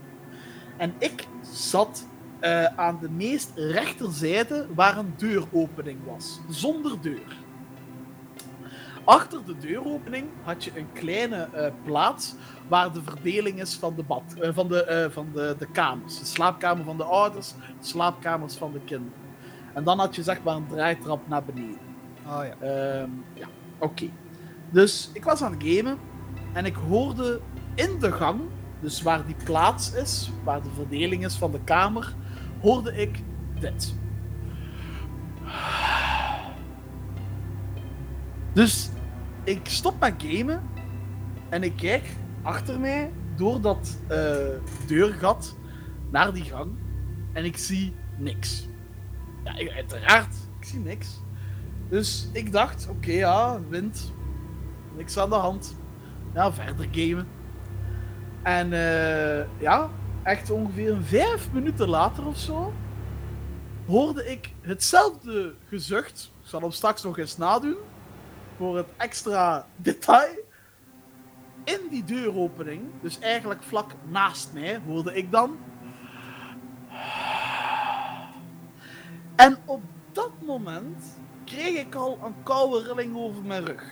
En 0.78 0.94
ik 0.98 1.28
zat 1.42 2.08
eh, 2.40 2.66
aan 2.66 2.98
de 3.02 3.10
meest 3.10 3.52
rechterzijde 3.56 4.68
waar 4.76 4.98
een 4.98 5.14
deuropening 5.18 6.00
was, 6.06 6.40
zonder 6.50 7.02
deur. 7.02 7.45
Achter 9.06 9.46
de 9.46 9.58
deuropening 9.58 10.28
had 10.44 10.64
je 10.64 10.72
een 10.76 10.92
kleine 10.94 11.48
eh, 11.54 11.72
plaats 11.84 12.36
waar 12.68 12.94
de 12.94 13.04
verdeling 13.04 13.62
is 13.62 13.76
van 13.76 13.96
de, 13.96 14.04
bad, 14.04 14.24
eh, 14.40 14.50
van, 14.54 14.68
de, 14.68 14.84
eh, 14.84 15.12
van 15.12 15.28
de, 15.34 15.56
de 15.58 15.68
kamers. 15.72 16.20
De 16.20 16.26
slaapkamer 16.26 16.84
van 16.86 16.98
de 16.98 17.04
ouders, 17.04 17.54
de 17.80 17.86
slaapkamers 17.88 18.56
van 18.56 18.72
de 18.72 18.80
kinderen. 18.80 19.14
En 19.74 19.84
dan 19.84 20.00
had 20.00 20.16
je 20.16 20.24
zeg 20.24 20.44
maar 20.44 20.56
een 20.56 20.68
draaitrap 20.68 21.28
naar 21.28 21.44
beneden. 21.44 21.80
Oh 22.28 22.42
ja. 22.44 22.56
Ehm, 22.60 23.10
ja, 23.34 23.48
oké. 23.78 24.10
Dus 24.70 25.10
ik 25.14 25.24
was 25.24 25.42
aan 25.42 25.52
het 25.52 25.64
gamen 25.64 25.98
en 26.54 26.66
ik 26.66 26.76
hoorde 26.76 27.40
in 27.76 28.00
de 28.00 28.12
gang, 28.12 28.42
dus 28.80 29.02
waar 29.02 29.26
die 29.26 29.36
plaats 29.44 29.94
is, 29.94 30.32
waar 30.44 30.62
de 30.62 30.70
verdeling 30.76 31.26
is 31.26 31.36
van 31.36 31.52
de 31.52 31.60
kamer, 31.64 32.14
hoorde 32.62 32.96
ik 32.96 33.24
dit. 33.60 33.96
Dus 38.54 38.90
ik 39.46 39.60
stop 39.64 40.00
met 40.00 40.14
gamen 40.18 40.64
en 41.50 41.64
ik 41.64 41.76
kijk 41.76 42.04
achter 42.42 42.80
mij 42.80 43.12
door 43.36 43.62
dat 43.62 43.98
eh, 44.08 44.36
deurgat 44.88 45.56
naar 46.10 46.34
die 46.34 46.44
gang 46.44 46.72
en 47.34 47.46
ik 47.46 47.58
zie 47.58 47.96
niks. 48.18 48.68
Ja, 49.44 49.74
uiteraard, 49.74 50.36
ik 50.60 50.66
zie 50.66 50.80
niks. 50.80 51.22
Dus 51.90 52.30
ik 52.32 52.52
dacht, 52.52 52.88
oké, 52.90 53.12
ja, 53.12 53.60
wind. 53.70 54.14
Niks 54.96 55.18
aan 55.18 55.30
de 55.30 55.36
hand. 55.36 55.76
Ja, 56.34 56.54
verder 56.54 56.88
gamen. 56.92 57.28
En 58.44 58.74
eh, 58.74 59.46
ja, 59.60 59.90
echt 60.24 60.50
ongeveer 60.50 60.98
vijf 61.02 61.52
minuten 61.52 61.90
later 61.90 62.26
of 62.26 62.38
zo, 62.38 62.74
hoorde 63.86 64.26
ik 64.32 64.52
hetzelfde 64.62 65.56
gezucht. 65.68 66.32
Ik 66.42 66.50
zal 66.50 66.62
hem 66.62 66.72
straks 66.72 67.04
nog 67.04 67.18
eens 67.18 67.38
nadoen, 67.38 67.76
voor 68.58 68.78
het 68.78 68.88
extra 68.98 69.68
detail. 69.76 70.44
In 71.64 71.80
die 71.90 72.04
deuropening, 72.04 72.82
dus 73.02 73.20
eigenlijk 73.20 73.64
vlak 73.64 73.92
naast 74.08 74.54
mij, 74.54 74.82
hoorde 74.86 75.14
ik 75.14 75.32
dan. 75.32 75.58
En 79.36 79.58
op 79.66 79.82
dat 80.12 80.32
moment 80.46 81.04
kreeg 81.46 81.80
ik 81.80 81.96
al 81.96 82.20
een 82.24 82.44
koude 82.44 82.88
rilling 82.88 83.16
over 83.16 83.44
mijn 83.44 83.66
rug. 83.66 83.84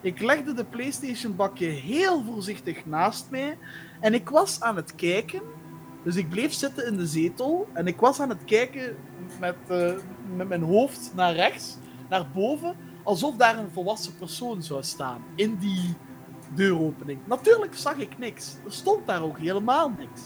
Ik 0.00 0.20
legde 0.20 0.52
de 0.52 0.64
PlayStation 0.64 1.36
bakje 1.36 1.66
heel 1.66 2.24
voorzichtig 2.24 2.86
naast 2.86 3.30
mij 3.30 3.58
en 4.00 4.14
ik 4.14 4.28
was 4.28 4.60
aan 4.60 4.76
het 4.76 4.94
kijken. 4.94 5.40
Dus 6.02 6.16
ik 6.16 6.28
bleef 6.28 6.52
zitten 6.52 6.86
in 6.86 6.96
de 6.96 7.06
zetel 7.06 7.68
en 7.72 7.86
ik 7.86 8.00
was 8.00 8.20
aan 8.20 8.28
het 8.28 8.44
kijken 8.44 8.96
met, 9.40 9.56
eh, 9.66 9.92
met 10.36 10.48
mijn 10.48 10.62
hoofd 10.62 11.12
naar 11.14 11.34
rechts, 11.34 11.78
naar 12.08 12.26
boven, 12.34 12.76
alsof 13.06 13.36
daar 13.36 13.58
een 13.58 13.70
volwassen 13.70 14.16
persoon 14.16 14.62
zou 14.62 14.82
staan 14.82 15.22
in 15.34 15.56
die 15.56 15.94
deuropening. 16.54 17.18
Natuurlijk 17.26 17.74
zag 17.74 17.96
ik 17.96 18.18
niks. 18.18 18.56
Er 18.64 18.72
stond 18.72 19.06
daar 19.06 19.22
ook 19.22 19.38
helemaal 19.38 19.88
niks. 19.98 20.22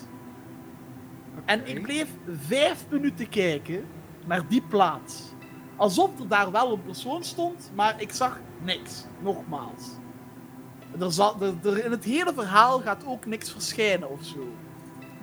En 1.44 1.68
ik 1.68 1.82
bleef 1.82 2.08
vijf 2.38 2.86
minuten 2.90 3.28
kijken 3.28 3.84
naar 4.26 4.48
die 4.48 4.62
plaats. 4.62 5.22
Alsof 5.76 6.20
er 6.20 6.28
daar 6.28 6.50
wel 6.50 6.72
een 6.72 6.82
persoon 6.82 7.24
stond, 7.24 7.70
maar 7.74 8.00
ik 8.00 8.12
zag 8.12 8.40
niks. 8.62 9.04
Nogmaals. 9.22 9.88
Er 10.98 11.12
zal, 11.12 11.36
er, 11.42 11.54
er- 11.62 11.84
in 11.84 11.90
het 11.90 12.04
hele 12.04 12.32
verhaal 12.34 12.80
gaat 12.80 13.06
ook 13.06 13.26
niks 13.26 13.50
verschijnen 13.50 14.10
of 14.10 14.24
zo. 14.24 14.48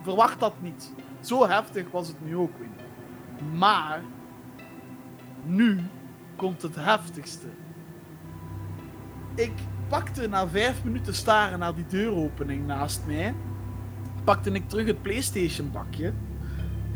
Verwacht 0.02 0.40
dat 0.40 0.54
niet. 0.62 0.94
Zo 1.20 1.48
heftig 1.48 1.92
was 1.92 2.08
het 2.08 2.26
nu 2.26 2.36
ook 2.38 2.58
weer. 2.60 2.70
Maar 3.58 4.04
nu 5.44 5.84
komt 6.38 6.62
het 6.62 6.76
heftigste. 6.76 7.48
Ik 9.36 9.52
pakte 9.88 10.28
na 10.28 10.48
vijf 10.48 10.84
minuten 10.84 11.14
staren 11.14 11.60
naar 11.60 11.76
die 11.76 11.86
deuropening 11.88 12.68
naast 12.68 13.02
mij. 13.06 13.36
Pakte 14.24 14.52
ik 14.52 14.70
terug 14.70 14.88
het 14.88 15.02
PlayStation 15.02 15.72
bakje. 15.72 16.14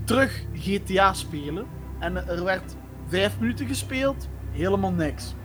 Terug 0.03 0.45
GTA 0.53 1.13
spelen. 1.13 1.65
En 1.99 2.27
er 2.27 2.43
werd 2.43 2.75
vijf 3.07 3.39
minuten 3.39 3.67
gespeeld. 3.67 4.29
Helemaal 4.51 4.91
niks. 4.91 5.35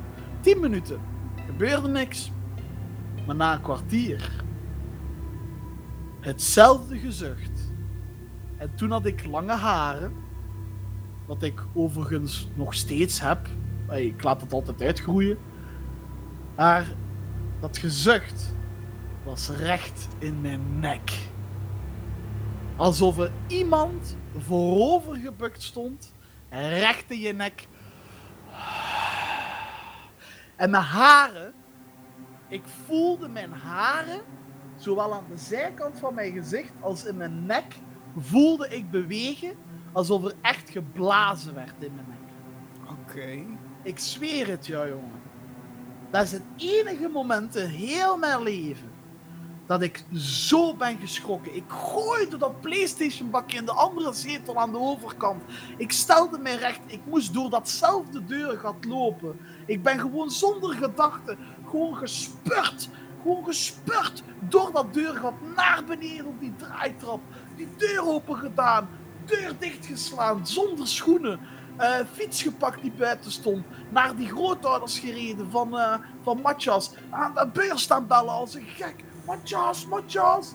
10 0.41 0.61
minuten. 0.61 1.01
Gebeurde 1.47 1.89
niks. 1.89 2.33
Maar 3.27 3.37
na 3.37 3.55
een 3.55 3.61
kwartier. 3.61 4.45
Hetzelfde 6.21 6.99
gezucht. 6.99 7.73
En 8.57 8.75
toen 8.75 8.91
had 8.91 9.07
ik 9.07 9.27
lange 9.27 9.53
haren. 9.53 10.13
Wat 11.27 11.43
ik 11.43 11.65
overigens 11.73 12.49
nog 12.55 12.75
steeds 12.75 13.21
heb. 13.21 13.49
Ik 13.91 14.23
laat 14.23 14.41
het 14.41 14.53
altijd 14.53 14.83
uitgroeien. 14.83 15.39
Maar 16.57 16.87
dat 17.61 17.79
gezucht 17.79 18.55
was 19.25 19.49
recht 19.49 20.09
in 20.19 20.41
mijn 20.41 20.81
nek. 20.81 21.13
Alsof 22.77 23.19
er 23.19 23.33
iemand 23.47 24.17
voorover 24.39 25.17
gebukt 25.17 25.63
stond. 25.63 26.15
Recht 26.51 27.11
in 27.11 27.19
je 27.19 27.33
nek. 27.33 27.69
En 30.57 30.71
mijn 30.71 30.83
haren. 30.83 31.53
Ik 32.49 32.63
voelde 32.87 33.29
mijn 33.29 33.53
haren. 33.53 34.21
Zowel 34.77 35.15
aan 35.15 35.25
de 35.31 35.37
zijkant 35.37 35.99
van 35.99 36.15
mijn 36.15 36.33
gezicht 36.33 36.73
als 36.81 37.05
in 37.05 37.17
mijn 37.17 37.47
nek. 37.47 37.75
Voelde 38.17 38.69
ik 38.69 38.91
bewegen. 38.91 39.55
Alsof 39.93 40.25
er 40.25 40.35
echt 40.41 40.71
geblazen 40.71 41.55
werd 41.55 41.75
in 41.79 41.95
mijn 41.95 42.07
nek. 42.09 42.19
Oké. 42.91 43.45
Ik 43.87 43.99
zweer 43.99 44.47
het 44.47 44.67
jou, 44.67 44.89
jongen. 44.89 45.23
Dat 46.11 46.23
is 46.23 46.33
het 46.33 46.43
enige 46.57 47.09
moment 47.09 47.57
in 47.57 47.67
heel 47.67 48.17
mijn 48.17 48.43
leven 48.43 48.91
dat 49.67 49.83
ik 49.83 50.05
zo 50.15 50.75
ben 50.75 50.99
geschrokken. 50.99 51.57
Ik 51.57 51.65
gooide 51.69 52.37
dat 52.37 52.61
PlayStation 52.61 53.31
bakje 53.31 53.59
in 53.59 53.65
de 53.65 53.73
andere 53.73 54.13
zetel 54.13 54.57
aan 54.57 54.73
de 54.73 54.79
overkant. 54.79 55.43
Ik 55.77 55.93
stelde 55.93 56.39
mij 56.39 56.57
recht. 56.57 56.81
Ik 56.87 57.01
moest 57.05 57.35
door 57.35 57.51
datzelfde 57.51 58.25
deurgat 58.25 58.85
lopen. 58.85 59.41
Ik 59.67 59.83
ben 59.83 60.01
gewoon 60.01 60.31
zonder 60.31 60.75
gedachten, 60.75 61.39
gewoon 61.67 61.97
gespurt. 61.97 62.89
Gewoon 63.23 63.45
gespurt 63.45 64.23
door 64.41 64.73
dat 64.73 64.95
deurgat 64.95 65.35
naar 65.57 65.83
beneden 65.87 66.27
op 66.27 66.41
die 66.41 66.55
draaitrap. 66.57 67.21
Die 67.57 67.69
deur 67.77 68.07
open 68.07 68.37
gedaan. 68.37 68.89
Deur 69.25 69.53
dichtgeslaan, 69.59 70.47
zonder 70.47 70.87
schoenen. 70.87 71.41
Eh, 71.77 71.95
fiets 72.13 72.43
gepakt 72.43 72.83
die 72.83 72.93
buiten 72.99 73.31
stond. 73.31 73.65
Naar 73.89 74.17
die 74.17 74.29
grootouders 74.29 74.99
gereden 74.99 75.51
van, 75.51 75.79
eh 75.79 75.95
van 76.23 76.41
Matjas. 76.41 76.95
Aan 77.11 77.35
de 77.35 77.49
beurs 77.53 77.83
staan 77.83 78.07
bellen 78.07 78.33
als 78.33 78.55
een 78.55 78.67
gek. 78.67 79.05
Matjas, 79.27 79.87
Matjas. 79.87 80.55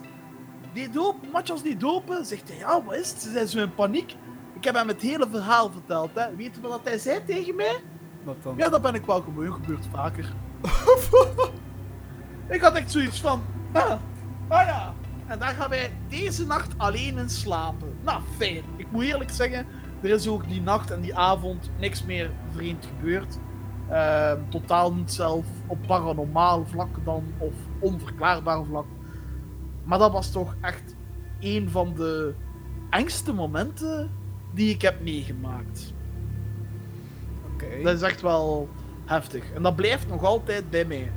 Die 0.72 0.90
dopen, 0.90 1.30
Matjas 1.30 1.62
die 1.62 1.76
dopen. 1.76 2.26
Zegt 2.26 2.48
hij, 2.48 2.58
ja, 2.58 2.82
wat 2.82 2.94
is 2.94 3.10
het? 3.10 3.22
Ze 3.22 3.30
zijn 3.30 3.48
zo 3.48 3.58
in 3.58 3.74
paniek. 3.74 4.16
Ik 4.54 4.64
heb 4.64 4.74
hem 4.74 4.88
het 4.88 5.00
hele 5.00 5.26
verhaal 5.30 5.70
verteld. 5.70 6.10
Hè. 6.14 6.36
Weet 6.36 6.54
je 6.54 6.68
wat 6.68 6.80
hij 6.84 6.98
zei 6.98 7.24
tegen 7.24 7.54
mij? 7.54 7.80
Wat 8.22 8.42
dan? 8.42 8.54
Ja, 8.56 8.68
dat 8.68 8.82
ben 8.82 8.94
ik 8.94 9.06
wel 9.06 9.20
gewoon. 9.20 9.52
Gebeurt 9.52 9.86
vaker. 9.92 10.32
ik 12.48 12.60
had 12.60 12.74
echt 12.74 12.92
zoiets 12.92 13.20
van... 13.20 13.42
Ah, 13.72 13.90
ah 14.48 14.66
ja. 14.66 14.94
En 15.26 15.38
daar 15.38 15.54
gaan 15.54 15.70
wij 15.70 15.92
deze 16.08 16.46
nacht 16.46 16.74
alleen 16.76 17.18
in 17.18 17.30
slapen. 17.30 17.98
Nou, 18.02 18.22
fijn. 18.36 18.62
Ik 18.76 18.86
moet 18.90 19.04
eerlijk 19.04 19.30
zeggen, 19.30 19.66
er 20.02 20.10
is 20.10 20.28
ook 20.28 20.48
die 20.48 20.60
nacht 20.60 20.90
en 20.90 21.00
die 21.00 21.16
avond 21.16 21.70
niks 21.78 22.04
meer 22.04 22.30
vreemd 22.50 22.86
gebeurd. 22.86 23.38
Ehm, 23.88 24.38
totaal 24.48 24.94
niet 24.94 25.12
zelf 25.12 25.46
op 25.66 25.78
paranormaal 25.86 26.66
vlak 26.66 27.04
dan, 27.04 27.24
of 27.38 27.54
onverklaarbaar 27.78 28.64
vlak. 28.64 28.86
Maar 29.84 29.98
dat 29.98 30.12
was 30.12 30.30
toch 30.30 30.54
echt 30.60 30.94
een 31.40 31.70
van 31.70 31.94
de 31.94 32.34
engste 32.90 33.32
momenten 33.32 34.10
die 34.54 34.74
ik 34.74 34.82
heb 34.82 35.02
meegemaakt. 35.02 35.92
Dat 37.82 37.94
is 37.94 38.02
echt 38.02 38.20
wel 38.20 38.68
heftig. 39.04 39.52
En 39.52 39.62
dat 39.62 39.76
blijft 39.76 40.08
nog 40.08 40.24
altijd 40.24 40.70
bij 40.70 40.84
mij. 40.84 41.12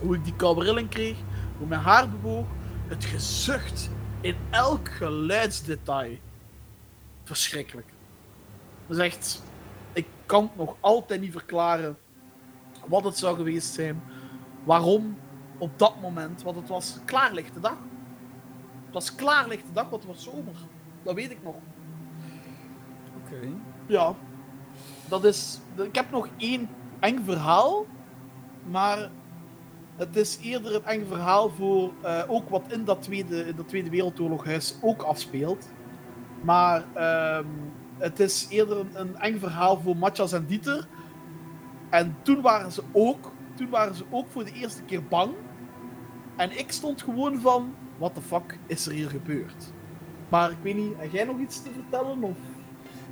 Hoe 0.00 0.16
ik 0.16 0.24
die 0.24 0.36
koude 0.36 0.64
rilling 0.64 0.88
kreeg, 0.88 1.16
hoe 1.58 1.66
mijn 1.66 1.80
haar 1.80 2.08
bewoog, 2.08 2.46
het 2.86 3.04
gezucht 3.04 3.90
in 4.20 4.36
elk 4.50 4.88
geluidsdetail. 4.88 6.16
Verschrikkelijk. 7.24 7.93
Dat 8.86 8.96
is 8.96 9.02
echt. 9.04 9.42
Ik 9.92 10.06
kan 10.26 10.50
nog 10.56 10.76
altijd 10.80 11.20
niet 11.20 11.32
verklaren 11.32 11.96
wat 12.86 13.04
het 13.04 13.18
zou 13.18 13.36
geweest 13.36 13.74
zijn. 13.74 14.02
Waarom 14.64 15.18
op 15.58 15.78
dat 15.78 16.00
moment, 16.00 16.42
want 16.42 16.56
het 16.56 16.68
was 16.68 16.98
klaarlichte 17.04 17.60
dag. 17.60 17.76
Het 18.84 18.94
was 18.94 19.14
klaarlichte 19.14 19.72
dag, 19.72 19.88
want 19.88 20.02
het 20.02 20.12
was 20.12 20.22
zomer. 20.22 20.54
Dat 21.02 21.14
weet 21.14 21.30
ik 21.30 21.42
nog. 21.42 21.54
Oké. 23.24 23.48
Ja, 23.86 24.14
dat 25.08 25.24
is. 25.24 25.58
Ik 25.76 25.94
heb 25.94 26.10
nog 26.10 26.28
één 26.36 26.68
eng 27.00 27.24
verhaal, 27.24 27.86
maar 28.70 29.10
het 29.96 30.16
is 30.16 30.38
eerder 30.42 30.74
een 30.74 30.84
eng 30.84 31.06
verhaal 31.06 31.50
voor 31.50 31.92
eh, 32.02 32.22
ook 32.26 32.48
wat 32.48 32.62
in 32.68 32.84
dat 32.84 33.02
tweede, 33.02 33.46
in 33.46 33.56
dat 33.56 33.68
tweede 33.68 33.90
Wereldoorloghuis 33.90 34.76
ook 34.80 35.02
afspeelt. 35.02 35.68
Maar 36.42 36.84
ehm, 36.94 37.46
het 37.98 38.20
is 38.20 38.46
eerder 38.50 38.86
een, 38.92 39.16
eng 39.16 39.38
verhaal 39.38 39.80
voor 39.80 39.96
Matjas 39.96 40.32
en 40.32 40.46
Dieter. 40.46 40.86
En 41.90 42.16
toen 42.22 42.40
waren 42.40 42.72
ze 42.72 42.82
ook, 42.92 43.32
toen 43.54 43.70
waren 43.70 43.94
ze 43.94 44.04
ook 44.10 44.26
voor 44.28 44.44
de 44.44 44.52
eerste 44.52 44.82
keer 44.82 45.04
bang. 45.04 45.32
En 46.36 46.58
ik 46.58 46.72
stond 46.72 47.02
gewoon 47.02 47.40
van, 47.40 47.74
what 47.98 48.14
the 48.14 48.22
fuck 48.22 48.58
is 48.66 48.86
er 48.86 48.92
hier 48.92 49.10
gebeurd? 49.10 49.72
Maar 50.28 50.50
ik 50.50 50.56
weet 50.62 50.76
niet, 50.76 50.92
heb 50.96 51.12
jij 51.12 51.24
nog 51.24 51.38
iets 51.38 51.62
te 51.62 51.70
vertellen? 51.70 52.22
Of? 52.22 52.36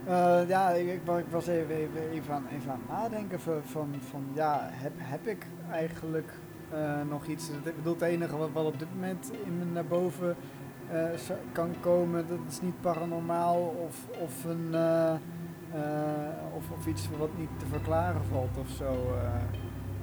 Eh, 0.07 0.49
ja, 0.49 0.71
ik, 0.71 0.89
ik, 0.89 1.01
wa- 1.05 1.19
ik 1.19 1.27
was 1.31 1.47
even, 1.47 1.75
even, 1.75 2.11
even, 2.11 2.35
aan, 2.35 2.47
het 2.49 2.89
nadenken 2.89 3.41
van, 3.41 3.61
van, 3.65 3.95
van 4.11 4.25
ja, 4.35 4.69
heb, 4.73 4.93
heb 4.97 5.27
ik 5.27 5.47
eigenlijk 5.71 6.33
eh, 6.71 7.01
nog 7.11 7.27
iets? 7.27 7.49
Ik 7.49 7.77
bedoel, 7.77 7.93
het 7.93 8.03
enige 8.03 8.37
wat, 8.37 8.49
wat 8.53 8.65
op 8.67 8.79
dit 8.79 8.89
moment 8.95 9.31
in 9.45 9.59
me 9.59 9.65
naar 9.65 9.87
boven 9.87 10.37
kan 11.53 11.75
komen, 11.81 12.27
dat 12.29 12.39
is 12.49 12.61
niet 12.61 12.81
paranormaal 12.81 13.75
of, 13.87 14.07
of, 14.23 14.45
een, 14.45 14.75
eh, 14.75 15.13
eh, 15.13 15.19
of, 16.57 16.71
of 16.79 16.87
iets 16.87 17.09
wat 17.19 17.29
niet 17.39 17.49
te 17.59 17.67
verklaren 17.67 18.25
valt 18.31 18.59
of 18.59 18.69
zo. 18.69 18.85
eh. 18.85 19.43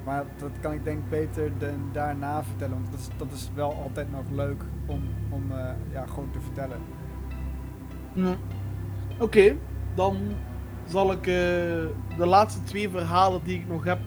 maar 0.06 0.24
dat 0.38 0.52
kan 0.62 0.74
ik 0.74 0.84
denk 0.84 1.10
beter 1.10 1.52
daarna 1.92 2.44
vertellen, 2.44 2.74
want 2.74 2.92
dat 2.92 3.00
is, 3.00 3.08
dat 3.18 3.32
is 3.32 3.50
wel 3.54 3.74
altijd 3.84 4.12
nog 4.12 4.24
leuk 4.32 4.64
om, 4.86 5.02
om 5.30 5.52
eh, 5.52 5.70
ja, 5.92 6.06
gewoon 6.06 6.32
te 6.32 6.40
vertellen. 6.42 6.78
Oké, 9.20 9.56
dan 9.96 10.18
zal 10.88 11.12
ik 11.12 11.20
eh, 11.28 11.34
de 12.18 12.26
laatste 12.26 12.64
twee 12.64 12.90
verhalen 12.90 13.42
die 13.44 13.60
ik 13.60 13.68
nog 13.68 13.84
heb 13.84 14.00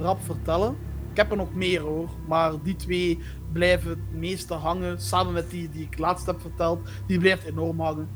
rap 0.00 0.20
vertellen. 0.20 0.76
Ik 1.10 1.16
heb 1.16 1.30
er 1.30 1.36
nog 1.36 1.54
meer 1.54 1.80
hoor, 1.80 2.08
maar 2.28 2.52
die 2.62 2.76
twee 2.76 3.18
blijven 3.54 3.90
het 3.90 4.12
meeste 4.12 4.54
hangen. 4.54 5.00
Samen 5.00 5.32
met 5.32 5.50
die 5.50 5.68
die 5.68 5.86
ik 5.90 5.98
laatst 5.98 6.26
heb 6.26 6.40
verteld, 6.40 6.88
die 7.06 7.18
blijft 7.18 7.44
enorm 7.44 7.80
hangen. 7.80 8.08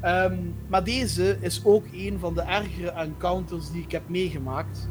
Ehm, 0.00 0.38
maar 0.66 0.84
deze 0.84 1.36
is 1.40 1.64
ook 1.64 1.84
een 1.92 2.18
van 2.18 2.34
de 2.34 2.42
ergere 2.42 2.90
encounters 2.90 3.70
die 3.70 3.82
ik 3.82 3.92
heb 3.92 4.08
meegemaakt. 4.08 4.88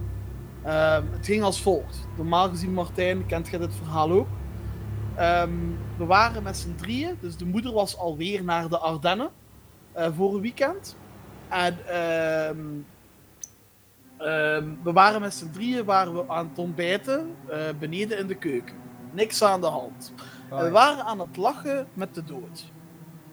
Ehm, 0.64 1.04
het 1.12 1.26
ging 1.26 1.44
als 1.44 1.62
volgt. 1.62 2.08
Normaal 2.16 2.50
gezien, 2.50 2.74
Martijn, 2.74 3.26
kent 3.26 3.48
jij 3.48 3.60
dit 3.60 3.76
verhaal 3.76 4.12
ook? 4.12 4.28
Ehm, 5.16 5.50
we 5.98 6.06
waren 6.06 6.44
met 6.44 6.58
z'n 6.58 6.76
drieën, 6.76 7.18
dus 7.20 7.38
de 7.38 7.46
moeder 7.46 7.74
was 7.74 7.98
alweer 7.98 8.44
naar 8.44 8.70
de 8.70 8.78
Ardennen 8.78 9.30
eh, 9.92 10.08
voor 10.16 10.36
een 10.36 10.42
weekend. 10.42 10.96
En 11.50 11.78
we 14.84 14.92
waren 14.94 15.22
met 15.22 15.34
z'n 15.34 15.52
drieën 15.52 15.86
waren 15.86 16.14
we 16.14 16.24
aan 16.28 16.48
het 16.50 16.58
ontbijten 16.58 17.36
eh, 17.48 17.60
beneden 17.80 18.18
in 18.18 18.28
de 18.28 18.36
keuken. 18.36 18.83
Niks 19.14 19.44
aan 19.44 19.62
de 19.62 19.68
hand. 19.68 20.14
We 20.50 20.70
waren 20.70 21.04
aan 21.06 21.20
het 21.20 21.38
lachen 21.38 21.88
met 21.94 22.16
de 22.16 22.24
dood. 22.24 22.72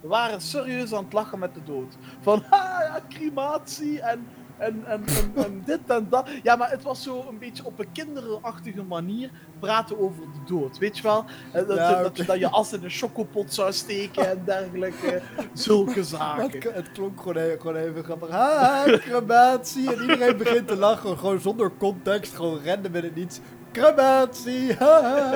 We 0.00 0.08
waren 0.08 0.40
serieus 0.40 0.92
aan 0.94 1.04
het 1.04 1.12
lachen 1.12 1.38
met 1.38 1.54
de 1.54 1.62
dood. 1.64 1.96
Van, 2.20 2.42
ha, 2.50 2.82
ja, 2.82 3.00
crematie 3.08 4.00
en, 4.00 4.26
en, 4.58 4.82
en, 4.86 5.04
en, 5.06 5.32
en 5.44 5.62
dit 5.66 5.80
en 5.86 6.06
dat. 6.10 6.28
Ja, 6.42 6.56
maar 6.56 6.70
het 6.70 6.82
was 6.82 7.02
zo 7.02 7.24
een 7.28 7.38
beetje 7.38 7.64
op 7.64 7.78
een 7.78 7.92
kinderachtige 7.92 8.82
manier 8.82 9.30
praten 9.58 9.98
over 10.00 10.20
de 10.20 10.54
dood. 10.54 10.78
Weet 10.78 10.96
je 10.96 11.02
wel? 11.02 11.24
Eh, 11.52 11.66
Dat, 11.66 11.76
Ja, 11.76 12.02
dat, 12.02 12.06
oké. 12.06 12.24
dat 12.24 12.38
je 12.38 12.48
as 12.50 12.72
in 12.72 12.84
een 12.84 12.90
chocopot 12.90 13.54
zou 13.54 13.72
steken 13.72 14.30
en 14.30 14.42
dergelijke. 14.44 15.22
Zulke 15.52 16.04
zaken. 16.04 16.72
het, 16.74 16.92
klonk 16.92 17.20
gewoon, 17.20 17.36
e- 17.36 17.56
gewoon 17.60 17.76
even 17.76 18.04
grappig. 18.04 18.28
Ha, 18.30 18.84
crematie. 18.98 19.94
En 19.94 20.00
iedereen 20.00 20.36
begint 20.36 20.68
te 20.68 20.76
lachen. 20.76 21.18
Gewoon 21.18 21.40
zonder 21.40 21.72
context. 21.78 22.34
Gewoon 22.34 22.60
random 22.64 22.94
in 22.94 23.04
het 23.04 23.14
niets. 23.14 23.40
Crematie. 23.72 24.76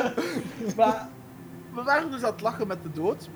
Maar 0.76 1.09
we 1.74 1.82
waren 1.82 2.11
dus 2.11 2.22
aan 2.22 2.32
het 2.32 2.41
lachen 2.41 2.66
met 2.66 2.82
de 2.82 2.93
dood. 2.93 3.28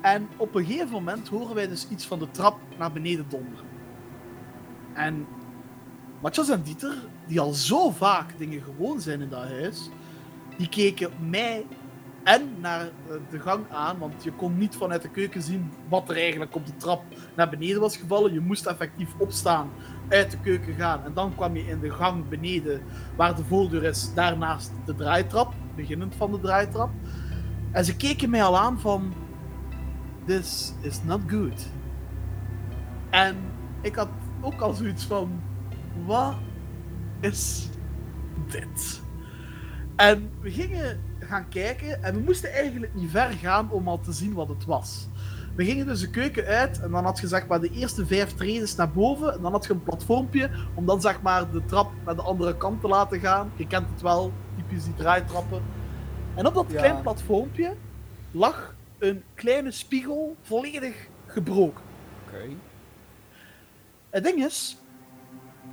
En 0.00 0.28
op 0.36 0.54
een 0.54 0.64
gegeven 0.64 0.90
moment 0.90 1.28
horen 1.28 1.54
wij 1.54 1.68
dus 1.68 1.88
iets 1.88 2.06
van 2.06 2.18
de 2.18 2.30
trap 2.30 2.58
naar 2.78 2.92
beneden 2.92 3.26
donderen. 3.28 3.66
En 4.92 5.26
Matjas 6.20 6.48
en 6.48 6.62
Dieter, 6.62 6.94
die 7.26 7.40
al 7.40 7.52
zo 7.52 7.90
vaak 7.90 8.38
dingen 8.38 8.62
gewoon 8.62 9.00
zijn 9.00 9.20
in 9.20 9.28
dat 9.28 9.48
huis, 9.48 9.90
die 10.56 10.68
keken 10.68 11.10
mij 11.30 11.66
en 12.22 12.60
naar 12.60 12.80
eh, 12.80 13.14
de 13.30 13.40
gang 13.40 13.64
aan, 13.70 13.98
want 13.98 14.24
je 14.24 14.32
kon 14.32 14.58
niet 14.58 14.76
vanuit 14.76 15.02
de 15.02 15.10
keuken 15.10 15.42
zien 15.42 15.72
wat 15.88 16.10
er 16.10 16.16
eigenlijk 16.16 16.54
op 16.54 16.66
de 16.66 16.76
trap 16.76 17.02
naar 17.36 17.48
beneden 17.48 17.80
was 17.80 17.96
gevallen. 17.96 18.32
Je 18.32 18.40
moest 18.40 18.66
effectief 18.66 19.14
opstaan, 19.18 19.70
uit 20.10 20.30
de 20.30 20.38
keuken 20.38 20.74
gaan 20.74 21.04
en 21.04 21.14
dan 21.14 21.34
kwam 21.34 21.56
je 21.56 21.66
in 21.66 21.80
de 21.80 21.90
gang 21.90 22.28
beneden, 22.28 22.82
waar 23.16 23.36
de 23.36 23.44
voordeur 23.44 23.84
is, 23.84 24.14
daarnaast 24.14 24.72
de 24.84 24.94
draaitrap, 24.94 25.54
beginnend 25.76 26.14
van 26.14 26.30
de 26.30 26.40
draaitrap. 26.40 26.90
En 27.70 27.84
ze 27.84 27.96
keken 27.96 28.30
mij 28.30 28.42
al 28.42 28.58
aan 28.58 28.80
van, 28.80 29.14
this 30.26 30.74
is 30.80 31.02
not 31.02 31.20
good. 31.26 31.66
En 33.10 33.36
ik 33.80 33.94
had 33.94 34.08
ook 34.40 34.60
al 34.60 34.72
zoiets 34.72 35.04
van, 35.04 35.42
wat 36.06 36.34
is 37.20 37.68
dit? 38.50 39.02
En 39.96 40.30
we 40.40 40.50
gingen 40.50 41.00
gaan 41.18 41.48
kijken 41.48 42.02
en 42.02 42.14
we 42.14 42.20
moesten 42.20 42.52
eigenlijk 42.52 42.94
niet 42.94 43.10
ver 43.10 43.30
gaan 43.30 43.70
om 43.70 43.88
al 43.88 44.00
te 44.00 44.12
zien 44.12 44.32
wat 44.32 44.48
het 44.48 44.64
was. 44.64 45.08
We 45.60 45.66
gingen 45.66 45.86
dus 45.86 46.00
de 46.00 46.10
keuken 46.10 46.44
uit 46.44 46.80
en 46.80 46.90
dan 46.90 47.04
had 47.04 47.18
je 47.18 47.26
zeg 47.26 47.46
maar 47.46 47.60
de 47.60 47.70
eerste 47.70 48.06
vijf 48.06 48.34
tredes 48.34 48.74
naar 48.74 48.90
boven 48.90 49.32
en 49.32 49.42
dan 49.42 49.52
had 49.52 49.64
je 49.64 49.72
een 49.72 49.82
platformpje 49.82 50.50
om 50.74 50.86
dan 50.86 51.00
zeg 51.00 51.22
maar 51.22 51.50
de 51.50 51.64
trap 51.64 51.92
naar 52.04 52.16
de 52.16 52.22
andere 52.22 52.56
kant 52.56 52.80
te 52.80 52.88
laten 52.88 53.20
gaan. 53.20 53.52
Je 53.56 53.66
kent 53.66 53.90
het 53.90 54.02
wel, 54.02 54.32
typisch 54.56 54.84
die 54.84 54.94
draaitrappen. 54.94 55.62
En 56.34 56.46
op 56.46 56.54
dat 56.54 56.64
Ja. 56.68 56.76
klein 56.78 57.02
platformpje 57.02 57.74
lag 58.30 58.74
een 58.98 59.22
kleine 59.34 59.70
spiegel 59.70 60.36
volledig 60.42 61.08
gebroken. 61.26 61.82
Oké. 62.26 62.48
Het 64.10 64.24
ding 64.24 64.44
is, 64.44 64.78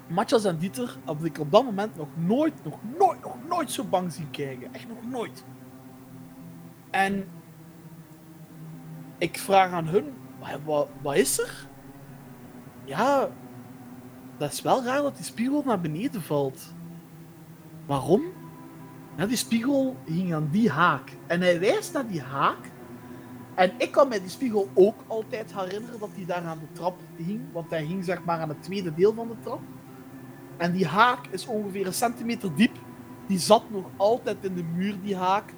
Matjas 0.08 0.46
en 0.46 0.58
Dieter 0.58 0.98
had 1.06 1.24
ik 1.24 1.40
op 1.40 1.52
dat 1.52 1.64
moment 1.64 1.96
nog 1.96 2.10
nooit, 2.14 2.54
nog 2.64 2.80
nooit, 2.98 3.22
nog 3.22 3.36
nooit 3.50 3.72
zo 3.72 3.84
bang 3.84 4.12
zien 4.12 4.32
kijken. 4.32 4.74
Echt 4.74 4.88
nog 4.88 5.12
nooit. 5.12 5.44
En 6.90 7.28
ik 9.18 9.38
vraag 9.40 9.72
aan 9.72 9.88
hun, 9.88 10.14
"Wa- 10.66 10.88
wat, 11.02 11.16
is 11.16 11.40
er? 11.40 11.68
Ja, 12.86 13.30
dat 14.38 14.52
is 14.52 14.62
wel 14.62 14.84
raar 14.84 15.02
dat 15.02 15.16
die 15.16 15.26
spiegel 15.26 15.64
naar 15.66 15.82
beneden 15.82 16.22
valt. 16.22 16.74
Waarom? 17.86 18.22
Ja, 19.18 19.26
die 19.26 19.38
spiegel 19.38 19.96
hing 20.06 20.34
aan 20.34 20.48
die 20.52 20.70
haak. 20.72 21.12
En 21.28 21.42
hij 21.42 21.60
wijst 21.60 21.94
naar 21.94 22.08
die 22.08 22.22
haak. 22.22 22.72
En 23.56 23.72
ik 23.78 23.92
kan 23.92 24.08
mij 24.08 24.20
die 24.20 24.30
spiegel 24.30 24.70
ook 24.74 25.04
altijd 25.08 25.54
herinneren 25.56 26.00
dat 26.00 26.10
hij 26.16 26.26
daar 26.26 26.44
aan 26.44 26.60
de 26.60 26.72
trap 26.72 27.00
hing. 27.16 27.42
Want 27.52 27.70
hij 27.70 27.84
hing 27.84 28.04
zeg 28.06 28.24
maar 28.24 28.40
aan 28.40 28.50
het 28.50 28.64
tweede 28.64 28.94
deel 28.94 29.14
van 29.14 29.28
de 29.28 29.36
trap. 29.44 29.60
En 30.58 30.72
die 30.72 30.88
haak 30.88 31.28
is 31.28 31.46
ongeveer 31.46 31.86
een 31.86 31.94
centimeter 31.94 32.56
diep. 32.56 32.76
Die 33.28 33.40
zat 33.40 33.64
nog 33.70 33.86
altijd 33.96 34.38
in 34.42 34.56
de 34.56 34.64
muur, 34.64 34.96
die 35.02 35.16
haak. 35.16 35.54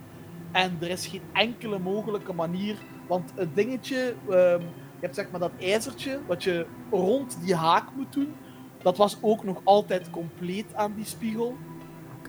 En 0.51 0.77
er 0.81 0.89
is 0.89 1.07
geen 1.07 1.21
enkele 1.33 1.79
mogelijke 1.79 2.33
manier. 2.33 2.75
Want 3.09 3.31
het 3.35 3.55
dingetje, 3.55 4.15
ehm, 4.29 4.61
je 4.61 5.05
hebt 5.05 5.15
zeg 5.15 5.31
maar 5.31 5.39
dat 5.39 5.51
ijzertje 5.59 6.19
wat 6.27 6.43
je 6.43 6.65
rond 6.91 7.37
die 7.43 7.55
haak 7.55 7.83
moet 7.95 8.13
doen. 8.13 8.33
Dat 8.81 8.97
was 8.97 9.17
ook 9.21 9.43
nog 9.43 9.61
altijd 9.63 10.09
compleet 10.09 10.75
aan 10.75 10.93
die 10.95 11.05
spiegel. 11.05 11.55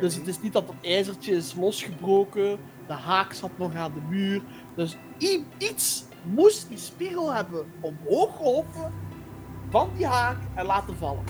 Dus 0.00 0.14
het 0.14 0.26
is 0.26 0.40
niet 0.40 0.52
dat 0.52 0.66
het 0.66 0.90
ijzertje 0.90 1.32
is 1.32 1.54
losgebroken. 1.54 2.58
De 2.86 2.92
haak 2.92 3.32
zat 3.32 3.50
nog 3.56 3.74
aan 3.74 3.92
de 3.94 4.00
muur. 4.08 4.42
Dus 4.74 4.96
iets 5.58 6.04
moest 6.22 6.68
die 6.68 6.78
spiegel 6.78 7.32
hebben 7.32 7.64
omhoog 7.80 8.36
geholpen 8.36 8.92
van 9.68 9.90
die 9.96 10.06
haak 10.06 10.38
en 10.54 10.66
laten 10.66 10.96
vallen. 10.96 11.24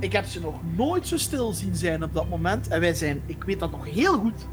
Ik 0.00 0.12
heb 0.12 0.24
ze 0.24 0.40
nog 0.40 0.54
nooit 0.76 1.06
zo 1.06 1.16
stil 1.16 1.52
zien 1.52 1.74
zijn 1.74 2.02
op 2.02 2.14
dat 2.14 2.28
moment. 2.28 2.68
En 2.68 2.80
wij 2.80 2.94
zijn, 2.94 3.22
ik 3.26 3.44
weet 3.44 3.60
dat 3.60 3.70
nog 3.70 3.84
heel 3.84 4.18
goed. 4.18 4.46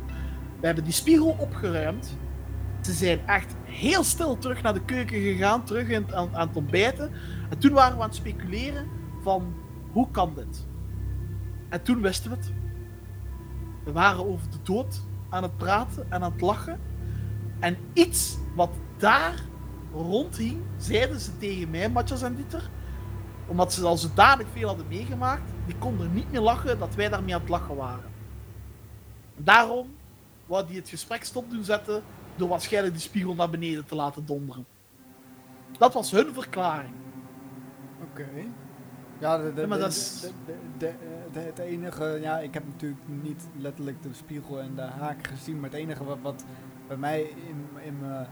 We 0.59 0.65
hebben 0.65 0.83
die 0.83 0.93
spiegel 0.93 1.35
opgeruimd. 1.39 2.17
Ze 2.81 2.93
zijn 2.93 3.27
echt 3.27 3.55
heel 3.63 4.03
stil 4.03 4.37
terug 4.37 4.61
naar 4.61 4.73
de 4.73 4.85
keuken 4.85 5.21
gegaan, 5.21 5.63
terug 5.63 5.87
in, 5.87 6.15
aan, 6.15 6.35
aan 6.35 6.47
het 6.47 6.57
ontbijten. 6.57 7.11
En 7.49 7.57
toen 7.57 7.71
waren 7.71 7.95
we 7.97 8.01
aan 8.01 8.07
het 8.07 8.17
speculeren 8.17 8.87
van, 9.21 9.53
hoe 9.91 10.11
kan 10.11 10.33
dit? 10.35 10.65
En 11.69 11.83
toen 11.83 12.01
wisten 12.01 12.31
we 12.31 12.37
het. 12.37 12.51
We 13.83 13.91
waren 13.91 14.25
over 14.27 14.49
de 14.49 14.57
dood 14.63 15.01
aan 15.29 15.43
het 15.43 15.57
praten 15.57 16.11
en 16.11 16.23
aan 16.23 16.31
het 16.31 16.41
lachen. 16.41 16.79
En 17.59 17.77
iets 17.93 18.37
wat 18.55 18.71
daar 18.97 19.35
rondhing, 19.93 20.61
zeiden 20.77 21.19
ze 21.19 21.37
tegen 21.37 21.69
mij, 21.69 21.89
Matjas 21.89 22.21
en 22.21 22.35
Dieter. 22.35 22.69
Omdat 23.47 23.73
ze 23.73 23.85
al 23.85 23.97
zodanig 23.97 24.47
veel 24.53 24.67
hadden 24.67 24.87
meegemaakt, 24.87 25.51
die 25.65 25.75
konden 25.75 26.13
niet 26.13 26.31
meer 26.31 26.41
lachen 26.41 26.79
dat 26.79 26.95
wij 26.95 27.09
daarmee 27.09 27.33
aan 27.33 27.41
het 27.41 27.49
lachen 27.49 27.75
waren. 27.75 28.11
En 29.37 29.43
daarom 29.43 29.87
wou 30.47 30.67
die 30.67 30.75
het 30.77 30.89
gesprek 30.89 31.23
stop 31.23 31.49
doen 31.49 31.63
zetten 31.63 32.03
door 32.35 32.47
waarschijnlijk 32.49 32.93
die 32.93 33.03
spiegel 33.03 33.33
naar 33.35 33.49
beneden 33.49 33.85
te 33.85 33.95
laten 33.95 34.25
donderen. 34.25 34.65
Dat 35.77 35.93
was 35.93 36.11
hun 36.11 36.33
verklaring. 36.33 36.93
Oké. 38.11 38.27
Ja, 39.19 39.37
de, 39.37 39.53
de, 39.53 39.61
Ja, 39.61 39.67
maar 39.67 39.79
dat 39.79 39.89
is- 39.91 40.21
de- 40.77 40.93
de- 41.31 41.39
het 41.39 41.59
enige... 41.59 42.17
Ja, 42.21 42.39
ik 42.39 42.53
heb 42.53 42.63
natuurlijk 42.65 43.01
niet 43.21 43.47
letterlijk 43.57 44.03
de 44.03 44.09
spiegel 44.13 44.59
en 44.59 44.75
de 44.75 44.81
haak 44.81 45.27
gezien, 45.27 45.59
maar 45.59 45.69
het 45.69 45.79
enige 45.79 46.03
wat, 46.03 46.17
wat 46.21 46.45
bij 46.87 46.97
mij 46.97 47.21
in, 47.21 47.65
in 47.85 47.97
me 47.99 48.25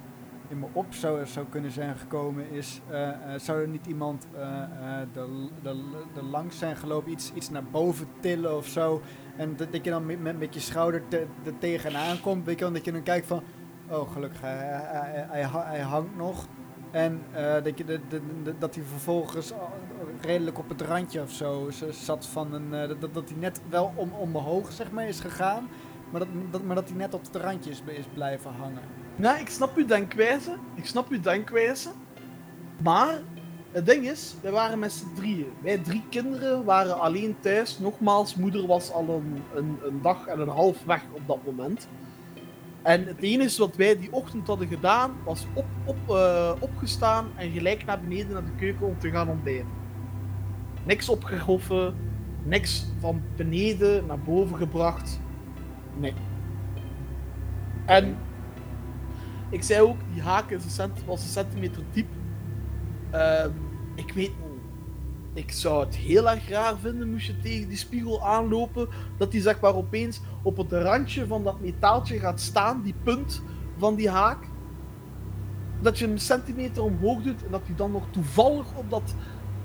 in 0.49 0.59
me 0.59 0.66
op 0.74 0.93
zou, 0.93 1.26
zou 1.26 1.45
kunnen 1.49 1.72
zijn 1.72 1.95
gekomen 1.97 2.49
is... 2.51 2.82
eh, 2.89 3.09
eh, 3.34 3.39
zou 3.39 3.61
er 3.61 3.68
niet 3.68 3.86
iemand 3.88 4.28
eh, 4.36 4.61
eh, 4.63 5.07
de, 5.13 5.47
de, 5.61 5.84
de 6.13 6.24
langs 6.24 6.57
zijn 6.57 6.76
gelopen, 6.78 7.11
iets, 7.11 7.32
iets 7.34 7.49
naar 7.49 7.63
boven 7.63 8.07
tillen 8.20 8.57
of 8.57 8.68
zo... 8.68 9.01
En 9.38 9.56
dat, 9.56 9.72
dat 9.72 9.86
je 9.86 9.90
dan 9.92 10.06
met, 10.06 10.38
met, 10.40 10.54
je 10.54 10.60
schouder 10.60 11.02
te, 11.08 11.26
er 11.46 11.58
tegenaan 11.58 12.22
komt, 12.22 12.46
weet 12.46 12.60
je 12.60 12.72
dat 12.72 12.86
je 12.86 12.92
dan 12.92 13.04
kijkt 13.04 13.28
van... 13.28 13.44
Oh, 13.90 14.12
gelukkig, 14.12 14.42
hij, 14.42 14.56
hij, 14.56 14.80
hij, 14.84 15.26
hij, 15.30 15.44
ha- 15.44 15.66
hij 15.66 15.80
hangt 15.80 16.16
nog. 16.18 16.46
En 16.92 17.22
eh, 17.32 17.64
dat, 17.64 17.78
je 17.78 17.84
de, 17.86 18.00
dat 18.60 18.76
hij 18.76 18.84
vervolgens 18.84 19.54
al 19.54 19.70
redelijk 20.22 20.58
op 20.58 20.70
het 20.70 20.82
randje 20.82 21.22
of 21.22 21.32
zo 21.32 21.70
zat 21.90 22.26
van 22.28 22.54
een. 22.54 22.74
eh, 22.74 22.88
dat, 23.00 23.14
dat 23.14 23.30
hij 23.30 23.38
net 23.40 23.62
wel 23.70 23.94
om, 23.96 24.12
omhoog 24.12 24.72
zeg 24.72 24.92
maar, 24.92 25.08
is 25.08 25.20
gegaan. 25.20 25.68
Maar 26.12 26.20
dat, 26.20 26.30
dat, 26.52 26.64
maar 26.64 26.76
dat 26.76 26.90
hij 26.90 26.98
net 26.98 27.14
op 27.14 27.22
het 27.24 27.36
randje 27.36 27.70
is, 27.70 27.82
is 27.86 28.06
blijven 28.14 28.52
hangen. 28.52 28.82
Nou, 29.16 29.40
ik 29.40 29.50
snap 29.50 29.76
uw 29.76 29.86
denkwijze. 29.86 30.56
Ik 30.74 30.86
snap 30.86 31.10
uw 31.10 31.20
denkwijze. 31.22 31.90
Maar 32.84 33.20
het 33.76 33.86
ding 33.86 34.09
is, 34.09 34.36
wij 34.41 34.51
waren 34.51 34.80
met 34.80 34.91
z'n 34.91 35.13
drieën. 35.15 35.47
Wij 35.61 35.78
drie 35.78 36.03
kinderen 36.09 36.63
waren 36.63 36.99
alleen 36.99 37.36
thuis. 37.39 37.80
Nogmaals, 37.80 38.36
moeder 38.36 38.67
was 38.67 38.91
al 38.91 39.09
een, 39.09 39.43
een, 39.55 39.78
een 39.84 40.01
dag 40.01 40.26
en 40.28 40.39
een 40.39 40.47
half 40.47 40.84
weg 40.84 41.01
op 41.11 41.21
dat 41.28 41.45
moment. 41.45 41.88
En 42.82 43.05
het 43.05 43.21
enige 43.21 43.59
wat 43.59 43.76
wij 43.76 43.99
die 43.99 44.11
ochtend 44.11 44.47
hadden 44.47 44.67
gedaan, 44.67 45.13
was 45.23 45.45
op, 45.53 45.65
op, 45.86 45.97
eh, 46.07 46.51
opgestaan 46.59 47.28
en 47.36 47.51
gelijk 47.51 47.86
naar 47.86 47.99
beneden 47.99 48.34
naar 48.34 48.45
de 48.45 48.55
keuken 48.57 48.88
om 48.88 48.99
te 48.99 49.11
gaan 49.11 49.30
ontbijten. 49.30 49.67
Niks 50.84 51.09
opgehoffen, 51.09 51.95
niks 52.43 52.86
van 52.99 53.21
beneden 53.36 54.05
naar 54.05 54.19
boven 54.19 54.57
gebracht. 54.57 55.19
Nee. 55.97 56.13
En 57.86 58.17
ik 59.49 59.63
zei 59.63 59.82
ook, 59.82 59.97
die 60.13 60.21
haak 60.21 60.57
was 61.05 61.21
een 61.21 61.30
centimeter 61.30 61.82
diep. 61.91 62.07
Ehm, 63.12 63.49
ik 63.95 64.12
weet. 64.14 64.32
Ik 65.34 65.51
zou 65.51 65.86
het 65.86 65.95
heel 65.95 66.30
erg 66.30 66.49
raar 66.49 66.78
vinden 66.78 67.12
moest 67.12 67.28
je 67.28 67.39
tegen 67.39 67.68
die 67.68 67.78
spiegel 67.78 68.26
aanlopen. 68.26 68.88
Dat 69.18 69.32
die 69.32 69.41
zeg 69.41 69.60
maar 69.60 69.76
opeens 69.76 70.22
op 70.41 70.58
het 70.58 70.72
randje 70.72 71.28
van 71.28 71.43
dat 71.43 71.60
metaaltje 71.60 72.20
gaat 72.20 72.41
staan, 72.41 72.82
die 72.82 72.95
punt 73.03 73.41
van 73.78 73.95
die 73.95 74.10
haak. 74.10 74.43
Dat 75.82 75.99
je 75.99 76.08
een 76.08 76.20
centimeter 76.20 76.84
omhoog 76.84 77.22
doet 77.22 77.45
en 77.45 77.51
dat 77.51 77.66
die 77.66 77.76
dan 77.76 77.91
nog 77.91 78.03
toevallig 78.10 78.66
op 78.76 78.89
dat 78.89 79.16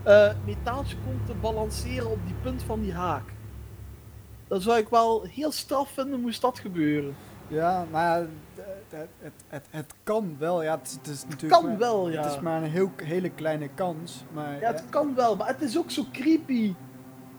eh, 0.02 0.30
metaaltje 0.44 0.96
komt 1.04 1.26
te 1.26 1.34
balanceren 1.40 2.10
op 2.10 2.18
die 2.26 2.34
punt 2.42 2.62
van 2.62 2.80
die 2.80 2.92
haak. 2.92 3.32
Dat 4.48 4.62
zou 4.62 4.78
ik 4.78 4.88
wel 4.88 5.22
heel 5.22 5.52
straf 5.52 5.90
vinden 5.90 6.20
moest 6.20 6.40
dat 6.40 6.58
gebeuren. 6.58 7.14
Ja, 7.48 7.86
maar 7.90 8.20
ja, 8.20 8.26
het, 8.90 9.32
het, 9.48 9.66
het, 9.70 9.94
kan 10.02 10.36
wel. 10.38 10.62
Ja, 10.62 10.78
het, 10.82 11.00
is- 11.10 11.24
natuurlijk. 11.28 11.62
Kan 11.62 11.78
wel, 11.78 12.10
ja. 12.10 12.22
Het 12.22 12.32
is 12.32 12.40
maar 12.40 12.62
een 12.62 12.70
heel, 12.70 12.90
hele 12.96 13.30
kleine 13.30 13.68
kans. 13.68 14.24
Maar 14.32 14.60
Ja, 14.60 14.66
het 14.66 14.84
kan 14.88 15.14
wel, 15.14 15.36
maar 15.36 15.46
het 15.48 15.62
is 15.62 15.78
ook 15.78 15.90
zo 15.90 16.04
creepy. 16.12 16.74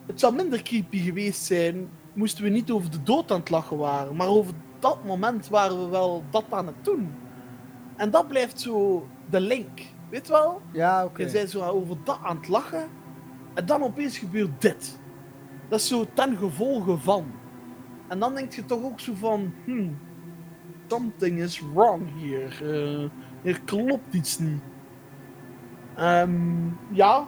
Het 0.06 0.20
zou 0.20 0.36
minder 0.36 0.62
creepy 0.62 0.97
geweest 0.99 1.43
zijn 1.43 1.89
moesten 2.14 2.43
we 2.43 2.49
niet 2.49 2.72
over 2.72 2.91
de 2.91 3.04
dood 3.04 3.32
aan 3.32 3.39
het 3.39 3.49
lachen 3.49 3.78
waren. 3.78 4.16
Maar 4.16 4.28
over 4.28 4.54
dat 4.80 5.04
moment 5.06 5.47
waren 5.49 5.84
we 5.84 5.89
wel 5.89 6.24
dat 6.30 6.43
aan 6.49 6.68
het 6.68 6.84
doen. 6.86 7.14
En 7.95 8.12
dat 8.12 8.28
blijft 8.28 8.60
zo 8.60 9.08
de 9.30 9.39
link. 9.39 9.80
Weet 10.10 10.28
je 10.28 10.34
wel? 10.34 10.62
ja 10.72 11.06
oké. 11.06 11.24
Je 11.24 11.32
bent 11.32 11.49
zo 11.49 11.62
over 11.64 11.97
dat 12.04 12.20
aan 12.24 12.36
het 12.38 12.47
lachen. 12.47 12.88
En 13.54 13.66
dan 13.66 13.84
opeens 13.84 14.18
gebeurt 14.18 14.62
dit. 14.62 14.99
Dat 15.70 15.80
is 15.80 15.88
zo 15.88 16.06
ten 16.14 16.38
gevolge 16.38 16.97
van. 16.97 17.32
En 18.08 18.20
dan 18.20 18.36
denk 18.36 18.54
je 18.54 18.66
toch 18.66 18.84
ook 18.84 18.99
zo 18.99 19.14
van... 19.16 19.54
Hmm, 19.66 19.97
something 20.92 21.39
is 21.39 21.62
wrong 21.74 22.02
hier. 22.18 22.50
Eh, 22.62 23.10
hier 23.42 23.62
klopt 23.62 24.14
iets 24.14 24.39
niet. 24.39 24.62
Ehm, 25.96 26.68
ja, 26.89 27.28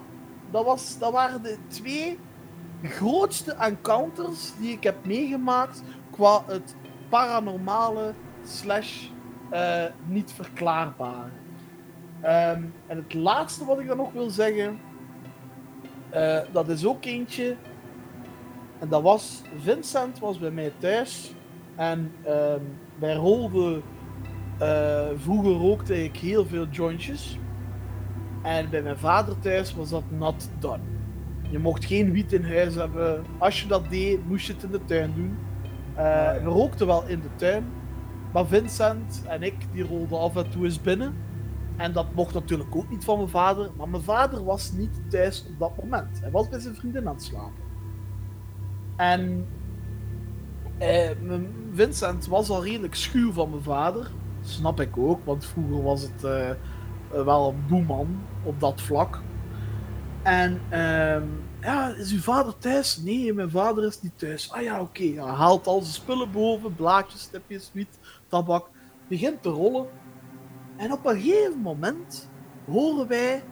dat, 0.51 0.66
was, 0.66 0.97
dat 0.99 1.11
waren 1.11 1.43
de 1.43 1.57
twee 1.68 2.20
grootste 2.84 3.53
encounters 3.53 4.53
die 4.59 4.72
ik 4.72 4.84
heb 4.84 5.05
meegemaakt 5.05 5.84
qua 6.11 6.43
het 6.47 6.76
paranormale 7.09 8.14
slash 8.43 9.07
eh, 9.49 9.86
niet 10.05 10.32
verklaarbare. 10.32 11.32
Ehm, 12.22 12.64
en 12.88 12.97
het 12.97 13.14
laatste 13.14 13.66
wat 13.66 13.80
ik 13.80 13.88
dan 13.88 13.97
nog 13.97 14.11
wil 14.11 14.30
zeggen, 14.30 14.80
eh, 16.09 16.39
dat 16.51 16.70
is 16.70 16.86
ook 16.86 17.05
eentje. 17.05 17.55
En 18.80 18.89
dat 18.89 19.01
was, 19.01 19.41
Vincent 19.57 20.20
was 20.20 20.39
bij 20.39 20.51
mij 20.51 20.74
thuis. 20.80 21.34
En 21.76 22.11
ehm, 22.24 22.61
wij 22.99 23.13
rolden, 23.15 23.81
eh, 24.59 25.07
vroeger 25.17 25.51
rookte 25.51 26.03
ik 26.03 26.17
heel 26.17 26.45
veel 26.45 26.67
jointjes. 26.67 27.39
En 28.43 28.69
bij 28.69 28.81
mijn 28.81 28.97
vader 28.97 29.39
thuis 29.39 29.75
was 29.75 29.89
dat 29.89 30.03
not 30.09 30.49
done. 30.59 30.83
Je 31.49 31.59
mocht 31.59 31.85
geen 31.85 32.11
wiet 32.11 32.33
in 32.33 32.43
huis 32.43 32.75
hebben. 32.75 33.23
Als 33.37 33.61
je 33.61 33.67
dat 33.67 33.89
deed, 33.89 34.27
moest 34.27 34.47
je 34.47 34.53
het 34.53 34.63
in 34.63 34.71
de 34.71 34.85
tuin 34.85 35.13
doen. 35.15 35.37
Ja. 35.95 36.33
We 36.43 36.49
rookten 36.49 36.87
wel 36.87 37.07
in 37.07 37.19
de 37.21 37.27
tuin. 37.35 37.65
Maar 38.33 38.45
Vincent 38.47 39.23
en 39.27 39.43
ik, 39.43 39.55
die 39.71 39.83
rolden 39.83 40.19
af 40.19 40.35
en 40.35 40.49
toe 40.49 40.63
eens 40.63 40.81
binnen. 40.81 41.13
En 41.77 41.93
dat 41.93 42.13
mocht 42.15 42.33
natuurlijk 42.33 42.75
ook 42.75 42.89
niet 42.89 43.03
van 43.03 43.17
mijn 43.17 43.29
vader. 43.29 43.69
Maar 43.77 43.89
mijn 43.89 44.03
vader 44.03 44.43
was 44.43 44.71
niet 44.71 45.01
thuis 45.09 45.45
op 45.49 45.59
dat 45.59 45.83
moment. 45.83 46.19
Hij 46.21 46.31
was 46.31 46.49
bij 46.49 46.59
zijn 46.59 46.75
vriendin 46.75 47.07
aan 47.07 47.13
het 47.13 47.23
slapen. 47.23 47.63
En 48.95 49.45
mijn- 51.21 51.47
Vincent 51.74 52.28
was 52.28 52.49
al 52.49 52.63
redelijk 52.63 52.95
schuw 52.95 53.32
van 53.32 53.49
mijn 53.49 53.63
vader. 53.63 54.11
Snap 54.41 54.80
ik 54.80 54.97
ook, 54.97 55.26
want 55.26 55.45
vroeger 55.45 55.84
was 55.84 56.01
het 56.01 56.24
eh, 56.24 56.49
eh, 56.49 56.55
wel 57.09 57.49
een 57.49 57.65
boeman 57.67 58.21
op 58.43 58.59
dat 58.59 58.82
vlak. 58.82 59.21
En 60.24 60.61
ehm, 60.69 61.24
ja, 61.61 61.88
is 61.88 62.11
uw 62.11 62.19
vader 62.19 62.57
thuis? 62.57 62.97
Nee, 62.97 63.34
mijn 63.34 63.49
vader 63.49 63.86
is 63.86 64.01
niet 64.01 64.19
thuis. 64.19 64.51
Ah 64.51 64.61
ja, 64.61 64.82
oké. 64.82 65.03
Hij 65.03 65.34
haalt 65.34 65.67
al 65.67 65.82
zijn 65.82 65.93
spullen 65.93 66.32
boven, 66.32 66.76
blaadjes, 66.76 67.21
stipjes, 67.21 67.69
wiet, 67.74 67.99
tabak. 68.28 68.69
Begint 69.07 69.41
te 69.41 69.49
rollen. 69.49 69.88
En 70.78 70.91
op 70.91 71.05
een 71.05 71.21
gegeven 71.21 71.59
moment 71.59 72.30
horen 72.65 73.07
wij 73.07 73.43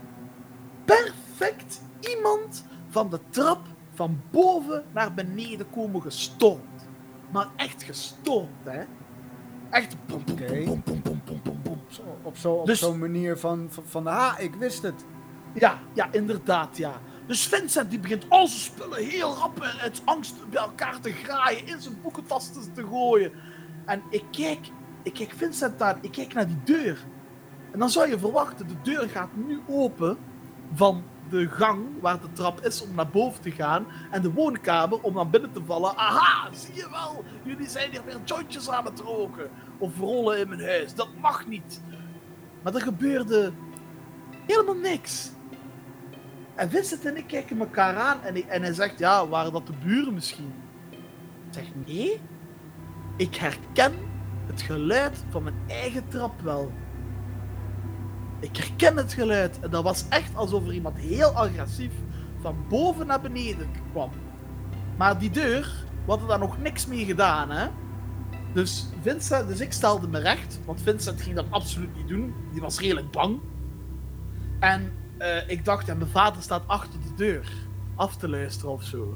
perfect 0.86 1.82
iemand 2.00 2.66
van 2.90 3.10
de 3.10 3.20
trap 3.30 3.60
van 3.94 4.22
boven 4.32 4.84
naar 4.94 5.14
beneden 5.14 5.70
komen 5.70 6.02
gestormd. 6.02 6.71
Maar 7.32 7.48
echt 7.56 7.84
gestormd, 7.84 8.50
hè? 8.64 8.84
Echt. 9.70 9.96
Bom, 10.06 10.24
bom, 10.26 10.36
Oké. 10.36 10.64
bom, 10.66 10.82
bom, 10.86 11.02
bom, 11.02 11.22
bom, 11.26 11.40
bom, 11.44 11.60
bom. 11.64 11.82
Zo- 11.88 12.18
op 12.22 12.38
zo'n 12.38 12.66
Dus- 12.66 12.80
zo'n 12.80 13.00
manier 13.00 13.38
van, 13.38 13.68
van, 13.70 13.84
van, 13.88 14.08
ah, 14.08 14.34
ik 14.40 14.56
wist 14.56 14.82
het. 14.82 15.06
Ja, 15.54 15.80
ja, 15.94 16.08
inderdaad, 16.12 16.78
ja. 16.78 16.94
Dus 17.28 17.48
Vincent 17.48 17.90
die 17.90 18.00
begint 18.00 18.26
al 18.30 18.48
zijn 18.48 18.60
spullen 18.62 19.06
heel 19.06 19.34
rap 19.36 19.62
en 19.62 19.80
uit 19.80 20.02
angst 20.06 20.36
bij 20.50 20.62
elkaar 20.62 21.00
te 21.00 21.12
graaien, 21.12 21.68
in 21.68 21.82
zijn 21.82 22.02
boekentast 22.02 22.74
te 22.74 22.84
gooien. 22.88 23.32
En 23.86 24.02
ik 24.10 24.24
kijk, 24.32 24.60
ik 25.04 25.14
kijk 25.14 25.34
Vincent 25.36 25.82
aan, 25.82 25.98
ik 26.02 26.12
kijk 26.12 26.34
naar 26.34 26.48
die 26.48 26.60
deur. 26.64 27.04
En 27.72 27.80
dan 27.80 27.90
zou 27.90 28.10
je 28.10 28.20
verwachten, 28.20 28.68
de 28.68 28.82
deur 28.84 29.10
gaat 29.10 29.30
nu 29.36 29.60
open 29.68 30.18
van 30.74 31.04
de 31.32 31.48
gang 31.48 31.86
waar 32.02 32.22
de 32.22 32.32
trap 32.34 32.62
is 32.66 32.82
om 32.82 32.96
naar 32.96 33.10
boven 33.10 33.42
te 33.42 33.52
gaan 33.52 33.86
en 34.12 34.22
de 34.22 34.32
woonkamer 34.32 35.02
om 35.02 35.14
naar 35.14 35.30
binnen 35.30 35.52
te 35.52 35.64
vallen. 35.66 35.98
Aha, 35.98 36.50
zie 36.54 36.76
je 36.76 36.90
wel, 36.90 37.24
jullie 37.44 37.70
zijn 37.70 37.92
hier 37.92 38.06
weer 38.06 38.20
jointjes 38.24 38.70
aan 38.70 38.86
het 38.86 39.00
roken 39.00 39.50
of 39.78 40.00
rollen 40.00 40.40
in 40.40 40.50
mijn 40.50 40.64
huis. 40.64 40.96
Dat 40.96 41.08
mag 41.22 41.48
niet. 41.48 41.82
Maar 42.62 42.76
er 42.76 42.82
gebeurde 42.82 43.52
helemaal 44.46 44.76
niks. 44.76 45.32
En 46.56 46.70
Vincent 46.70 47.06
en 47.06 47.18
ik 47.18 47.28
kijken 47.28 47.60
elkaar 47.60 47.96
aan 47.96 48.22
en 48.22 48.50
en 48.50 48.62
hij 48.62 48.74
zegt, 48.74 49.00
ja, 49.00 49.28
waren 49.28 49.54
dat 49.54 49.68
de 49.68 49.74
buren 49.84 50.14
misschien? 50.14 50.54
Ik 51.48 51.54
zeg, 51.54 51.66
nee. 51.86 52.20
Ik 53.18 53.36
herken 53.36 53.94
het 54.46 54.62
geluid 54.62 55.24
van 55.30 55.44
mijn 55.44 55.60
eigen 55.68 56.08
trap 56.08 56.42
wel. 56.42 56.72
Ik 58.42 58.58
herken 58.58 58.98
het 58.98 59.14
geluid. 59.14 59.60
En 59.60 59.70
dat 59.70 59.84
was 59.84 60.06
echt 60.10 60.36
alsof 60.36 60.68
er 60.68 60.74
iemand 60.74 60.98
heel 60.98 61.30
agressief 61.30 61.92
van 62.42 62.56
boven 62.70 63.08
naar 63.08 63.22
beneden 63.22 63.68
kwam. 63.92 64.10
Maar 64.98 65.20
die 65.20 65.30
deur, 65.30 65.62
we 66.06 66.10
hadden 66.12 66.28
daar 66.28 66.40
nog 66.40 66.58
niks 66.62 66.86
mee 66.88 67.06
gedaan, 67.06 67.50
hè. 67.50 67.68
Dus, 68.54 68.90
Vincent, 69.02 69.48
dus 69.48 69.60
ik 69.60 69.74
stelde 69.74 70.08
me 70.08 70.20
recht, 70.20 70.60
want 70.66 70.82
Vincent 70.82 71.22
ging 71.22 71.36
dat 71.36 71.46
absoluut 71.50 71.96
niet 71.96 72.08
doen. 72.08 72.34
Die 72.52 72.62
was 72.62 72.80
redelijk 72.80 73.12
bang. 73.12 73.40
En 74.60 74.92
eh, 75.18 75.50
ik 75.50 75.66
dacht, 75.66 75.86
ja, 75.86 75.94
mijn 75.96 76.10
vader 76.10 76.42
staat 76.42 76.64
achter 76.68 77.00
de 77.00 77.14
deur 77.16 77.52
af 77.96 78.16
te 78.18 78.30
luisteren 78.30 78.72
of 78.72 78.84
zo. 78.84 79.16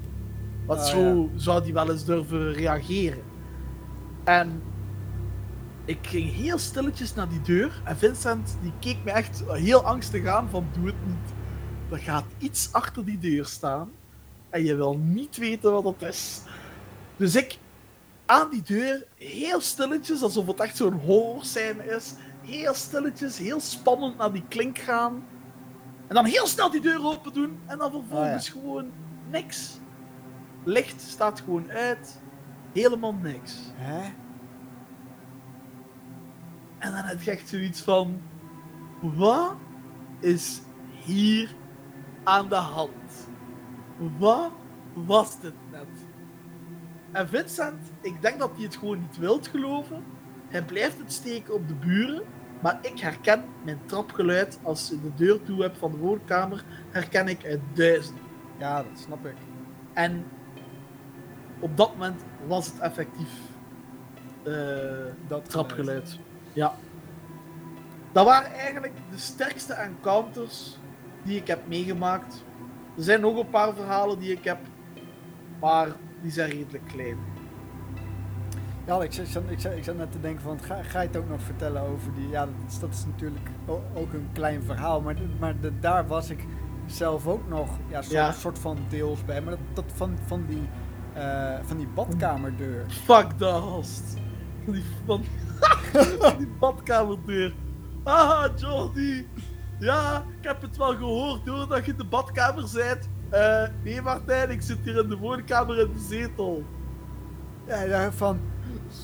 Wat 0.65 0.77
Ah, 0.79 0.85
zo 0.85 1.29
zou 1.35 1.63
die 1.63 1.73
wel 1.73 1.91
eens 1.91 2.05
durven 2.05 2.53
reageren. 2.53 3.21
En 4.23 4.61
ik 5.85 6.07
ging 6.07 6.33
heel 6.33 6.57
stilletjes 6.57 7.13
naar 7.13 7.29
die 7.29 7.41
deur. 7.41 7.81
En 7.83 7.97
Vincent 7.97 8.57
die 8.61 8.73
keek 8.79 8.97
me 9.03 9.11
echt 9.11 9.43
heel 9.47 9.83
angstig 9.83 10.25
aan 10.25 10.49
van 10.49 10.67
doe 10.73 10.85
het 10.85 11.05
niet. 11.07 11.33
Er 11.91 11.97
gaat 11.97 12.25
iets 12.37 12.69
achter 12.71 13.05
die 13.05 13.19
deur 13.19 13.45
staan. 13.45 13.91
En 14.49 14.63
je 14.63 14.75
wil 14.75 14.97
niet 14.97 15.37
weten 15.37 15.71
wat 15.71 15.83
het 15.83 16.01
is. 16.01 16.41
Dus 17.17 17.35
ik 17.35 17.57
aan 18.25 18.49
die 18.49 18.61
deur, 18.61 19.05
heel 19.15 19.61
stilletjes, 19.61 20.21
alsof 20.21 20.47
het 20.47 20.59
echt 20.59 20.77
zo'n 20.77 20.93
horrorscène 20.93 21.85
is. 21.85 22.13
Heel 22.41 22.73
stilletjes, 22.73 23.37
heel 23.37 23.59
spannend 23.59 24.17
naar 24.17 24.31
die 24.31 24.43
klink 24.47 24.77
gaan. 24.77 25.23
En 26.07 26.15
dan 26.15 26.25
heel 26.25 26.47
snel 26.47 26.69
die 26.69 26.81
deur 26.81 27.05
open 27.05 27.33
doen. 27.33 27.59
En 27.65 27.77
dan 27.77 27.91
vervolgens 27.91 28.49
gewoon 28.49 28.91
niks. 29.29 29.79
Licht 30.63 31.01
staat 31.01 31.39
gewoon 31.39 31.71
uit. 31.71 32.21
Helemaal 32.73 33.13
niks. 33.13 33.55
Hè? 33.73 34.11
En 36.85 36.91
dan 36.91 37.03
heb 37.03 37.21
je 37.21 37.31
echt 37.31 37.49
zoiets 37.49 37.81
van: 37.81 38.21
wat 38.99 39.55
is 40.19 40.61
hier 41.03 41.55
aan 42.23 42.49
de 42.49 42.55
hand? 42.55 43.27
Wat 44.17 44.51
was 44.93 45.39
dit 45.39 45.53
net? 45.71 45.87
En 47.11 47.27
Vincent, 47.27 47.91
ik 48.01 48.21
denk 48.21 48.39
dat 48.39 48.51
hij 48.55 48.63
het 48.63 48.75
gewoon 48.75 48.99
niet 48.99 49.17
wilt 49.17 49.47
geloven. 49.47 50.03
Hij 50.47 50.63
blijft 50.63 50.97
het 50.97 51.13
steken 51.13 51.53
op 51.53 51.67
de 51.67 51.73
buren. 51.73 52.23
Maar 52.61 52.79
ik 52.81 52.99
herken 52.99 53.45
mijn 53.63 53.79
trapgeluid 53.85 54.59
als 54.63 54.91
ik 54.91 55.01
de 55.03 55.13
deur 55.15 55.43
toe 55.43 55.61
heb 55.61 55.75
van 55.75 55.91
de 55.91 55.97
woonkamer, 55.97 56.63
herken 56.89 57.27
ik 57.27 57.45
uit 57.45 57.59
duizend. 57.73 58.19
Ja, 58.57 58.83
dat 58.83 58.99
snap 58.99 59.25
ik. 59.25 59.35
En 59.93 60.25
op 61.59 61.77
dat 61.77 61.91
moment 61.91 62.21
was 62.47 62.65
het 62.67 62.79
effectief 62.79 63.29
eh, 64.43 64.53
Dat 65.27 65.49
trapgeluid. 65.49 66.19
Ja. 66.55 66.73
Dat 68.11 68.25
waren 68.25 68.51
eigenlijk 68.53 68.93
de 69.11 69.17
sterkste 69.17 69.73
encounters 69.73 70.77
die 71.23 71.37
ik 71.37 71.47
heb 71.47 71.67
meegemaakt. 71.67 72.43
Er 72.97 73.03
zijn 73.03 73.21
nog 73.21 73.37
een 73.37 73.49
paar 73.49 73.73
verhalen 73.73 74.19
die 74.19 74.31
ik 74.31 74.43
heb, 74.43 74.57
maar 75.59 75.87
die 76.21 76.31
zijn 76.31 76.49
redelijk 76.49 76.87
klein. 76.87 77.17
Ja, 78.85 79.01
ik 79.03 79.11
zat, 79.13 79.25
ik, 79.49 79.59
zat, 79.59 79.71
ik 79.71 79.83
zat 79.83 79.97
net 79.97 80.11
te 80.11 80.19
denken 80.19 80.41
van, 80.41 80.59
ga, 80.61 80.83
ga 80.83 81.01
je 81.01 81.07
het 81.07 81.17
ook 81.17 81.29
nog 81.29 81.41
vertellen 81.41 81.81
over 81.81 82.13
die... 82.13 82.29
Ja, 82.29 82.45
dat 82.45 82.53
is, 82.67 82.79
dat 82.79 82.93
is 82.93 83.05
natuurlijk 83.05 83.49
ook 83.93 84.13
een 84.13 84.29
klein 84.33 84.63
verhaal, 84.63 85.01
maar, 85.01 85.15
maar 85.39 85.59
de, 85.59 85.79
daar 85.79 86.07
was 86.07 86.29
ik 86.29 86.45
zelf 86.85 87.27
ook 87.27 87.47
nog 87.47 87.69
ja, 87.87 88.01
soort, 88.01 88.13
Ja. 88.13 88.31
soort 88.31 88.59
van 88.59 88.77
deels 88.89 89.25
bij. 89.25 89.41
Maar 89.41 89.51
dat, 89.51 89.59
dat 89.73 89.85
van, 89.95 90.17
van, 90.25 90.45
die, 90.47 90.69
eh, 91.13 91.55
van 91.63 91.77
die 91.77 91.87
badkamerdeur. 91.87 92.85
Fuck 92.87 93.37
de 93.37 93.45
host. 93.45 94.17
Van 94.63 94.73
die, 94.73 94.83
van 95.05 95.23
die 96.37 96.47
badkamerdeur. 96.59 97.53
Haha, 98.03 98.49
Jordi. 98.55 99.27
Ja, 99.79 100.25
ik 100.39 100.47
heb 100.47 100.61
het 100.61 100.77
wel 100.77 100.95
gehoord 100.95 101.47
hoor, 101.47 101.67
dat 101.67 101.85
je 101.85 101.91
in 101.91 101.97
de 101.97 102.05
badkamer 102.05 102.69
bent. 102.73 103.09
Eh, 103.29 103.63
nee 103.83 104.01
Martijn, 104.01 104.49
ik 104.49 104.61
zit 104.61 104.77
hier 104.83 105.03
in 105.03 105.09
de 105.09 105.17
woonkamer 105.17 105.79
in 105.79 105.93
de 105.93 105.99
zetel. 105.99 106.63
Ja, 107.67 107.81
ja, 107.81 108.11
van... 108.11 108.39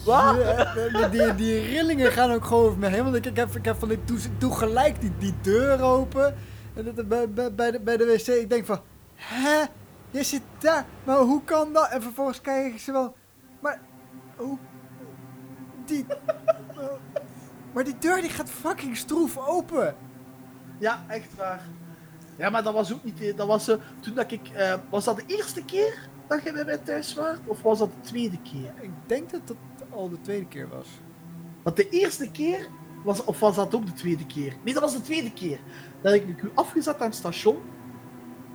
Wat? 0.05 0.35
Ja, 0.35 0.73
die, 0.73 1.09
die, 1.09 1.35
die 1.35 1.59
rillingen 1.59 2.11
gaan 2.11 2.31
ook 2.31 2.45
gewoon 2.45 2.65
over 2.65 2.79
me 2.79 2.87
heen. 2.87 3.03
Want 3.03 3.15
ik, 3.15 3.25
ik, 3.25 3.35
heb, 3.35 3.55
ik 3.55 3.65
heb 3.65 3.79
van, 3.79 3.91
ik 3.91 4.07
doe, 4.07 4.17
doe 4.37 4.55
gelijk 4.55 5.01
die, 5.01 5.11
die 5.17 5.33
deur 5.41 5.81
open. 5.81 6.35
En 6.73 6.83
dat, 6.95 7.07
bij, 7.07 7.29
bij, 7.29 7.53
bij, 7.53 7.71
de, 7.71 7.79
bij 7.79 7.97
de 7.97 8.05
wc, 8.05 8.27
ik 8.27 8.49
denk 8.49 8.65
van... 8.65 8.79
Hè? 9.15 9.63
Je 10.09 10.23
zit 10.23 10.41
daar? 10.59 10.85
Maar 11.03 11.17
hoe 11.17 11.43
kan 11.43 11.73
dat? 11.73 11.89
En 11.89 12.01
vervolgens 12.01 12.41
kijk 12.41 12.73
ik 12.73 12.79
ze 12.79 12.91
wel... 12.91 13.15
Maar... 13.59 13.79
Hoe... 14.35 14.57
Die... 15.85 16.05
maar 17.73 17.83
die 17.83 17.97
deur 17.99 18.21
die 18.21 18.29
gaat 18.29 18.49
fucking 18.49 18.97
stroef 18.97 19.37
open. 19.37 19.95
Ja, 20.79 21.03
echt 21.07 21.35
waar. 21.35 21.61
Ja, 22.37 22.49
maar 22.49 22.63
dat 22.63 22.73
was 22.73 22.93
ook 22.93 23.03
niet. 23.03 23.37
Dat 23.37 23.47
was, 23.47 23.67
eh, 23.67 23.75
toen 23.99 24.13
dat 24.15 24.31
ik. 24.31 24.47
eh, 24.49 24.73
was 24.89 25.03
dat 25.05 25.15
de 25.15 25.23
eerste 25.27 25.65
keer 25.65 26.09
dat 26.27 26.43
je 26.43 26.51
bij 26.53 26.65
mij 26.65 26.77
thuis 26.77 27.13
was? 27.13 27.37
Of 27.45 27.61
was 27.61 27.79
dat 27.79 27.89
de 27.93 28.09
tweede 28.09 28.37
keer? 28.41 28.73
Ik 28.81 28.89
denk 29.05 29.29
dat 29.31 29.47
dat 29.47 29.57
al 29.89 30.09
de 30.09 30.21
tweede 30.21 30.45
keer 30.47 30.67
was. 30.69 30.87
Want 31.63 31.75
de 31.75 31.89
eerste 31.89 32.31
keer. 32.31 32.67
Was, 33.03 33.23
of 33.23 33.39
was 33.39 33.55
dat 33.55 33.75
ook 33.75 33.85
de 33.85 33.93
tweede 33.93 34.25
keer? 34.25 34.53
Nee, 34.63 34.73
dat 34.73 34.83
was 34.83 34.93
de 34.93 35.01
tweede 35.01 35.31
keer. 35.33 35.59
Dat 36.01 36.13
ik 36.13 36.41
u 36.41 36.51
afgezet 36.53 36.99
aan 36.99 37.07
het 37.07 37.15
station. 37.15 37.57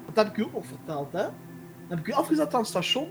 Dat 0.07 0.25
heb 0.25 0.27
ik 0.27 0.37
u 0.37 0.45
ook 0.45 0.53
nog 0.53 0.67
verteld, 0.67 1.13
hè? 1.13 1.23
Dan 1.23 1.33
heb 1.89 1.99
ik 1.99 2.07
u 2.07 2.13
afgezet 2.13 2.55
aan 2.55 2.61
het 2.61 2.69
station. 2.69 3.09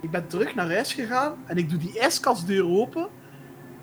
Ik 0.00 0.10
ben 0.10 0.26
terug 0.26 0.54
naar 0.54 0.66
huis 0.72 0.92
gegaan. 0.94 1.36
En 1.46 1.56
ik 1.56 1.70
doe 1.70 1.78
die 1.78 1.98
ijskastdeur 2.00 2.66
open. 2.66 3.08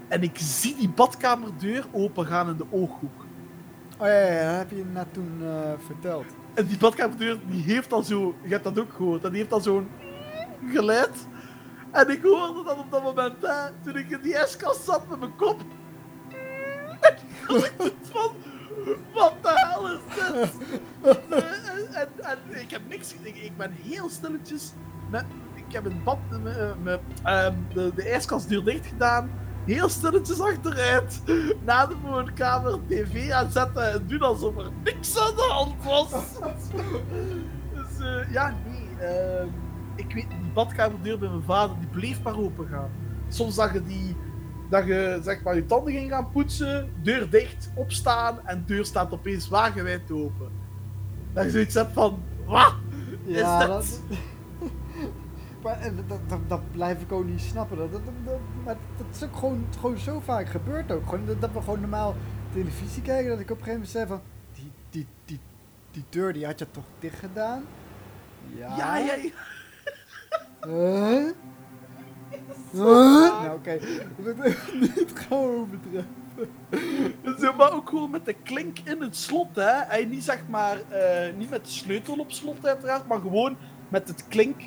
En 0.10 0.24
ik 0.24 0.38
zie 0.38 0.76
die 0.76 0.90
badkamerdeur 0.90 1.86
open 1.92 2.26
gaan 2.26 2.50
in 2.50 2.58
de 2.58 2.66
ooghoek. 2.70 3.26
Oh 3.98 4.08
ja, 4.08 4.14
ja, 4.14 4.50
dat 4.50 4.58
heb 4.58 4.70
je 4.70 4.86
net 4.94 5.14
toen 5.14 5.38
eh, 5.42 5.72
verteld. 5.86 6.26
En 6.54 6.66
die 6.66 6.78
badkamerdeur, 6.78 7.40
die 7.48 7.64
heeft 7.64 7.90
dan 7.90 8.04
zo, 8.04 8.36
je 8.42 8.50
hebt 8.50 8.64
dat 8.64 8.80
ook 8.80 8.94
gehoord, 8.94 9.24
en 9.24 9.30
die 9.30 9.38
heeft 9.38 9.50
dan 9.50 9.62
zo'n 9.62 9.90
geluid. 10.72 11.28
En 11.92 12.10
ik 12.10 12.22
hoorde 12.22 12.64
dat 12.64 12.78
op 12.78 12.92
dat 12.92 13.04
moment, 13.04 13.36
hè, 13.42 13.72
toen 13.84 13.96
ik 13.96 14.10
in 14.10 14.22
die 14.22 14.38
ijskast 14.38 14.84
zat 14.84 15.10
met 15.10 15.20
mijn 15.20 15.36
kop. 15.36 15.62
En 17.00 17.14
ik 17.58 17.74
het 17.78 17.94
van, 18.12 18.32
wat 19.14 19.34
de 19.42 19.52
hel 19.54 19.92
is 19.92 20.00
dit? 20.16 20.52
en, 21.30 21.94
en, 21.94 22.10
en 22.18 22.62
ik 22.62 22.72
heb 22.72 22.82
niks, 22.88 23.16
ik, 23.22 23.36
ik 23.36 23.58
ben 23.58 23.72
heel 23.72 24.10
stilletjes, 24.10 24.72
met, 25.10 25.26
ik 25.54 25.74
heb 25.74 25.86
een 25.86 26.02
bad, 26.04 26.18
met, 26.44 26.84
met, 26.84 27.00
ehm, 27.24 27.54
de, 27.74 27.92
de 27.96 28.10
ijskastdeur 28.10 28.64
dicht 28.64 28.86
gedaan. 28.86 29.30
Heel 29.70 29.90
stilletjes 29.90 30.40
achteruit, 30.42 31.22
na 31.66 31.86
de 31.86 31.96
woonkamer, 32.04 32.80
tv 32.88 33.32
aanzetten 33.32 33.92
en 33.92 34.08
doen 34.08 34.22
alsof 34.22 34.58
er 34.58 34.72
niks 34.84 35.18
aan 35.18 35.36
de 35.36 35.48
hand 35.50 35.84
was. 35.84 36.10
dus 37.76 38.06
eh, 38.06 38.32
ja, 38.32 38.56
nee. 38.66 39.08
ehm, 39.08 39.48
ik 39.96 40.14
weet, 40.14 40.30
die 40.30 40.52
badkamerdeur 40.54 41.20
bij 41.20 41.30
mijn 41.30 41.44
vader, 41.44 41.76
die 41.80 41.88
bleef 41.88 42.24
maar 42.24 42.38
open 42.38 42.68
gaan. 42.68 42.90
Soms 43.28 43.56
dat 43.56 43.74
je 43.74 43.84
die, 43.84 44.16
dat 44.70 44.86
je 44.86 45.20
zeg 45.24 45.44
maar 45.44 45.56
je 45.56 45.66
tanden 45.66 45.94
ging 45.94 46.10
gaan 46.10 46.32
poetsen, 46.32 46.90
deur 47.04 47.30
dicht, 47.30 47.72
opstaan 47.76 48.40
en 48.48 48.64
deur 48.66 48.86
staat 48.86 49.12
opeens 49.12 49.48
wagenwijd 49.50 50.12
open. 50.12 50.50
Dat 51.34 51.44
je 51.44 51.50
zoiets 51.50 51.76
hebt 51.76 51.94
van, 51.94 52.20
wat 52.46 52.76
is 53.26 53.38
Ja, 53.38 53.68
dat? 53.68 54.02
Dat... 55.64 55.78
en 55.80 56.06
dat, 56.08 56.20
dat, 56.48 56.72
blijf 56.72 57.02
ik 57.02 57.12
ook 57.12 57.26
niet 57.26 57.42
snappen. 57.42 57.78
Dat, 57.78 57.92
dat, 57.92 58.02
dat- 58.26 58.40
maar 58.66 58.76
dat 58.98 59.06
is 59.16 59.24
ook 59.24 59.36
gewoon, 59.36 59.66
gewoon 59.80 59.98
zo 59.98 60.20
vaak 60.20 60.48
gebeurd 60.50 60.92
ook. 60.92 61.04
Gewoon, 61.10 61.26
dat, 61.40 61.52
we 61.52 61.62
gewoon 61.62 61.80
normaal 61.80 62.16
televisie 62.54 63.02
kijken. 63.02 63.30
Dat 63.30 63.40
ik 63.40 63.52
op 63.52 63.58
een 63.58 63.64
gegeven 63.64 63.72
moment 63.74 63.90
zei 63.90 64.08
van... 64.08 64.22
Die, 64.54 64.72
die, 64.90 65.08
die, 65.26 65.40
die 65.92 66.04
deur 66.10 66.34
die 66.34 66.46
had 66.46 66.60
je 66.60 66.72
toch 66.72 66.84
dicht 67.00 67.20
gedaan? 67.20 67.64
Ja. 68.56 68.78
Ja, 68.78 68.98
ja, 68.98 69.14
ja. 69.14 69.30
Huh? 70.68 71.30
Huh? 72.72 72.82
Nou 73.42 73.54
oké, 73.58 73.80
niet 74.80 75.12
gaan 75.14 75.38
overdrijven. 75.38 76.18
Zo, 77.40 77.54
maar 77.54 77.74
ook 77.74 77.90
gewoon 77.90 78.10
met 78.10 78.26
de 78.26 78.34
klink 78.44 78.78
in 78.84 79.02
het 79.02 79.16
slot, 79.16 79.56
hè. 79.56 80.04
Niet 80.06 80.24
zeg 80.24 80.40
maar, 80.50 80.78
eh, 80.90 81.34
niet 81.38 81.50
met 81.50 81.66
de 81.66 81.72
sleutel 81.72 82.16
op 82.18 82.32
slot 82.32 82.66
uiteraard, 82.68 83.08
maar 83.08 83.20
gewoon 83.20 83.58
met 83.90 84.08
het 84.08 84.28
klink, 84.28 84.62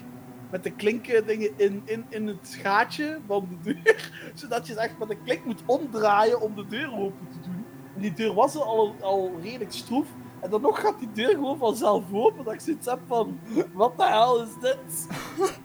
met 0.53 0.63
de 0.63 0.71
klinkdingen 0.71 1.59
in, 1.59 1.83
in, 1.85 2.05
in 2.09 2.27
het 2.27 2.59
gaatje 2.63 3.19
van 3.27 3.49
de 3.49 3.75
deur. 3.75 4.11
Zodat 4.35 4.67
je 4.67 4.75
echt 4.75 4.99
met 4.99 5.09
de 5.09 5.17
klink 5.25 5.45
moet 5.45 5.63
omdraaien 5.67 6.41
om 6.41 6.55
de 6.55 6.67
deur 6.67 6.93
open 6.93 7.29
te 7.29 7.41
doen. 7.41 7.65
En 7.95 8.01
die 8.01 8.13
deur 8.13 8.35
was 8.35 8.57
al, 8.57 8.95
al 9.01 9.33
redelijk 9.43 9.73
stroef. 9.73 10.07
En 10.41 10.51
dan 10.51 10.61
nog 10.61 10.81
gaat 10.81 10.99
die 10.99 11.13
deur 11.13 11.31
gewoon 11.31 11.59
vanzelf 11.59 12.05
open. 12.13 12.45
Dat 12.45 12.55
ik 12.55 12.61
zoiets 12.61 12.87
heb 12.87 12.99
van, 13.07 13.39
wat 13.73 13.97
de 13.97 14.05
hel 14.05 14.43
is 14.43 14.55
dit? 14.61 15.07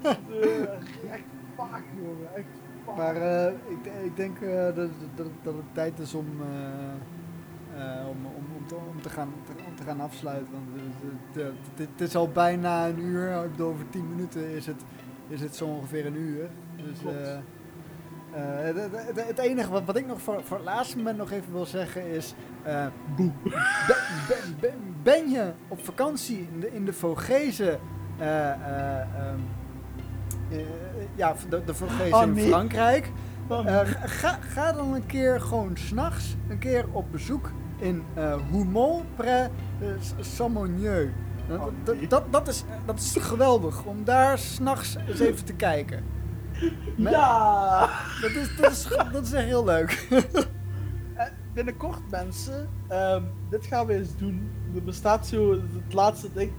Eh, 0.01 1.11
echt 1.11 1.23
vaak, 1.55 1.83
jongen. 1.95 2.35
Echt 2.35 2.45
vaak. 2.85 2.97
Maar 2.97 3.15
eh, 3.15 3.53
ik, 3.53 3.91
ik 4.03 4.15
denk 4.15 4.41
eh, 4.41 4.75
dat, 4.75 4.89
dat, 5.15 5.27
dat 5.43 5.53
het 5.53 5.73
tijd 5.73 5.99
is 5.99 6.13
om, 6.13 6.27
om, 8.07 8.25
om, 8.25 8.45
om, 8.57 8.67
te, 8.67 8.75
om, 8.75 9.01
te 9.01 9.09
gaan, 9.09 9.33
te, 9.45 9.51
te 9.77 9.83
gaan 9.83 9.99
afsluiten. 10.01 10.47
Want 10.53 11.45
het, 11.75 12.01
is 12.01 12.15
al 12.15 12.29
bijna 12.29 12.87
een 12.87 12.99
uur. 12.99 13.43
Ik 13.43 13.51
bedoel, 13.51 13.69
over 13.69 13.89
10 13.89 14.09
minuten 14.09 14.49
is 14.55 14.65
het, 14.65 14.81
is 15.27 15.41
het 15.41 15.55
zo 15.55 15.65
ongeveer 15.65 16.05
een 16.05 16.17
uur. 16.17 16.49
Dus 16.75 16.99
Klopt. 16.99 17.17
eh, 17.17 17.33
eh, 18.69 18.75
de- 18.75 18.89
de- 18.91 19.11
de- 19.13 19.23
het 19.27 19.37
enige 19.37 19.69
wat, 19.69 19.83
wat 19.85 19.97
ik 19.97 20.07
nog 20.07 20.21
voor, 20.21 20.41
voor 20.43 20.57
het 20.57 20.65
laatste 20.65 20.97
moment 20.97 21.17
nog 21.17 21.31
even 21.31 21.51
wil 21.53 21.65
zeggen 21.65 22.07
is... 22.11 22.33
eh, 22.63 22.85
Boe. 23.15 23.31
ben, 23.43 23.55
ben, 24.27 24.55
ben, 24.59 24.73
ben 25.03 25.29
je 25.29 25.51
op 25.67 25.85
vakantie 25.85 26.47
in 26.53 26.59
de, 26.59 26.73
in 26.73 26.85
de 26.85 26.93
Vogezen... 26.93 27.79
eh, 28.17 28.49
eh, 28.51 28.99
ehm, 29.01 29.39
eh, 30.51 30.57
ja, 31.15 31.33
de, 31.49 31.63
de 31.65 31.73
Vogezen 31.73 32.13
Oh, 32.13 32.37
in. 32.37 32.47
Frankrijk... 32.49 33.11
Dan- 33.47 33.65
Eh, 33.67 33.79
ga, 34.03 34.37
ga 34.41 34.71
dan 34.71 34.93
een 34.93 35.05
keer 35.05 35.41
gewoon 35.41 35.77
s'nachts 35.77 36.35
een 36.49 36.57
keer 36.59 36.85
op 36.91 37.11
bezoek 37.11 37.51
in 37.77 38.03
eh 38.13 38.35
Houmont 38.51 39.15
près 39.15 39.49
uh, 39.81 39.87
Samonieu. 40.19 41.13
Dat, 41.47 41.59
Oh, 41.59 41.67
dat, 41.83 41.95
dat, 42.09 42.31
dat, 42.31 42.47
is, 42.47 42.63
dat 42.85 42.99
is 42.99 43.15
geweldig 43.19 43.83
om 43.83 44.03
daar 44.03 44.37
s'nachts 44.37 44.95
eens 45.07 45.19
even 45.19 45.45
te 45.45 45.53
kijken. 45.53 46.03
Ja! 46.95 47.89
Dat 48.21 48.31
is, 48.31 48.55
dat, 48.55 48.71
is, 48.71 48.87
dat 49.11 49.25
is 49.25 49.31
echt 49.31 49.45
heel 49.45 49.65
leuk. 49.65 50.07
Eh, 51.17 51.25
binnenkort, 51.53 52.09
mensen, 52.09 52.69
ehm, 52.87 53.23
dit 53.49 53.65
gaan 53.65 53.85
we 53.85 53.93
eens 53.93 54.17
doen. 54.17 54.49
Er 54.75 54.83
bestaat 54.83 55.27
zo, 55.27 55.51
het 55.51 55.93
laatste 55.93 56.29
ding. 56.33 56.51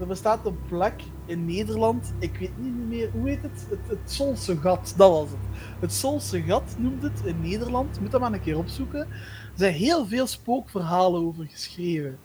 Er 0.00 0.06
bestaat 0.06 0.46
een 0.46 0.58
plek 0.68 1.02
in 1.26 1.44
Nederland. 1.44 2.12
Ik 2.18 2.36
weet 2.36 2.58
niet 2.58 2.88
meer, 2.88 3.10
hoe 3.10 3.28
heet 3.28 3.42
het? 3.42 3.66
Het, 3.70 3.98
het 3.98 4.12
Solse 4.12 4.56
Gat, 4.56 4.94
dat 4.96 5.10
was 5.10 5.30
het. 5.30 5.58
Het 5.80 5.92
Solse 5.92 6.42
Gat 6.42 6.74
noemt 6.78 7.02
het 7.02 7.20
in 7.24 7.40
Nederland. 7.40 8.00
Moet 8.00 8.10
dat 8.10 8.20
maar 8.20 8.32
een 8.32 8.40
keer 8.40 8.58
opzoeken. 8.58 9.00
Er 9.00 9.08
zijn 9.54 9.74
heel 9.74 10.06
veel 10.06 10.26
spookverhalen 10.26 11.26
over 11.26 11.46
geschreven. 11.46 12.18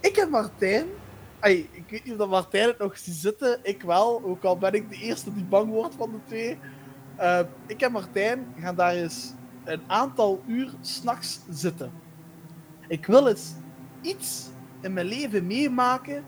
Ik 0.00 0.16
en 0.16 0.30
Martijn. 0.30 0.86
Ai, 1.40 1.68
ik 1.72 1.84
weet 1.88 2.04
niet 2.04 2.18
of 2.18 2.28
Martijn 2.28 2.68
het 2.68 2.78
nog 2.78 2.98
ziet 2.98 3.14
zitten. 3.14 3.58
Ik 3.62 3.82
wel, 3.82 4.22
ook 4.24 4.44
al 4.44 4.58
ben 4.58 4.72
ik 4.72 4.90
de 4.90 4.96
eerste 4.96 5.34
die 5.34 5.44
bang 5.44 5.70
wordt 5.70 5.94
van 5.94 6.10
de 6.10 6.18
twee. 6.26 6.58
Eh, 7.16 7.40
ik 7.66 7.80
en 7.80 7.92
Martijn 7.92 8.46
gaan 8.58 8.74
daar 8.74 8.94
eens 8.94 9.32
een 9.64 9.82
aantal 9.86 10.42
uur 10.46 10.70
s'nachts 10.80 11.40
zitten. 11.50 11.90
Ik 12.88 13.06
wil 13.06 13.28
eens 13.28 13.52
iets 14.00 14.48
in 14.80 14.92
mijn 14.92 15.06
leven 15.06 15.46
meemaken 15.46 16.24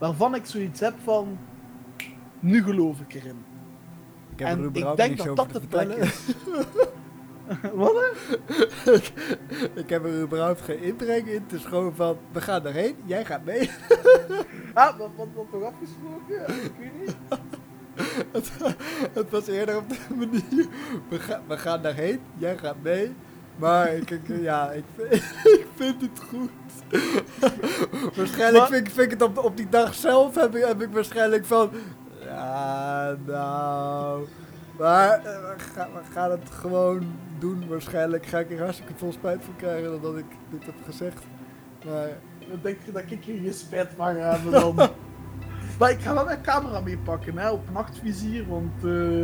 waarvan 0.00 0.34
ik 0.34 0.46
zoiets 0.46 0.80
heb 0.80 0.94
van. 1.02 1.38
Nu 2.40 2.62
geloof 2.62 3.00
ik 3.00 3.14
erin. 3.14 3.44
Ik 4.32 4.38
heb 4.38 4.48
En 4.48 4.58
er 4.58 4.88
ik 4.88 4.96
denk 4.96 5.16
dat 5.16 5.36
dat 5.36 5.52
de 5.52 5.60
plek 5.60 5.88
is. 5.88 6.26
Wat? 7.74 8.02
ik 9.74 9.88
heb 9.88 10.04
er 10.04 10.20
überhaupt 10.20 10.60
geen 10.60 10.82
inbreng 10.82 11.26
in. 11.26 11.42
Het 11.42 11.52
is 11.52 11.64
gewoon 11.64 11.94
van, 11.94 12.16
we 12.32 12.40
gaan 12.40 12.66
erheen, 12.66 12.96
jij 13.04 13.24
gaat 13.24 13.44
mee. 13.44 13.70
Ah, 14.74 14.98
wat 14.98 15.10
wat 15.16 15.26
wat 15.34 15.46
toch 15.50 15.62
afgesproken? 15.62 16.62
Ik 16.64 16.72
weet 16.78 17.00
niet. 17.00 17.16
het, 18.32 18.50
het 19.12 19.30
was 19.30 19.46
eerder 19.46 19.76
op 19.76 19.88
de 19.88 20.14
manier, 20.14 20.66
we, 21.08 21.18
ga, 21.18 21.40
we 21.46 21.58
gaan 21.58 21.82
daarheen, 21.82 22.20
jij 22.38 22.58
gaat 22.58 22.82
mee. 22.82 23.14
Maar 23.60 23.94
ik, 23.94 24.10
ik- 24.10 24.40
ja, 24.40 24.70
ik, 24.70 24.84
vind- 24.96 25.12
ik 25.60 25.66
vind 25.76 26.00
het 26.00 26.20
goed. 26.28 26.50
waarschijnlijk 28.16 28.58
Maar- 28.58 28.68
vind, 28.68 28.86
ik- 28.86 28.92
vind 28.94 29.12
ik 29.12 29.18
het 29.18 29.22
op, 29.28 29.38
op 29.44 29.56
die 29.56 29.68
dag 29.68 29.94
zelf, 29.94 30.34
heb 30.34 30.54
ik, 30.56 30.64
heb 30.64 30.82
ik 30.82 30.92
waarschijnlijk 30.92 31.44
van, 31.44 31.70
ja, 32.24 33.16
nou... 33.26 34.26
Maar 34.78 35.12
eh, 35.18 35.22
we, 35.24 35.54
gaan, 35.74 35.88
we 35.92 36.12
gaan 36.12 36.30
het 36.30 36.50
gewoon 36.50 37.06
doen. 37.38 37.68
Waarschijnlijk 37.68 38.26
ga 38.26 38.38
ik 38.38 38.50
er 38.50 38.58
hartstikke 38.62 38.92
veel 38.96 39.12
spijt 39.12 39.44
van 39.44 39.56
krijgen 39.56 40.02
dat 40.02 40.16
ik 40.16 40.24
dit 40.50 40.64
heb 40.66 40.74
gezegd. 40.84 41.22
Maar 41.86 42.08
Dan 42.48 42.58
denk 42.62 42.78
je 42.84 42.92
dat 42.92 43.02
ik 43.08 43.24
hier 43.24 43.40
geen 43.40 43.52
spijt 43.54 43.88
van 43.96 44.14
ga 44.14 44.20
hebben 44.38 44.52
dan. 44.52 44.74
maar 45.78 45.90
ik 45.90 46.00
ga 46.00 46.14
wel 46.14 46.24
mijn 46.24 46.42
camera 46.42 46.80
meepakken, 46.80 47.38
hè, 47.38 47.50
op 47.50 47.70
nachtvisier, 47.72 48.46
want. 48.48 48.84
eh, 48.84 49.22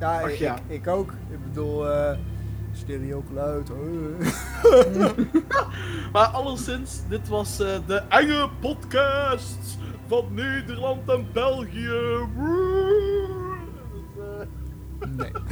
ja, 0.00 0.20
Ach 0.20 0.30
ik, 0.30 0.36
ja. 0.38 0.54
Ik, 0.54 0.62
ik 0.68 0.86
ook. 0.86 1.12
Ik 1.30 1.42
bedoel, 1.44 1.90
eh 1.90 2.16
stereo 2.72 3.24
geluid. 3.28 3.70
oh. 3.70 3.76
Maar 6.12 6.26
alleszins, 6.26 7.00
dit 7.08 7.28
was 7.28 7.60
eh, 7.60 7.78
de 7.86 8.02
enge 8.08 8.48
podcast 8.60 9.78
van 10.06 10.24
Nederland 10.30 11.08
en 11.08 11.26
België. 11.32 12.26
Nee. 15.16 15.30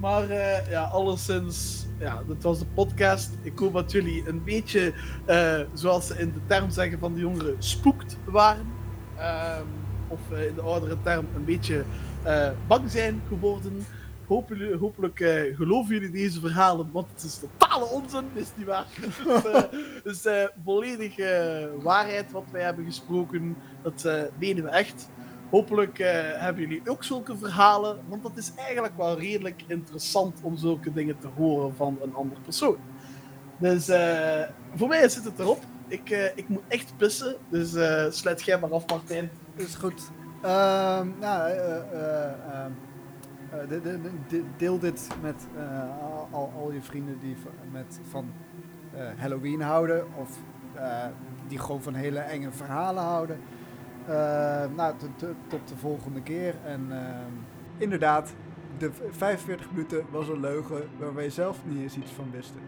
maar 0.00 0.30
eh, 0.30 0.70
ja, 0.70 0.82
alleszins, 0.82 1.86
ja, 1.98 2.22
dit 2.26 2.42
was 2.42 2.58
de 2.58 2.66
podcast. 2.74 3.30
Ik 3.42 3.58
hoop 3.58 3.72
dat 3.72 3.92
jullie 3.92 4.28
een 4.28 4.44
beetje, 4.44 4.92
eh, 5.24 5.60
zoals 5.72 6.06
ze 6.06 6.18
in 6.18 6.32
de 6.32 6.40
term 6.46 6.70
zeggen 6.70 6.98
van 6.98 7.14
de 7.14 7.20
jongeren, 7.20 7.54
spoekt 7.58 8.16
waren. 8.24 8.66
Ehm, 9.16 9.64
of 10.08 10.20
in 10.30 10.54
de 10.54 10.60
oudere 10.60 10.96
term 11.02 11.26
een 11.34 11.44
beetje 11.44 11.84
eh, 12.22 12.50
bang 12.66 12.90
zijn 12.90 13.22
geworden. 13.28 13.86
Hopelijk 14.78 15.20
eh, 15.20 15.56
geloven 15.56 15.94
jullie 15.94 16.10
deze 16.10 16.40
verhalen, 16.40 16.90
want 16.92 17.06
het 17.14 17.22
is 17.22 17.38
totale 17.38 17.84
onzin, 17.84 18.24
is 18.34 18.48
niet 18.56 18.66
waar. 18.66 18.86
het 20.02 20.04
is 20.04 20.24
eh, 20.24 21.64
waarheid 21.82 22.32
wat 22.32 22.44
wij 22.52 22.62
hebben 22.62 22.84
gesproken. 22.84 23.56
Dat 23.82 24.08
menen 24.38 24.64
we 24.64 24.70
echt. 24.70 25.08
Hopelijk 25.50 25.98
hebben 26.36 26.62
jullie 26.62 26.82
ook 26.84 27.04
zulke 27.04 27.36
verhalen, 27.36 27.98
want 28.08 28.22
dat 28.22 28.36
is 28.36 28.52
eigenlijk 28.56 28.96
wel 28.96 29.18
redelijk 29.18 29.62
interessant 29.66 30.40
om 30.42 30.56
zulke 30.56 30.92
dingen 30.92 31.18
te 31.18 31.28
horen 31.36 31.74
van 31.74 31.98
een 32.02 32.14
ander 32.14 32.38
persoon. 32.40 32.76
Dus 33.58 33.86
voor 34.74 34.88
mij 34.88 35.08
zit 35.08 35.24
het 35.24 35.38
erop. 35.38 35.64
Ik, 35.88 36.32
ik 36.34 36.48
moet 36.48 36.62
echt 36.68 36.92
pissen, 36.96 37.36
dus 37.48 37.70
sluit 38.16 38.42
jij 38.42 38.58
maar 38.58 38.72
af, 38.72 38.86
Martijn. 38.86 39.30
is 39.56 39.74
goed. 39.74 40.10
Ehm, 40.40 41.08
nou, 41.18 41.50
eh, 41.50 41.76
eh, 41.76 42.24
ehm, 42.52 42.70
eh, 43.50 43.68
de- 43.68 43.80
de- 43.80 44.00
de- 44.00 44.10
de- 44.28 44.44
deel 44.56 44.78
dit 44.78 45.08
met 45.22 45.46
al, 46.30 46.52
al, 46.56 46.72
je 46.72 46.82
vrienden 46.82 47.18
die 47.20 47.36
met, 47.70 48.00
van 48.08 48.32
Halloween 49.16 49.60
houden. 49.60 50.04
Of 50.16 50.38
die 51.48 51.58
gewoon 51.58 51.82
van 51.82 51.94
hele 51.94 52.18
enge 52.18 52.50
verhalen 52.52 53.02
houden. 53.02 53.40
Eh, 54.06 54.64
nou, 54.76 54.94
tot- 55.48 55.68
de 55.68 55.76
volgende 55.76 56.22
keer. 56.22 56.54
En 56.64 56.86
ehm, 56.90 57.32
inderdaad, 57.78 58.34
de 58.78 58.92
v- 58.92 59.16
45 59.16 59.70
minuten 59.70 60.04
was 60.10 60.28
een 60.28 60.40
leugen 60.40 60.88
waar 60.98 61.14
wij 61.14 61.30
zelf 61.30 61.58
niet 61.64 61.82
eens 61.82 61.96
iets 61.96 62.12
van 62.12 62.30
wisten. 62.30 62.60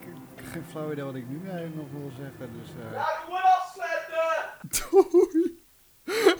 Ik, 0.00 0.08
heb 0.34 0.44
geen 0.52 0.64
flauw 0.64 0.92
idee 0.92 1.04
wat 1.04 1.14
ik 1.14 1.28
nu 1.28 1.40
eigenlijk 1.48 1.76
nog 1.76 1.86
wil 2.00 2.10
zeggen. 2.16 2.48
Dus, 2.60 2.70
对 4.70 5.56